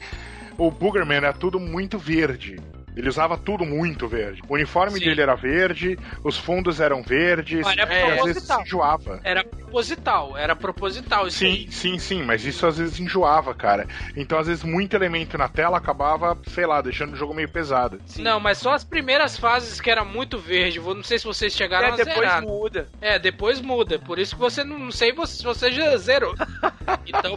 [0.59, 2.56] o Boogerman era tudo muito verde.
[2.97, 4.41] Ele usava tudo muito verde.
[4.49, 5.05] O uniforme Sim.
[5.07, 9.21] dele era verde, os fundos eram verdes, Mas era às vezes enjoava.
[9.25, 11.73] Era proposital, era proposital isso Sim, aí.
[11.73, 13.87] sim, sim, mas isso às vezes enjoava, cara.
[14.16, 18.01] Então, às vezes, muito elemento na tela acabava, sei lá, deixando o jogo meio pesado.
[18.19, 20.81] Não, mas só as primeiras fases que era muito verde.
[20.81, 22.43] Não sei se vocês chegaram É, a depois zerar.
[22.43, 22.89] muda.
[23.01, 23.99] É, depois muda.
[23.99, 26.35] Por isso que você não, não sei se você já zerou.
[27.07, 27.37] Então,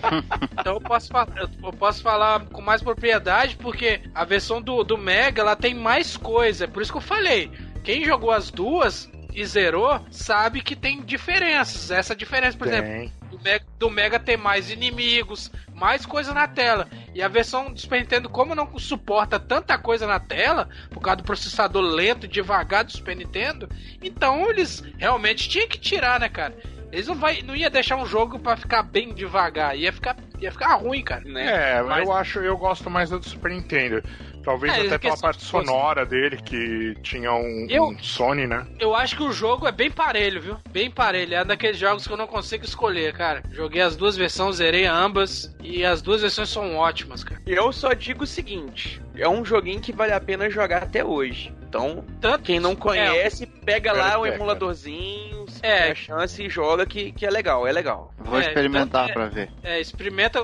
[0.52, 4.98] então eu, posso falar, eu posso falar com mais propriedade, porque a versão do, do
[4.98, 6.65] Mega ela tem mais coisa.
[6.65, 7.52] É por isso que eu falei.
[7.84, 11.91] Quem jogou as duas e zerou sabe que tem diferenças.
[11.91, 13.11] Essa diferença, por exemplo, Tem.
[13.30, 16.88] do Mega, do Mega tem mais inimigos, mais coisa na tela.
[17.14, 21.18] E a versão do Super Nintendo, como não suporta tanta coisa na tela, por causa
[21.18, 23.69] do processador lento e devagar do Super Nintendo,
[24.02, 26.56] então eles realmente tinham que tirar, né, cara?
[26.91, 30.52] Eles não, vai, não ia deixar um jogo pra ficar bem devagar, ia ficar, ia
[30.52, 31.22] ficar ruim, cara.
[31.40, 34.02] É, Mas- eu acho, eu gosto mais do Super Nintendo.
[34.48, 38.65] Talvez É, até pela de parte sonora dele, que tinha um, Eu- um Sony, né?
[38.80, 40.57] Eu acho que o jogo é bem parelho, viu?
[40.69, 41.34] Bem parelho.
[41.36, 43.44] É um daqueles jogos que eu não consigo escolher, cara.
[43.52, 45.53] Joguei as duas versões, zerei ambas.
[45.61, 47.41] E as duas versões são ótimas, cara.
[47.45, 51.53] Eu só digo o seguinte: é um joguinho que vale a pena jogar até hoje.
[51.68, 54.35] Então, Tanto, quem não conhece, pega lá o pega.
[54.35, 55.89] emuladorzinho, É.
[55.89, 55.91] é.
[55.91, 58.14] a chance e joga que, que é legal, é legal.
[58.18, 59.52] Vou É, experimentar então, é- pra ver.
[59.64, 60.39] É, experimenta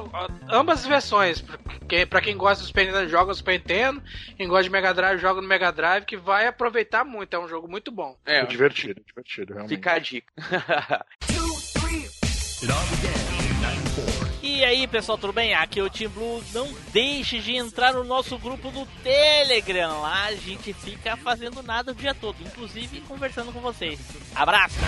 [0.50, 1.40] ambas as versões.
[1.40, 4.04] Pra quem, pra quem gosta do Super Nintendo, joga no Super Nintendo.
[4.36, 7.34] Quem gosta de Mega Drive, joga no Mega Drive, que vai aproveitar muito.
[7.34, 8.18] É um jogo muito bom.
[8.26, 9.76] É, É divertido, divertido, realmente.
[9.78, 10.28] fica a dica.
[14.64, 15.54] E aí, pessoal, tudo bem?
[15.54, 16.42] Aqui é o Team Blue.
[16.54, 20.00] Não deixe de entrar no nosso grupo do Telegram.
[20.00, 24.00] Lá a gente fica fazendo nada o dia todo, inclusive conversando com vocês.
[24.34, 24.80] Abraço!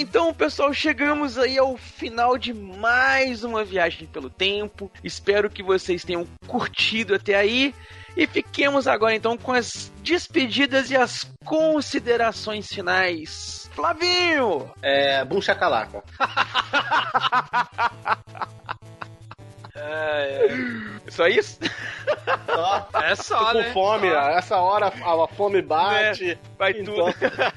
[0.00, 4.90] Então, pessoal, chegamos aí ao final de mais uma viagem pelo tempo.
[5.04, 7.74] Espero que vocês tenham curtido até aí.
[8.16, 13.68] E fiquemos agora então com as despedidas e as considerações finais.
[13.74, 14.70] Flavinho!
[14.80, 15.22] É.
[15.26, 16.02] Bum chacalaca.
[21.08, 21.58] Só isso?
[22.46, 22.88] Só.
[23.02, 23.72] É só, Tô com né?
[23.72, 24.20] fome, Só.
[24.30, 26.38] essa hora a a fome bate.
[26.58, 26.94] Vai Então.
[26.94, 27.14] tudo.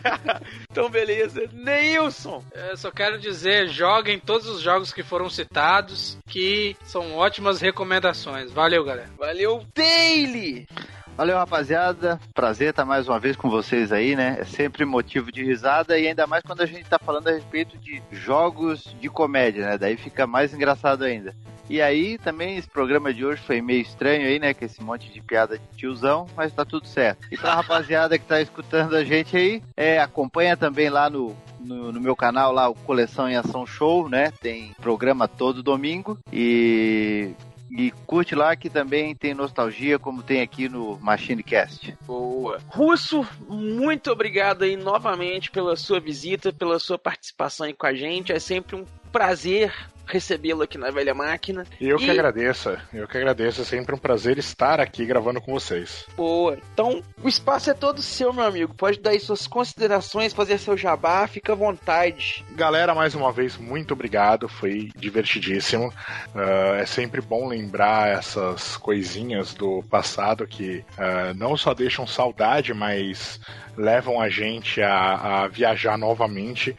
[0.71, 1.47] então, beleza.
[1.51, 2.43] Neilson!
[2.53, 8.51] Eu só quero dizer, joguem todos os jogos que foram citados, que são ótimas recomendações.
[8.51, 9.09] Valeu, galera.
[9.17, 10.67] Valeu, Daily!
[11.15, 12.19] Valeu, rapaziada.
[12.33, 14.37] Prazer estar mais uma vez com vocês aí, né?
[14.39, 17.77] É sempre motivo de risada e ainda mais quando a gente tá falando a respeito
[17.77, 19.77] de jogos de comédia, né?
[19.77, 21.35] Daí fica mais engraçado ainda.
[21.69, 24.55] E aí, também esse programa de hoje foi meio estranho aí, né?
[24.55, 27.27] Com esse monte de piada de tiozão, mas tá tudo certo.
[27.31, 31.91] E pra rapaziada que tá escutando a gente aí, é, acompanha também lá no, no,
[31.91, 34.33] no meu canal lá, o Coleção em Ação Show, né?
[34.41, 37.33] Tem programa todo domingo e
[37.75, 41.97] e curte lá que também tem nostalgia, como tem aqui no MachineCast.
[42.05, 42.59] Boa.
[42.67, 48.31] Russo, muito obrigado aí novamente pela sua visita, pela sua participação aí com a gente.
[48.31, 49.73] É sempre um prazer
[50.05, 51.65] recebê-lo aqui na Velha Máquina.
[51.79, 53.61] Eu que E- agradeço, eu que agradeço.
[53.61, 56.05] É sempre um prazer estar aqui gravando com vocês.
[56.15, 56.57] Boa.
[56.73, 58.73] Então, o espaço é todo seu, meu amigo.
[58.73, 62.43] Pode dar aí suas considerações, fazer seu jabá, fica à vontade.
[62.51, 64.47] Galera, mais uma vez, muito obrigado.
[64.49, 65.91] Foi divertidíssimo.
[66.35, 72.73] Ah, é sempre bom lembrar essas coisinhas do passado que ah, não só deixam saudade,
[72.73, 73.39] mas
[73.77, 76.75] levam a gente a, a viajar novamente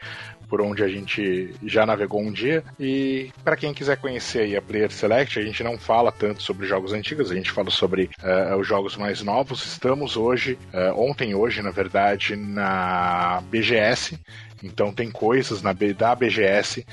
[0.55, 2.62] por onde a gente já navegou um dia.
[2.78, 6.64] E para quem quiser conhecer aí a Player Select, a gente não fala tanto sobre
[6.64, 9.66] jogos antigos, a gente fala sobre eh, os jogos mais novos.
[9.66, 14.16] Estamos hoje, eh, ontem hoje, na verdade, na BGS.
[14.62, 16.86] Então tem coisas na da BGS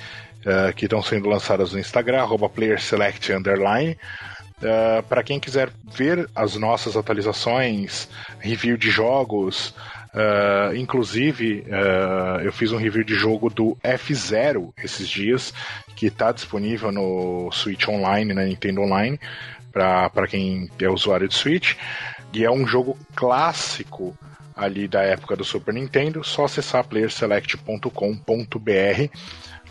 [0.43, 2.25] eh, que estão sendo lançadas no Instagram,
[2.55, 3.95] PlayerSelect underline.
[5.07, 8.09] para quem quiser ver as nossas atualizações,
[8.39, 9.73] review de jogos,
[10.13, 15.53] Uh, inclusive, uh, eu fiz um review de jogo do F0 esses dias,
[15.95, 19.19] que está disponível no Switch Online, na Nintendo Online,
[19.71, 21.75] para quem é usuário de Switch.
[22.33, 24.17] E é um jogo clássico
[24.55, 29.09] ali da época do Super Nintendo, só acessar playerselect.com.br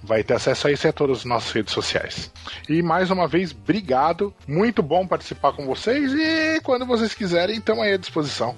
[0.02, 2.32] vai ter acesso a isso e a todas as nossas redes sociais.
[2.68, 4.34] E mais uma vez, obrigado.
[4.46, 8.56] Muito bom participar com vocês e quando vocês quiserem, estamos aí à disposição.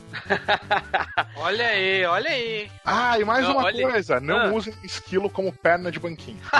[1.36, 2.70] olha aí, olha aí.
[2.85, 4.52] Ah, e mais Não, uma olha- coisa: não Ah.
[4.52, 6.40] usem esquilo como perna de banquinho.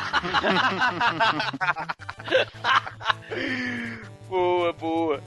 [4.29, 5.23] boa, boa.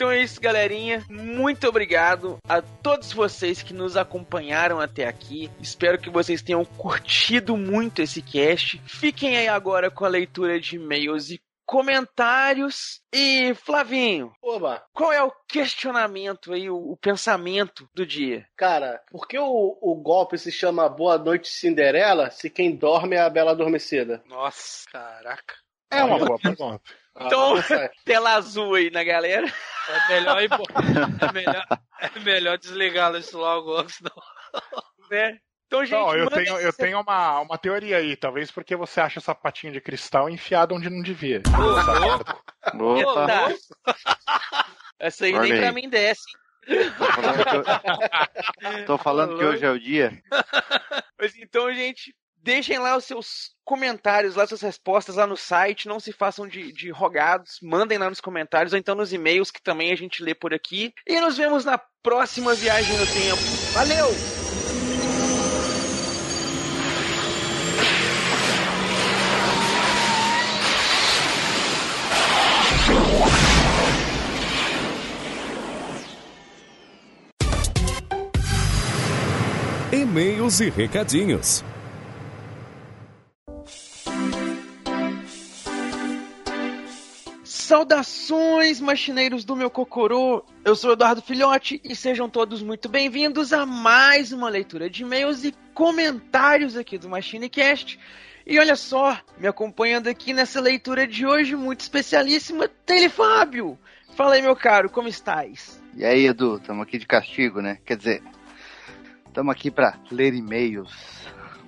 [0.00, 1.04] Então é isso, galerinha.
[1.10, 5.50] Muito obrigado a todos vocês que nos acompanharam até aqui.
[5.60, 8.80] Espero que vocês tenham curtido muito esse cast.
[8.86, 13.02] Fiquem aí agora com a leitura de e-mails e comentários.
[13.12, 14.82] E, Flavinho, Oba!
[14.94, 18.46] qual é o questionamento aí, o, o pensamento do dia?
[18.56, 23.20] Cara, por que o, o golpe se chama Boa Noite Cinderela se quem dorme é
[23.20, 24.22] a Bela Adormecida?
[24.24, 25.56] Nossa, caraca.
[25.90, 26.80] É uma boa pergunta.
[27.18, 27.90] Então, não sai.
[28.04, 29.46] tela azul aí na galera.
[29.88, 31.66] É melhor, ir é melhor,
[32.00, 34.12] é melhor desligá-lo isso logo, senão...
[35.10, 35.38] né?
[35.70, 38.16] Então, gente, Não, eu tenho, eu tenho uma, uma teoria aí.
[38.16, 41.40] Talvez porque você acha essa patinha de cristal enfiada onde não devia.
[42.74, 43.54] Opa,
[44.98, 45.60] Essa aí Olha nem aí.
[45.60, 46.24] pra mim desce.
[48.84, 50.20] tô falando que hoje é o dia.
[51.18, 55.88] Mas então, gente, deixem lá os seus comentários, lá suas respostas lá no site.
[55.88, 57.58] Não se façam de, de rogados.
[57.62, 60.92] Mandem lá nos comentários ou então nos e-mails que também a gente lê por aqui.
[61.06, 63.42] E nos vemos na próxima viagem no tempo.
[63.72, 64.10] Valeu!
[79.92, 81.64] E-mails e recadinhos.
[87.70, 90.44] Saudações, machineiros do meu Cocorô!
[90.64, 95.44] Eu sou Eduardo Filhote e sejam todos muito bem-vindos a mais uma leitura de e-mails
[95.44, 97.96] e comentários aqui do MachineCast.
[98.44, 103.78] E olha só, me acompanhando aqui nessa leitura de hoje muito especialíssima, Tele Fábio!
[104.16, 105.80] Fala aí, meu caro, como estás?
[105.94, 107.78] E aí, Edu, estamos aqui de castigo, né?
[107.86, 108.22] Quer dizer,
[109.28, 110.92] estamos aqui para ler e-mails.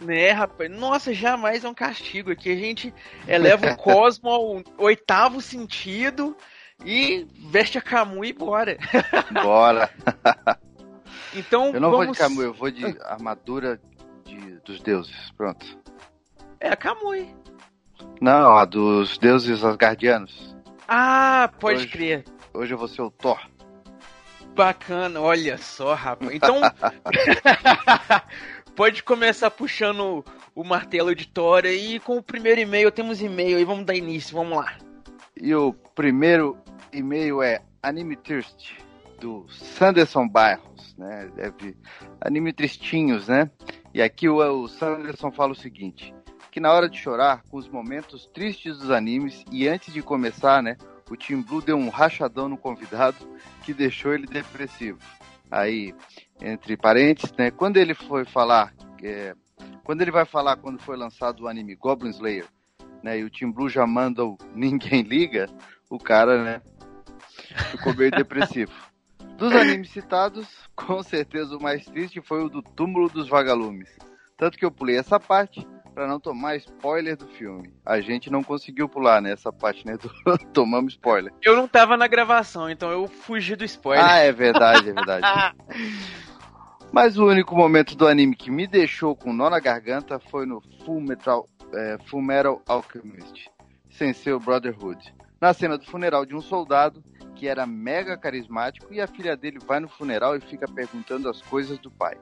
[0.04, 0.70] Né, rapaz?
[0.70, 2.50] Nossa, jamais é um castigo aqui.
[2.50, 2.92] A gente
[3.26, 6.36] eleva o cosmo ao oitavo sentido
[6.84, 8.76] e veste a Camu e bora.
[9.42, 9.90] Bora!
[11.34, 12.18] Então, Eu não vou de vamos...
[12.18, 13.80] Camu, eu vou de armadura
[14.26, 15.30] de- dos deuses.
[15.34, 15.64] Pronto.
[16.60, 17.34] É a Kamui.
[18.20, 20.54] Não, a dos deuses asgardianos.
[20.86, 22.24] Ah, pode Hoje- crer.
[22.52, 23.40] Hoje eu vou ser o Thor.
[24.54, 26.30] Bacana, olha só, rapaz.
[26.34, 26.60] Então,
[28.74, 30.24] pode começar puxando
[30.54, 32.00] o martelo de Thor aí.
[32.00, 34.76] Com o primeiro e-mail, temos e-mail aí, vamos dar início, vamos lá.
[35.36, 36.58] E o primeiro
[36.92, 38.72] e-mail é Anime Thirst,
[39.20, 41.30] do Sanderson Barros, né?
[41.34, 41.76] Deve...
[42.20, 43.50] Anime Tristinhos, né?
[43.94, 46.14] E aqui o, o Sanderson fala o seguinte:
[46.50, 50.62] que na hora de chorar, com os momentos tristes dos animes, e antes de começar,
[50.62, 50.76] né?
[51.10, 53.16] O Team Blue deu um rachadão no convidado
[53.64, 54.98] que deixou ele depressivo.
[55.52, 55.94] Aí,
[56.40, 57.50] entre parênteses, né?
[57.50, 58.72] Quando ele foi falar,
[59.02, 59.34] é,
[59.84, 62.46] quando ele vai falar quando foi lançado o anime Goblin Slayer,
[63.02, 63.18] né?
[63.18, 65.46] E o Team Blue já manda o Ninguém Liga,
[65.90, 66.62] o cara, né?
[67.70, 68.72] Ficou meio depressivo.
[69.36, 73.90] Dos animes citados, com certeza o mais triste foi o do Túmulo dos Vagalumes.
[74.38, 77.72] Tanto que eu pulei essa parte para não tomar spoiler do filme.
[77.84, 79.96] A gente não conseguiu pular nessa parte, né?
[79.96, 80.10] Do...
[80.52, 81.32] Tomamos spoiler.
[81.42, 84.04] Eu não tava na gravação, então eu fugi do spoiler.
[84.04, 85.56] Ah, é verdade, é verdade.
[86.92, 90.60] Mas o único momento do anime que me deixou com nó na garganta foi no
[90.84, 93.50] Full Metal, é, Full Metal Alchemist,
[93.90, 95.14] sem seu Brotherhood.
[95.40, 97.02] Na cena do funeral de um soldado
[97.34, 101.40] que era mega carismático e a filha dele vai no funeral e fica perguntando as
[101.42, 102.16] coisas do pai.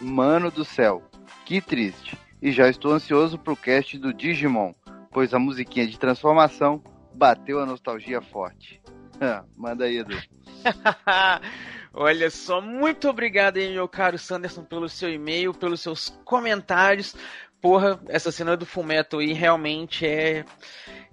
[0.00, 1.02] Mano do céu,
[1.46, 2.18] que triste.
[2.40, 4.72] E já estou ansioso pro cast do Digimon,
[5.10, 6.82] pois a musiquinha de transformação
[7.14, 8.80] bateu a nostalgia forte.
[9.56, 10.16] Manda aí, Edu.
[11.92, 17.16] Olha só, muito obrigado aí, meu caro Sanderson, pelo seu e-mail, pelos seus comentários.
[17.60, 20.44] Porra, essa cena do Fullmetal aí realmente é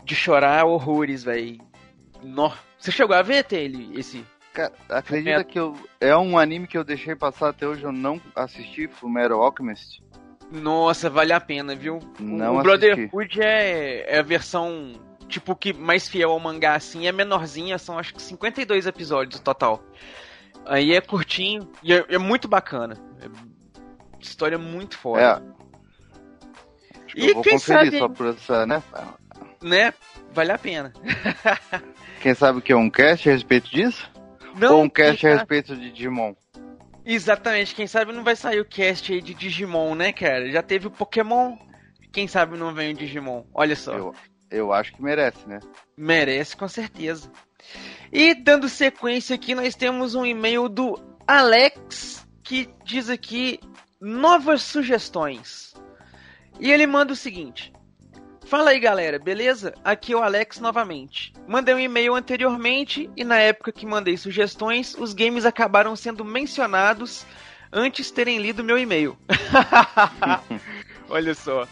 [0.03, 1.57] de chorar horrores, velho.
[2.77, 4.23] Você chegou a ver, Tele, esse?
[4.53, 8.21] Cara, acredita que eu, é um anime que eu deixei passar até hoje, eu não
[8.35, 10.01] assisti, Fullmetal Alchemist.
[10.51, 11.99] Nossa, vale a pena, viu?
[12.19, 12.63] Não o.
[12.63, 14.93] Brotherhood é, é a versão,
[15.27, 19.83] tipo, que mais fiel ao mangá, assim, é menorzinha, são acho que 52 episódios total.
[20.65, 22.95] Aí é curtinho e é, é muito bacana.
[23.21, 23.27] É
[24.21, 24.99] história muito É.
[24.99, 25.43] foda.
[27.05, 28.81] Acho que E eu vou quem conferir sabe- só por essa, né?
[29.61, 29.93] Né?
[30.33, 30.91] Vale a pena.
[32.21, 34.09] Quem sabe o que é um cast a respeito disso?
[34.57, 36.33] Não, Ou um cast a respeito de Digimon?
[37.05, 40.49] Exatamente, quem sabe não vai sair o cast aí de Digimon, né, cara?
[40.51, 41.55] Já teve o Pokémon,
[42.11, 43.43] quem sabe não vem o Digimon.
[43.53, 43.93] Olha só.
[43.93, 44.15] Eu,
[44.49, 45.59] eu acho que merece, né?
[45.95, 47.31] Merece, com certeza.
[48.11, 53.59] E dando sequência aqui, nós temos um e-mail do Alex que diz aqui
[54.01, 55.73] novas sugestões.
[56.59, 57.71] E ele manda o seguinte:
[58.45, 59.73] Fala aí galera, beleza?
[59.83, 61.33] Aqui é o Alex novamente.
[61.47, 67.25] Mandei um e-mail anteriormente e na época que mandei sugestões, os games acabaram sendo mencionados
[67.73, 69.17] antes terem lido meu e-mail.
[71.09, 71.67] Olha só.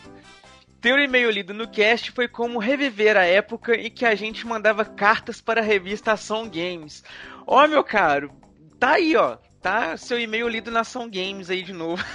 [0.82, 4.45] Ter o e-mail lido no cast foi como reviver a época em que a gente
[4.45, 7.04] mandava cartas para a revista Ação Games.
[7.45, 8.32] Ó, meu caro,
[8.80, 9.38] tá aí, ó.
[9.64, 12.03] Tá seu e-mail lido na Ação Games aí de novo.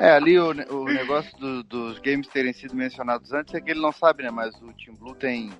[0.00, 3.80] É, ali o, o negócio do- dos games terem sido mencionados antes é que ele
[3.80, 4.30] não sabe, né?
[4.30, 5.50] Mas o Team Blue tem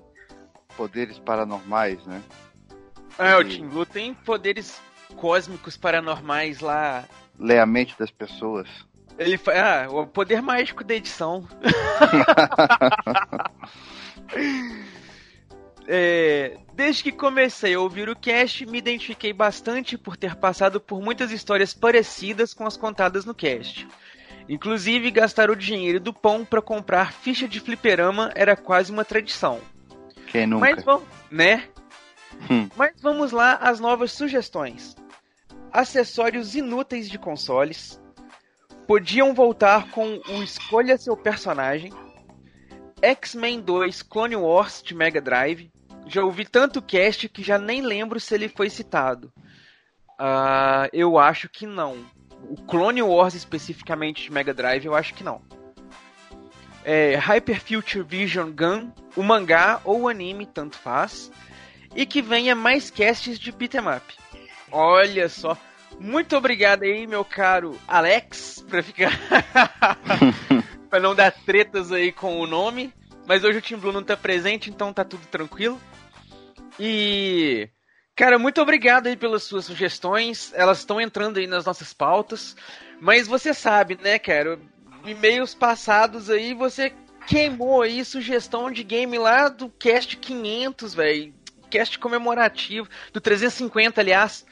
[0.77, 2.21] poderes paranormais, né?
[3.17, 4.79] É, o Team Blue tem poderes
[5.17, 7.03] cósmicos paranormais lá.
[7.37, 8.69] Lê a mente das pessoas.
[9.17, 9.37] Ele.
[9.47, 11.45] Ah, o poder mágico da edição.
[15.91, 21.01] É, desde que comecei a ouvir o cast, me identifiquei bastante por ter passado por
[21.01, 23.87] muitas histórias parecidas com as contadas no cast.
[24.47, 29.59] Inclusive, gastar o dinheiro do pão para comprar ficha de fliperama era quase uma tradição.
[30.27, 30.69] Quem nunca?
[30.69, 31.67] Mas vamos, né?
[32.51, 32.69] Hum.
[32.75, 34.95] Mas vamos lá às novas sugestões.
[35.71, 37.99] Acessórios inúteis de consoles.
[38.85, 41.91] Podiam voltar com o Escolha seu personagem.
[43.01, 45.71] X-Men 2 Clone Wars de Mega Drive.
[46.07, 49.31] Já ouvi tanto cast que já nem lembro se ele foi citado.
[50.17, 51.97] Ah, eu acho que não.
[52.49, 55.41] O Clone Wars especificamente de Mega Drive, eu acho que não.
[56.83, 61.31] É, Hyper Future Vision Gun, o mangá ou o anime, tanto faz.
[61.95, 64.15] E que venha mais casts de beat'em up.
[64.71, 65.57] Olha só.
[65.99, 69.11] Muito obrigado aí, meu caro Alex, pra ficar.
[70.89, 72.93] pra não dar tretas aí com o nome.
[73.29, 75.79] Mas hoje o Team Blue não tá presente, então tá tudo tranquilo.
[76.79, 77.69] E.
[78.15, 80.51] Cara, muito obrigado aí pelas suas sugestões.
[80.55, 82.55] Elas estão entrando aí nas nossas pautas.
[82.99, 84.59] Mas você sabe, né, cara?
[85.05, 86.91] E-mails passados aí, você
[87.27, 91.31] queimou aí sugestão de game lá do cast 500, velho.
[91.69, 92.89] Cast comemorativo.
[93.13, 94.43] Do 350, aliás.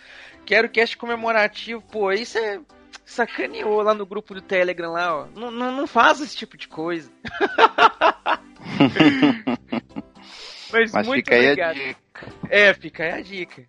[0.45, 1.81] Quero cast comemorativo.
[1.81, 2.61] Pô, aí você
[3.03, 5.27] sacaneou lá no grupo do Telegram lá, ó.
[5.33, 7.11] Não, não, não faz esse tipo de coisa.
[10.71, 11.75] Mas, Mas muito fica aí a obrigado.
[11.75, 12.27] dica.
[12.49, 13.65] É, fica aí a dica.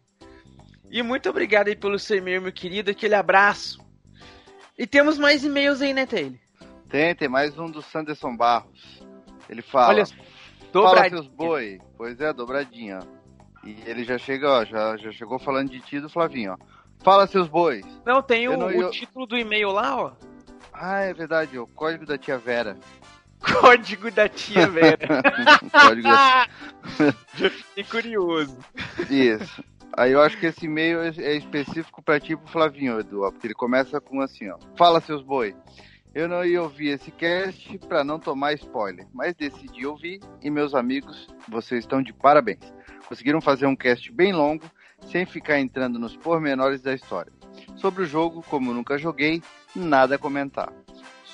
[0.90, 2.90] E muito obrigado aí pelo seu e-mail, meu querido.
[2.90, 3.78] Aquele abraço.
[4.76, 6.34] E temos mais e-mails aí, né, Taylor?
[6.88, 9.02] Tem, tem mais um do Sanderson Barros.
[9.48, 9.88] Ele fala.
[9.88, 10.18] Olha, Fala
[10.72, 11.22] dobradinha.
[11.22, 11.80] seus boi.
[11.96, 12.98] Pois é, dobradinha.
[13.64, 16.78] E ele já chega, ó, já, já chegou falando de ti do Flavinho, ó.
[17.04, 17.84] Fala seus bois.
[18.04, 20.12] Não, tem o, não- o eu- título do e-mail lá, ó.
[20.72, 22.76] Ah, é verdade, o código da tia Vera.
[23.40, 25.22] Código da tia Vera.
[25.72, 26.48] Código da-
[27.34, 28.58] fiquei curioso.
[29.10, 29.62] Isso.
[29.96, 33.30] Aí eu acho que esse e-mail é é específico pra ti pro Flavinho, Edu, ó,
[33.30, 34.56] porque ele começa com assim, ó.
[34.76, 35.54] Fala seus boi.
[36.14, 40.74] Eu não ia ouvir esse cast pra não tomar spoiler, mas decidi ouvir e meus
[40.74, 42.72] amigos, vocês estão de parabéns.
[43.08, 44.64] Conseguiram fazer um cast bem longo,
[45.10, 47.32] sem ficar entrando nos pormenores da história.
[47.76, 49.42] Sobre o jogo, como nunca joguei,
[49.74, 50.72] nada a comentar.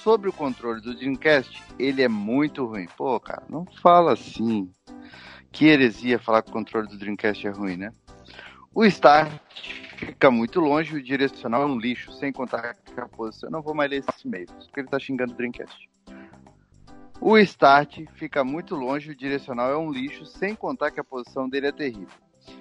[0.04, 2.86] Sobre o controle do Dreamcast, ele é muito ruim.
[2.94, 4.70] Pô, cara, não fala assim.
[5.50, 7.90] Que heresia falar que o controle do Dreamcast é ruim, né?
[8.74, 9.32] O Start
[9.96, 13.48] fica muito longe o direcional é um lixo, sem contar a posição.
[13.48, 15.88] Eu não vou mais ler esses e-mails, porque ele tá xingando o Dreamcast.
[17.18, 21.48] O Start fica muito longe o direcional é um lixo, sem contar que a posição
[21.48, 22.14] dele é terrível.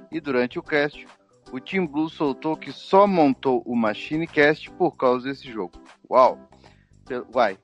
[0.10, 1.06] E durante o cast,
[1.52, 5.74] o Team Blue soltou que só montou o Machine Cast por causa desse jogo.
[6.10, 6.53] Uau!
[7.34, 7.58] Uai.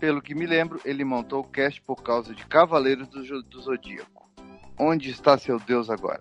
[0.00, 4.28] Pelo que me lembro, ele montou o cast por causa de Cavaleiros do, do Zodíaco.
[4.78, 6.20] Onde está seu Deus agora?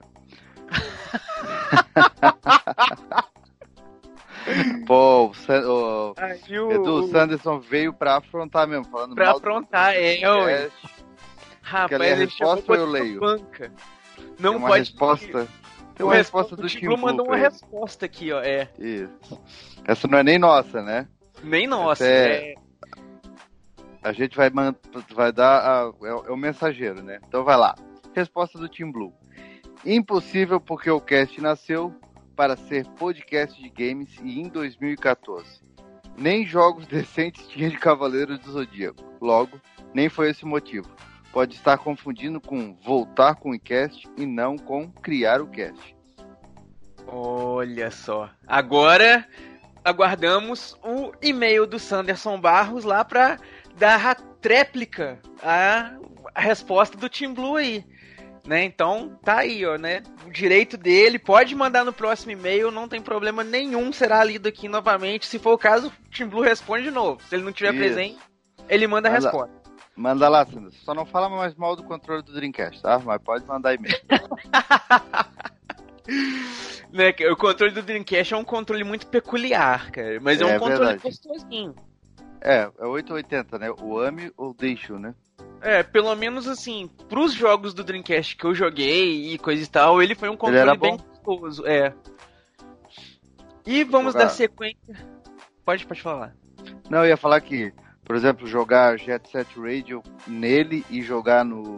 [4.85, 9.33] Pô, o, San- o- o- Edu o Sanderson veio pra afrontar mesmo, falando Pra mal
[9.35, 10.69] do aprontar, é, ué.
[11.61, 13.19] Rapaz, a resposta ou eu leio?
[13.21, 13.71] banca.
[14.39, 14.79] Não Tem uma pode.
[14.79, 15.47] resposta.
[15.95, 18.41] Tem O uma resposta resposta do o Tim Blue mandou uma pra resposta aqui, ó.
[18.41, 18.69] É.
[18.77, 19.41] Isso.
[19.85, 21.07] Essa não é nem nossa, né?
[21.43, 22.03] Nem nossa.
[22.05, 22.51] Essa É...
[22.51, 22.55] é-
[24.03, 24.75] A gente vai, man-
[25.13, 25.59] vai dar.
[25.61, 27.19] a- é, o- é o mensageiro, né?
[27.27, 27.75] Então vai lá.
[28.15, 29.13] Resposta do Team Blue.
[29.85, 31.93] Impossível porque o cast nasceu
[32.35, 35.61] para ser podcast de games e em 2014.
[36.17, 39.03] Nem jogos decentes tinha de Cavaleiros do Zodíaco.
[39.21, 39.59] Logo,
[39.93, 40.89] nem foi esse o motivo.
[41.31, 45.95] Pode estar confundindo com voltar com o cast e não com criar o cast.
[47.07, 48.29] Olha só.
[48.47, 49.27] Agora
[49.83, 53.37] aguardamos o e-mail do Sanderson Barros lá pra
[53.77, 55.91] dar a tréplica a,
[56.33, 57.85] a resposta do Team Blue aí.
[58.45, 58.65] Né?
[58.65, 60.03] Então, tá aí, ó, né?
[60.27, 64.67] O direito dele, pode mandar no próximo e-mail, não tem problema nenhum, será lido aqui
[64.67, 65.25] novamente.
[65.25, 67.21] Se for o caso, o Team Blue responde de novo.
[67.23, 67.79] Se ele não tiver Isso.
[67.79, 68.19] presente,
[68.67, 69.63] ele manda a Manda- resposta.
[69.95, 70.79] Manda lá, Sanderson.
[70.83, 72.99] Só não fala mais mal do controle do Dreamcast, tá?
[72.99, 73.95] Mas pode mandar e-mail.
[76.91, 80.19] Né, o controle do Dreamcast é um controle muito peculiar, cara.
[80.21, 81.01] Mas é, um É controle verdade.
[81.03, 81.75] gostosinho.
[82.41, 83.71] É, é 880, né?
[83.81, 85.15] O ame ou deixo, né?
[85.61, 90.03] É, pelo menos assim, pros jogos do Dreamcast que eu joguei e coisa e tal,
[90.03, 91.93] ele foi um controle bem gostoso, é.
[93.65, 95.07] E vamos Jogar- dar sequência.
[95.65, 96.35] Pode, pode falar.
[96.89, 97.71] Não, eu ia falar que,
[98.03, 101.77] por exemplo, jogar Jet Set Radio nele e jogar no,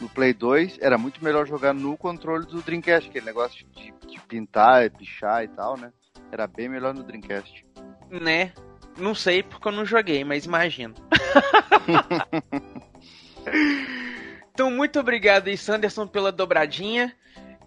[0.00, 4.20] no Play 2 era muito melhor jogar no controle do Dreamcast, aquele negócio de, de
[4.22, 5.92] pintar, pichar e tal, né?
[6.32, 7.66] Era bem melhor no Dreamcast.
[8.10, 8.52] Né?
[8.96, 10.94] Não sei porque eu não joguei, mas imagino.
[14.52, 17.14] então, muito obrigado aí, Sanderson, pela dobradinha.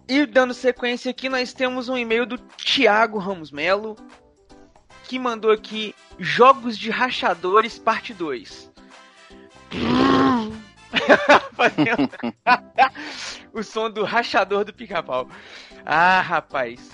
[0.06, 3.96] E dando sequência aqui, nós temos um e-mail do Thiago Ramos Melo,
[5.04, 8.70] que mandou aqui Jogos de Rachadores, parte 2.
[11.54, 12.10] Fazendo
[13.52, 15.28] o som do rachador do pica-pau.
[15.84, 16.90] Ah, rapaz.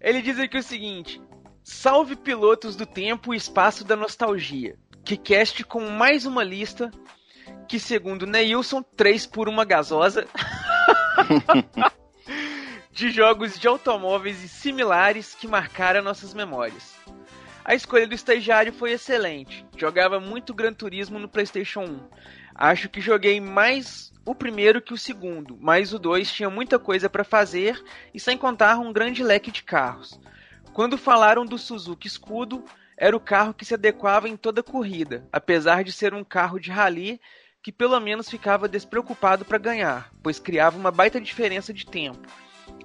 [0.00, 1.20] Ele diz aqui o seguinte:
[1.62, 4.76] Salve pilotos do tempo e espaço da nostalgia.
[5.04, 6.90] Que cast com mais uma lista
[7.68, 10.26] que, segundo Neilson, 3 por uma gasosa.
[12.92, 16.94] de jogos de automóveis e similares que marcaram nossas memórias.
[17.64, 19.64] A escolha do estagiário foi excelente.
[19.76, 22.00] Jogava muito Gran Turismo no PlayStation 1.
[22.54, 27.08] Acho que joguei mais o primeiro que o segundo, mas o 2 tinha muita coisa
[27.08, 27.82] para fazer
[28.14, 30.20] e sem contar um grande leque de carros.
[30.72, 32.64] Quando falaram do Suzuki Escudo,
[32.96, 36.70] era o carro que se adequava em toda corrida, apesar de ser um carro de
[36.70, 37.20] rally
[37.62, 42.28] que pelo menos ficava despreocupado para ganhar, pois criava uma baita diferença de tempo.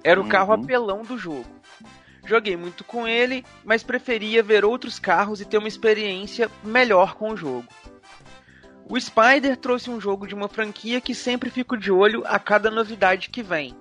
[0.02, 1.46] Era o carro apelão do jogo.
[2.24, 7.30] Joguei muito com ele, mas preferia ver outros carros e ter uma experiência melhor com
[7.30, 7.66] o jogo.
[8.88, 12.70] O Spider trouxe um jogo de uma franquia que sempre fico de olho a cada
[12.70, 13.76] novidade que vem.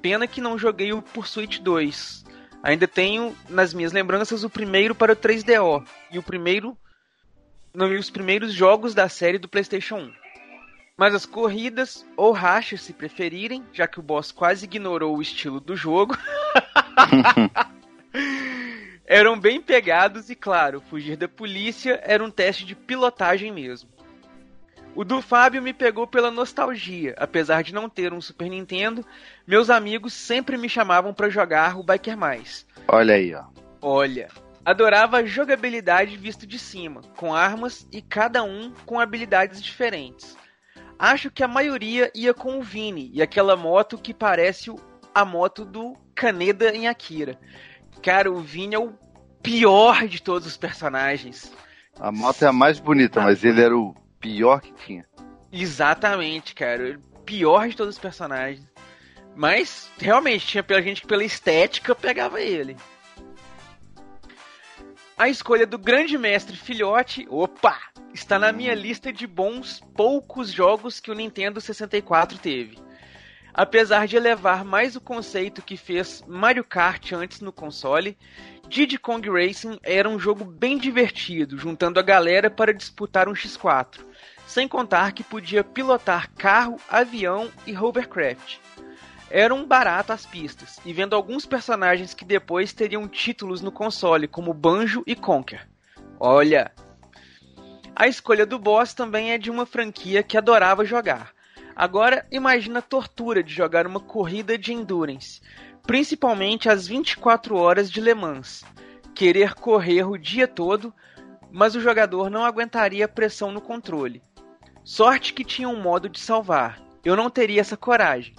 [0.00, 2.24] Pena que não joguei o Pursuit 2.
[2.62, 6.76] Ainda tenho nas minhas lembranças o primeiro para o 3DO e o primeiro
[7.98, 10.12] os primeiros jogos da série do PlayStation 1.
[10.96, 15.60] Mas as corridas, ou rachas se preferirem, já que o boss quase ignorou o estilo
[15.60, 16.16] do jogo,
[19.06, 23.97] eram bem pegados e, claro, fugir da polícia era um teste de pilotagem mesmo.
[24.98, 27.14] O do Fábio me pegou pela nostalgia.
[27.18, 29.06] Apesar de não ter um Super Nintendo,
[29.46, 32.66] meus amigos sempre me chamavam para jogar o Biker Mais.
[32.88, 33.44] Olha aí, ó.
[33.80, 34.26] Olha,
[34.64, 40.36] adorava a jogabilidade visto de cima, com armas e cada um com habilidades diferentes.
[40.98, 44.74] Acho que a maioria ia com o Vini e aquela moto que parece
[45.14, 47.38] a moto do Kaneda em Akira.
[48.02, 48.92] Cara, o Vini é o
[49.40, 51.52] pior de todos os personagens.
[52.00, 55.04] A moto é a mais bonita, mas ele era o pior que tinha.
[55.52, 57.00] Exatamente, cara.
[57.24, 58.66] Pior de todos os personagens.
[59.34, 62.76] Mas, realmente, tinha pela gente que pela estética pegava ele.
[65.16, 67.76] A escolha do grande mestre filhote, opa,
[68.14, 72.78] está na minha lista de bons poucos jogos que o Nintendo 64 teve.
[73.52, 78.16] Apesar de elevar mais o conceito que fez Mario Kart antes no console,
[78.68, 84.00] Diddy Kong Racing era um jogo bem divertido, juntando a galera para disputar um X4,
[84.46, 88.58] sem contar que podia pilotar carro, avião e hovercraft.
[89.30, 94.28] Era um barato as pistas, e vendo alguns personagens que depois teriam títulos no console,
[94.28, 95.66] como Banjo e Conker.
[96.20, 96.70] Olha!
[97.96, 101.32] A escolha do boss também é de uma franquia que adorava jogar.
[101.74, 105.40] Agora, imagina a tortura de jogar uma corrida de endurance,
[105.88, 108.62] principalmente às 24 horas de Le Mans.
[109.14, 110.92] Querer correr o dia todo,
[111.50, 114.22] mas o jogador não aguentaria a pressão no controle.
[114.84, 116.78] Sorte que tinha um modo de salvar.
[117.02, 118.34] Eu não teria essa coragem.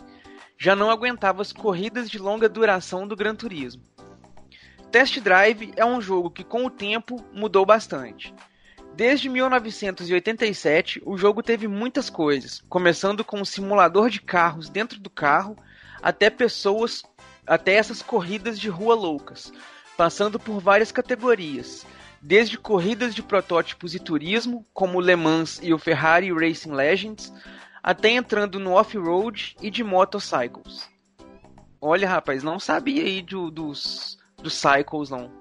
[0.60, 3.82] Já não aguentava as corridas de longa duração do Gran Turismo.
[4.92, 8.32] Test Drive é um jogo que com o tempo mudou bastante.
[8.94, 15.10] Desde 1987, o jogo teve muitas coisas, começando com um simulador de carros dentro do
[15.10, 15.58] carro,
[16.02, 17.04] até pessoas,
[17.50, 19.52] até essas corridas de rua loucas,
[19.98, 21.86] passando por várias categorias,
[22.22, 27.34] desde corridas de protótipos e turismo, como o Le Mans e o Ferrari Racing Legends,
[27.82, 30.88] até entrando no off-road e de motorcycles.
[31.82, 35.32] Olha, rapaz, não sabia aí do- dos, dos cycles, não.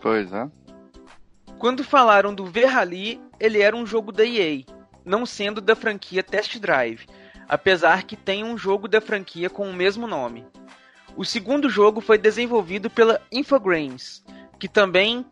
[0.00, 0.48] Pois é.
[1.58, 4.64] Quando falaram do V-Rally, ele era um jogo da EA,
[5.04, 7.06] não sendo da franquia Test Drive,
[7.48, 10.44] apesar que tem um jogo da franquia com o mesmo nome.
[11.18, 14.24] O segundo jogo foi desenvolvido pela Infogrames,
[14.56, 15.26] que também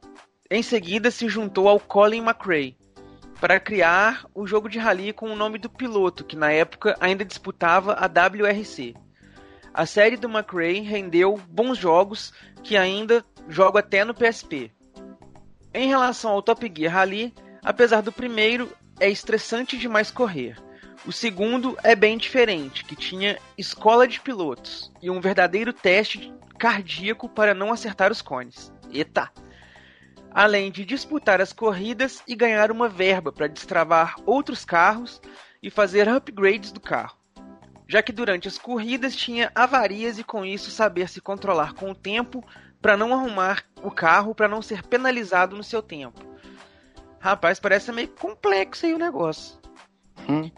[0.50, 2.76] em seguida se juntou ao Colin McRae
[3.40, 7.24] para criar o jogo de rally com o nome do piloto, que na época ainda
[7.24, 8.96] disputava a WRC.
[9.72, 12.32] A série do McRae rendeu bons jogos
[12.64, 14.72] que ainda jogo até no PSP.
[15.72, 17.32] Em relação ao Top Gear Rally,
[17.62, 18.68] apesar do primeiro
[18.98, 20.56] é estressante demais correr.
[21.06, 27.28] O segundo é bem diferente, que tinha escola de pilotos e um verdadeiro teste cardíaco
[27.28, 28.72] para não acertar os cones.
[28.90, 29.30] Eita!
[30.32, 35.22] Além de disputar as corridas e ganhar uma verba para destravar outros carros
[35.62, 37.16] e fazer upgrades do carro.
[37.86, 41.94] Já que durante as corridas tinha avarias e com isso saber se controlar com o
[41.94, 42.44] tempo
[42.82, 46.20] para não arrumar o carro para não ser penalizado no seu tempo.
[47.20, 49.56] Rapaz, parece meio complexo aí o negócio.
[50.28, 50.50] Hum.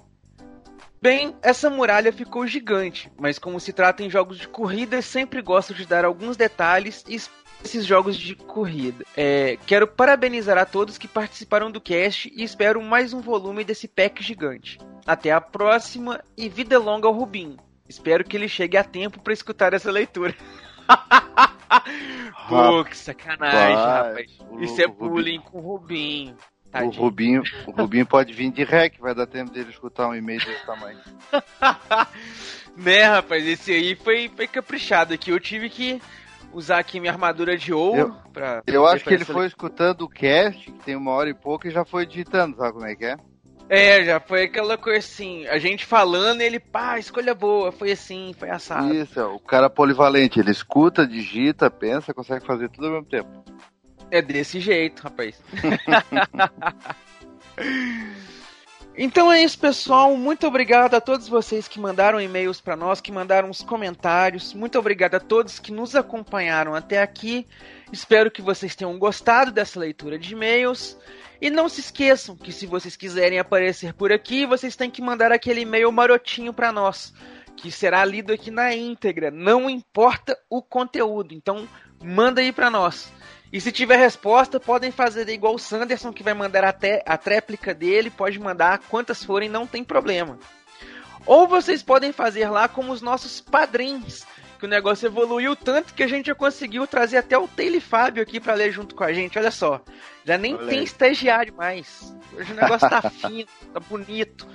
[1.01, 5.73] Bem, essa muralha ficou gigante, mas como se trata em jogos de corrida, sempre gosto
[5.73, 7.21] de dar alguns detalhes e
[7.65, 9.05] esses jogos de corrida.
[9.17, 13.87] É, quero parabenizar a todos que participaram do cast e espero mais um volume desse
[13.87, 14.79] pack gigante.
[15.07, 17.57] Até a próxima e vida longa ao Rubinho.
[17.89, 20.35] Espero que ele chegue a tempo para escutar essa leitura.
[22.49, 24.39] Pô, que sacanagem, rapaz.
[24.61, 26.37] Isso é bullying com o Rubinho.
[26.73, 30.39] O Rubinho, o Rubinho pode vir de rec, vai dar tempo dele escutar um e-mail
[30.45, 30.99] desse tamanho.
[32.77, 35.31] né, rapaz, esse aí foi, foi caprichado aqui.
[35.31, 36.01] Eu tive que
[36.53, 38.63] usar aqui minha armadura de ouro Eu, pra.
[38.67, 41.71] eu acho que ele foi escutando o cast, que tem uma hora e pouco, e
[41.71, 43.17] já foi digitando, sabe como é que é?
[43.71, 48.35] É, já foi aquela coisa assim, a gente falando, ele, pá, escolha boa, foi assim,
[48.39, 48.95] foi assado.
[48.95, 53.45] Isso, é, o cara polivalente, ele escuta, digita, pensa, consegue fazer tudo ao mesmo tempo.
[54.11, 55.39] É desse jeito, rapaz.
[59.01, 60.17] Então é isso, pessoal.
[60.17, 64.53] Muito obrigado a todos vocês que mandaram e-mails para nós, que mandaram os comentários.
[64.53, 67.47] Muito obrigado a todos que nos acompanharam até aqui.
[67.93, 70.99] Espero que vocês tenham gostado dessa leitura de e-mails.
[71.41, 75.31] E não se esqueçam que se vocês quiserem aparecer por aqui, vocês têm que mandar
[75.31, 77.15] aquele e-mail marotinho para nós,
[77.57, 81.33] que será lido aqui na íntegra, não importa o conteúdo.
[81.33, 81.69] Então,
[82.03, 83.13] manda aí para nós.
[83.53, 87.75] E se tiver resposta, podem fazer igual o Sanderson, que vai mandar até a tréplica
[87.75, 90.39] dele, pode mandar quantas forem, não tem problema.
[91.25, 94.27] Ou vocês podem fazer lá como os nossos padrinhos,
[94.59, 98.23] que o negócio evoluiu tanto que a gente já conseguiu trazer até o Taylor Fábio
[98.23, 99.39] aqui para ler junto com a gente.
[99.39, 99.81] Olha só,
[100.25, 102.15] já nem Olha tem estagiário mais.
[102.35, 104.47] Hoje o negócio tá fino, tá bonito.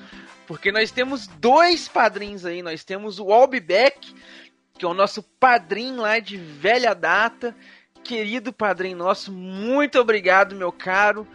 [0.45, 2.61] Porque nós temos dois padrinhos aí.
[2.61, 4.13] Nós temos o Albeck,
[4.77, 7.55] que é o nosso padrinho lá de velha data.
[8.03, 11.27] Querido padrinho nosso, muito obrigado, meu caro.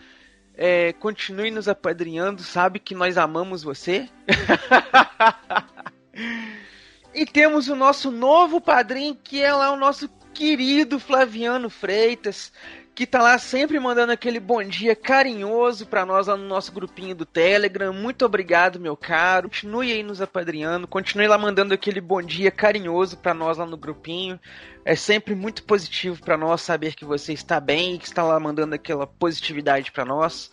[0.54, 4.08] É, continue nos apadrinhando, sabe que nós amamos você.
[7.14, 12.52] e temos o nosso novo padrinho, que é lá o nosso querido Flaviano Freitas,
[12.98, 17.14] que tá lá sempre mandando aquele bom dia carinhoso pra nós lá no nosso grupinho
[17.14, 17.92] do Telegram.
[17.92, 19.48] Muito obrigado, meu caro.
[19.48, 23.76] Continue aí nos apadrinhando, continue lá mandando aquele bom dia carinhoso pra nós lá no
[23.76, 24.36] grupinho.
[24.84, 28.40] É sempre muito positivo pra nós saber que você está bem e que está lá
[28.40, 30.50] mandando aquela positividade pra nós.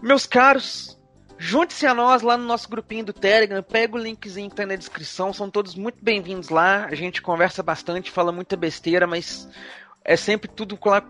[0.00, 0.96] Meus caros,
[1.36, 4.76] junte-se a nós lá no nosso grupinho do Telegram, pega o linkzinho que tá na
[4.76, 6.84] descrição, são todos muito bem-vindos lá.
[6.84, 9.48] A gente conversa bastante, fala muita besteira, mas
[10.04, 11.02] é sempre tudo lá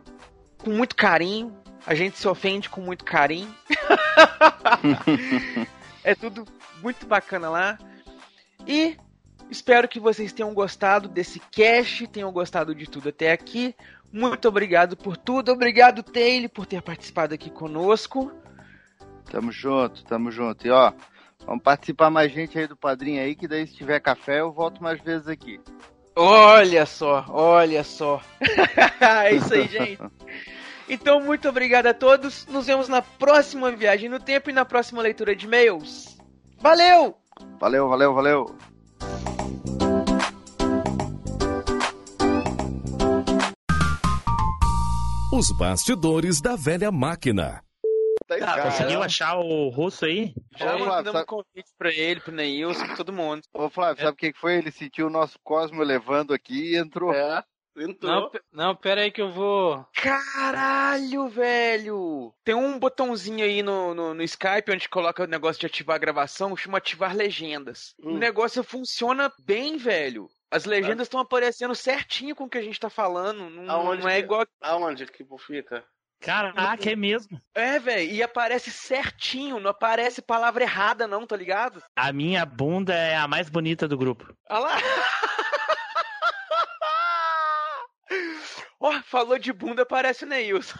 [0.58, 1.56] com muito carinho.
[1.86, 3.54] A gente se ofende com muito carinho.
[6.02, 6.44] é tudo
[6.82, 7.78] muito bacana lá.
[8.66, 8.96] E
[9.50, 13.74] espero que vocês tenham gostado desse cast, tenham gostado de tudo até aqui.
[14.12, 15.52] Muito obrigado por tudo.
[15.52, 18.32] Obrigado, Taylor, por ter participado aqui conosco.
[19.30, 20.66] Tamo junto, tamo junto.
[20.66, 20.92] E ó,
[21.44, 24.82] vamos participar mais gente aí do padrinho aí, que daí se tiver café eu volto
[24.82, 25.60] mais vezes aqui.
[26.16, 28.22] Olha só, olha só.
[29.00, 29.98] é isso aí, gente.
[30.88, 32.46] Então, muito obrigado a todos.
[32.46, 36.16] Nos vemos na próxima viagem no tempo e na próxima leitura de e-mails.
[36.58, 37.14] Valeu!
[37.60, 38.56] Valeu, valeu, valeu.
[45.32, 47.65] Os bastidores da velha máquina.
[48.26, 50.34] Tá, conseguiu achar o russo aí?
[50.56, 53.42] Já Ô, Flávio, mandamos sabe- um convite pra ele, pro Neilson, pra todo mundo.
[53.54, 54.56] Ô Flávio, sabe o que foi?
[54.56, 57.12] Ele sentiu o nosso Cosmo levando aqui e entrou.
[57.14, 57.44] É,
[57.76, 58.10] entrou.
[58.12, 59.86] Não, não, pera aí que eu vou.
[59.94, 62.32] Caralho, velho!
[62.44, 65.98] Tem um botãozinho aí no, no, no Skype onde coloca o negócio de ativar a
[66.00, 67.94] gravação, chama ativar legendas.
[68.02, 70.28] O negócio funciona bem, velho.
[70.50, 73.50] As legendas estão aparecendo certinho com o que a gente tá falando.
[73.50, 74.46] Não, Aonde não é que- igual.
[74.60, 75.84] Aonde que fica?
[76.20, 77.40] Caraca, é mesmo.
[77.54, 81.82] É, velho, e aparece certinho, não aparece palavra errada, não, tá ligado?
[81.94, 84.34] A minha bunda é a mais bonita do grupo.
[84.48, 84.76] Olha lá!
[88.80, 90.78] Ó, falou de bunda, aparece o Neilson.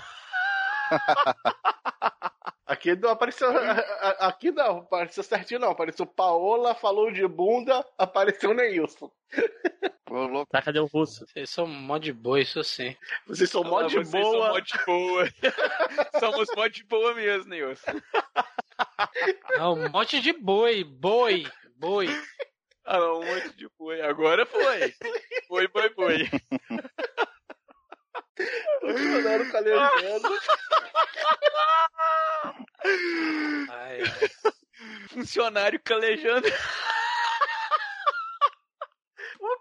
[2.66, 3.48] Aqui não apareceu.
[4.18, 5.70] Aqui não, apareceu certinho não.
[5.70, 9.10] Apareceu Paola, falou de bunda, apareceu Neilson.
[10.51, 11.26] Tá, cadê o russo?
[11.26, 12.97] Vocês são mó de boa, isso sim.
[13.26, 14.48] Vocês são mó Ah, de vocês são boa.
[14.51, 15.28] mó de boa.
[16.20, 18.01] Somos mó de boa mesmo, Neilson.
[19.59, 21.44] Não, um monte de boi, boi,
[21.76, 22.06] boi.
[22.84, 24.01] Ah, não, um monte de boi.
[24.01, 24.94] Agora foi.
[25.48, 26.30] Foi, foi, foi.
[28.80, 30.28] Funcionário com a legenda.
[33.70, 33.98] Ai,
[35.36, 36.48] Funcionário calejando.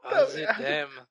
[0.06, 1.07] as ideias, mano.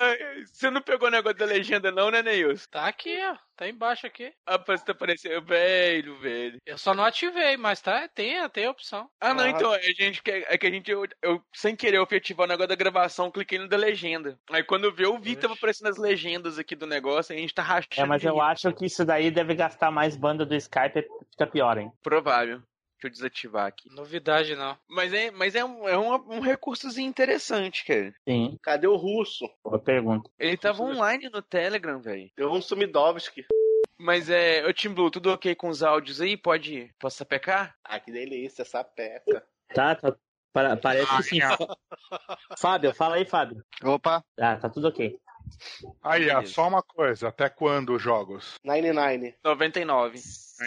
[0.00, 2.66] Ai, Você não pegou o negócio da legenda, não, né, Neilson?
[2.70, 3.36] Tá aqui, ó.
[3.56, 4.32] Tá embaixo aqui.
[4.46, 5.44] Ah, parece que tá aparecendo.
[5.44, 6.58] Velho, velho.
[6.66, 9.08] Eu só não ativei, mas tá, tem, tem a opção.
[9.20, 12.16] Ah, não, então, a gente, é que a gente, eu, eu, sem querer, eu fui
[12.16, 14.38] ativar o negócio da gravação, cliquei no da legenda.
[14.50, 17.38] Aí quando eu vi, eu vi que tava aparecendo as legendas aqui do negócio, aí
[17.38, 17.88] a gente tá rachando.
[17.98, 21.46] É, mas eu acho que isso daí deve gastar mais banda do Skype e fica
[21.46, 21.92] pior, hein?
[22.02, 22.62] Provável.
[23.00, 23.88] Deixa eu desativar aqui.
[23.94, 24.76] Novidade não.
[24.86, 28.14] Mas é, mas é, um, é um, um recursozinho interessante, cara.
[28.28, 28.58] Sim.
[28.62, 29.48] Cadê o russo?
[29.64, 30.30] Boa pergunta.
[30.38, 32.30] Ele tava online no Telegram, velho.
[32.36, 33.46] Deu um Sumidovski.
[33.98, 36.36] Mas é, ô Tim Blue, tudo ok com os áudios aí?
[36.36, 37.74] Pode, posso sapecar?
[37.84, 39.44] Ah, que delícia essa peca.
[39.74, 40.14] Tá, tá.
[40.52, 41.38] para- parece que sim.
[42.58, 43.64] Fábio, fala aí, Fábio.
[43.82, 44.22] Opa.
[44.38, 45.18] Ah, tá tudo ok.
[46.02, 47.28] Aí, ó, só uma coisa.
[47.28, 48.54] Até quando os jogos?
[48.64, 49.34] 99.
[49.44, 50.18] 99.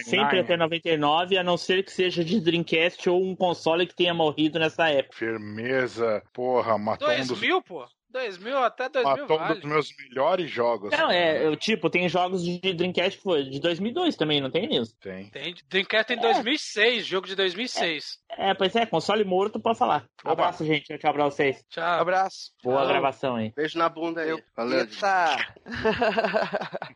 [0.02, 4.14] Sempre até 99, a não ser que seja de Dreamcast ou um console que tenha
[4.14, 5.18] morrido nessa época.
[5.18, 6.24] Firmeza.
[6.34, 7.86] Porra, matou um dos, 2000, pô.
[8.14, 9.56] 2000 até 2000 matou um vale.
[9.56, 10.92] dos meus melhores jogos.
[10.92, 14.76] Não, é, eu, tipo, tem jogos de Dreamcast que foi de 2002 também, não tem
[14.76, 14.96] isso?
[15.00, 15.30] Tem.
[15.32, 18.20] Tem Dreamcast em 2006, jogo de 2006.
[18.38, 20.06] É, pois é, console morto pode falar.
[20.24, 20.86] Abraço, gente.
[20.86, 21.66] Tchau, tchau pra vocês.
[21.70, 21.84] Tchau.
[21.84, 22.52] Abraço.
[22.64, 22.88] Boa Tchau.
[22.88, 23.52] gravação aí.
[23.56, 24.44] Beijo na bunda aí.
[24.56, 24.80] Valeu.
[24.80, 25.38] Eita.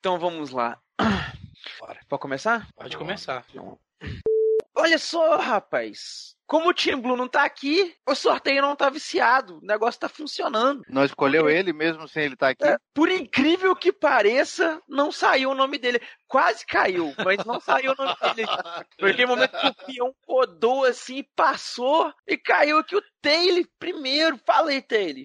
[0.00, 0.78] então vamos lá.
[1.78, 2.00] Bora.
[2.08, 2.68] Pode começar?
[2.74, 3.44] Pode começar.
[4.76, 6.34] Olha só, rapaz.
[6.46, 9.58] Como o Team Blue não tá aqui, o sorteio não tá viciado.
[9.58, 10.82] O negócio tá funcionando.
[10.88, 12.64] Não escolheu ele mesmo sem ele estar aqui?
[12.64, 16.02] É, por incrível que pareça, não saiu o nome dele.
[16.28, 18.48] Quase caiu, mas não saiu o nome dele.
[19.00, 24.38] Foi aquele momento que o peão rodou assim, passou e caiu aqui o Taylor primeiro.
[24.44, 25.24] Fala aí, Taylor.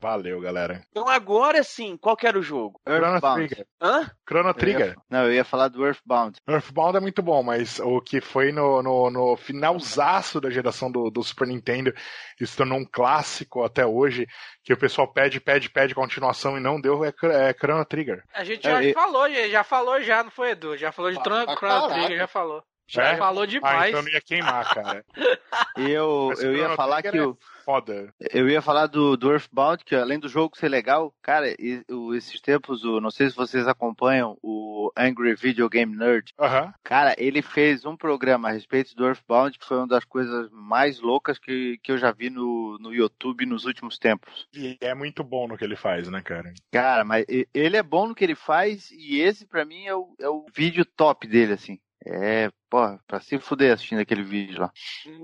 [0.00, 0.82] Valeu, galera.
[0.90, 2.80] Então agora sim, qual que era o jogo?
[2.86, 3.46] Chrono Earthbound.
[3.46, 3.66] Trigger.
[3.80, 4.10] Hã?
[4.28, 4.96] Chrono Eu ia- Trigger.
[5.10, 6.38] Não, eu ia falar do Earthbound.
[6.46, 11.10] Earthbound é muito bom, mas o que foi no, no, no finalzaço da geração do,
[11.10, 11.92] do Super Nintendo,
[12.40, 14.26] isso tornou um clássico até hoje,
[14.62, 17.08] que o pessoal pede, pede, pede continuação e não deu, é,
[17.48, 18.22] é Chrono Trigger.
[18.34, 20.76] A gente já É, e- falou, já já falou já, não foi, Edu?
[20.76, 21.92] Já falou de Chrono Chrono caralho.
[21.94, 22.62] Trigger, já falou.
[22.88, 23.16] Já É?
[23.16, 23.88] falou Ah, demais.
[23.90, 25.04] então não ia queimar, cara.
[25.78, 28.14] E eu, eu ia Chrono falar Trigger que é o, Foda.
[28.32, 32.14] eu ia falar do, do Earthbound, que além do jogo ser legal, cara, e- o-
[32.14, 36.32] esses tempos, o, não sei se vocês acompanham o Angry Video Game Nerd.
[36.38, 36.72] Aham.
[36.84, 41.00] Cara, ele fez um programa a respeito do Earthbound, que foi uma das coisas mais
[41.00, 44.46] loucas que, que eu já vi no, no YouTube nos últimos tempos.
[44.54, 46.54] E é muito bom no que ele faz, né, cara?
[46.70, 50.14] Cara, mas ele é bom no que ele faz e esse pra mim é o,
[50.20, 51.80] é o vídeo top dele, assim.
[52.08, 54.70] É, porra, pra se fuder assistindo aquele vídeo lá.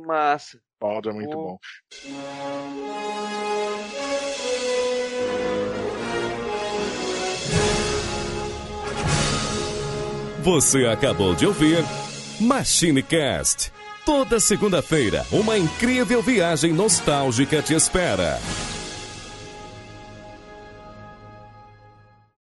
[0.04, 0.60] Massa.
[0.82, 1.42] Baldo é muito Oh.
[1.42, 1.58] bom.
[10.42, 11.84] Você acabou de ouvir
[12.40, 13.72] MachineCast.
[14.04, 18.40] Toda segunda-feira, uma incrível viagem nostálgica te espera.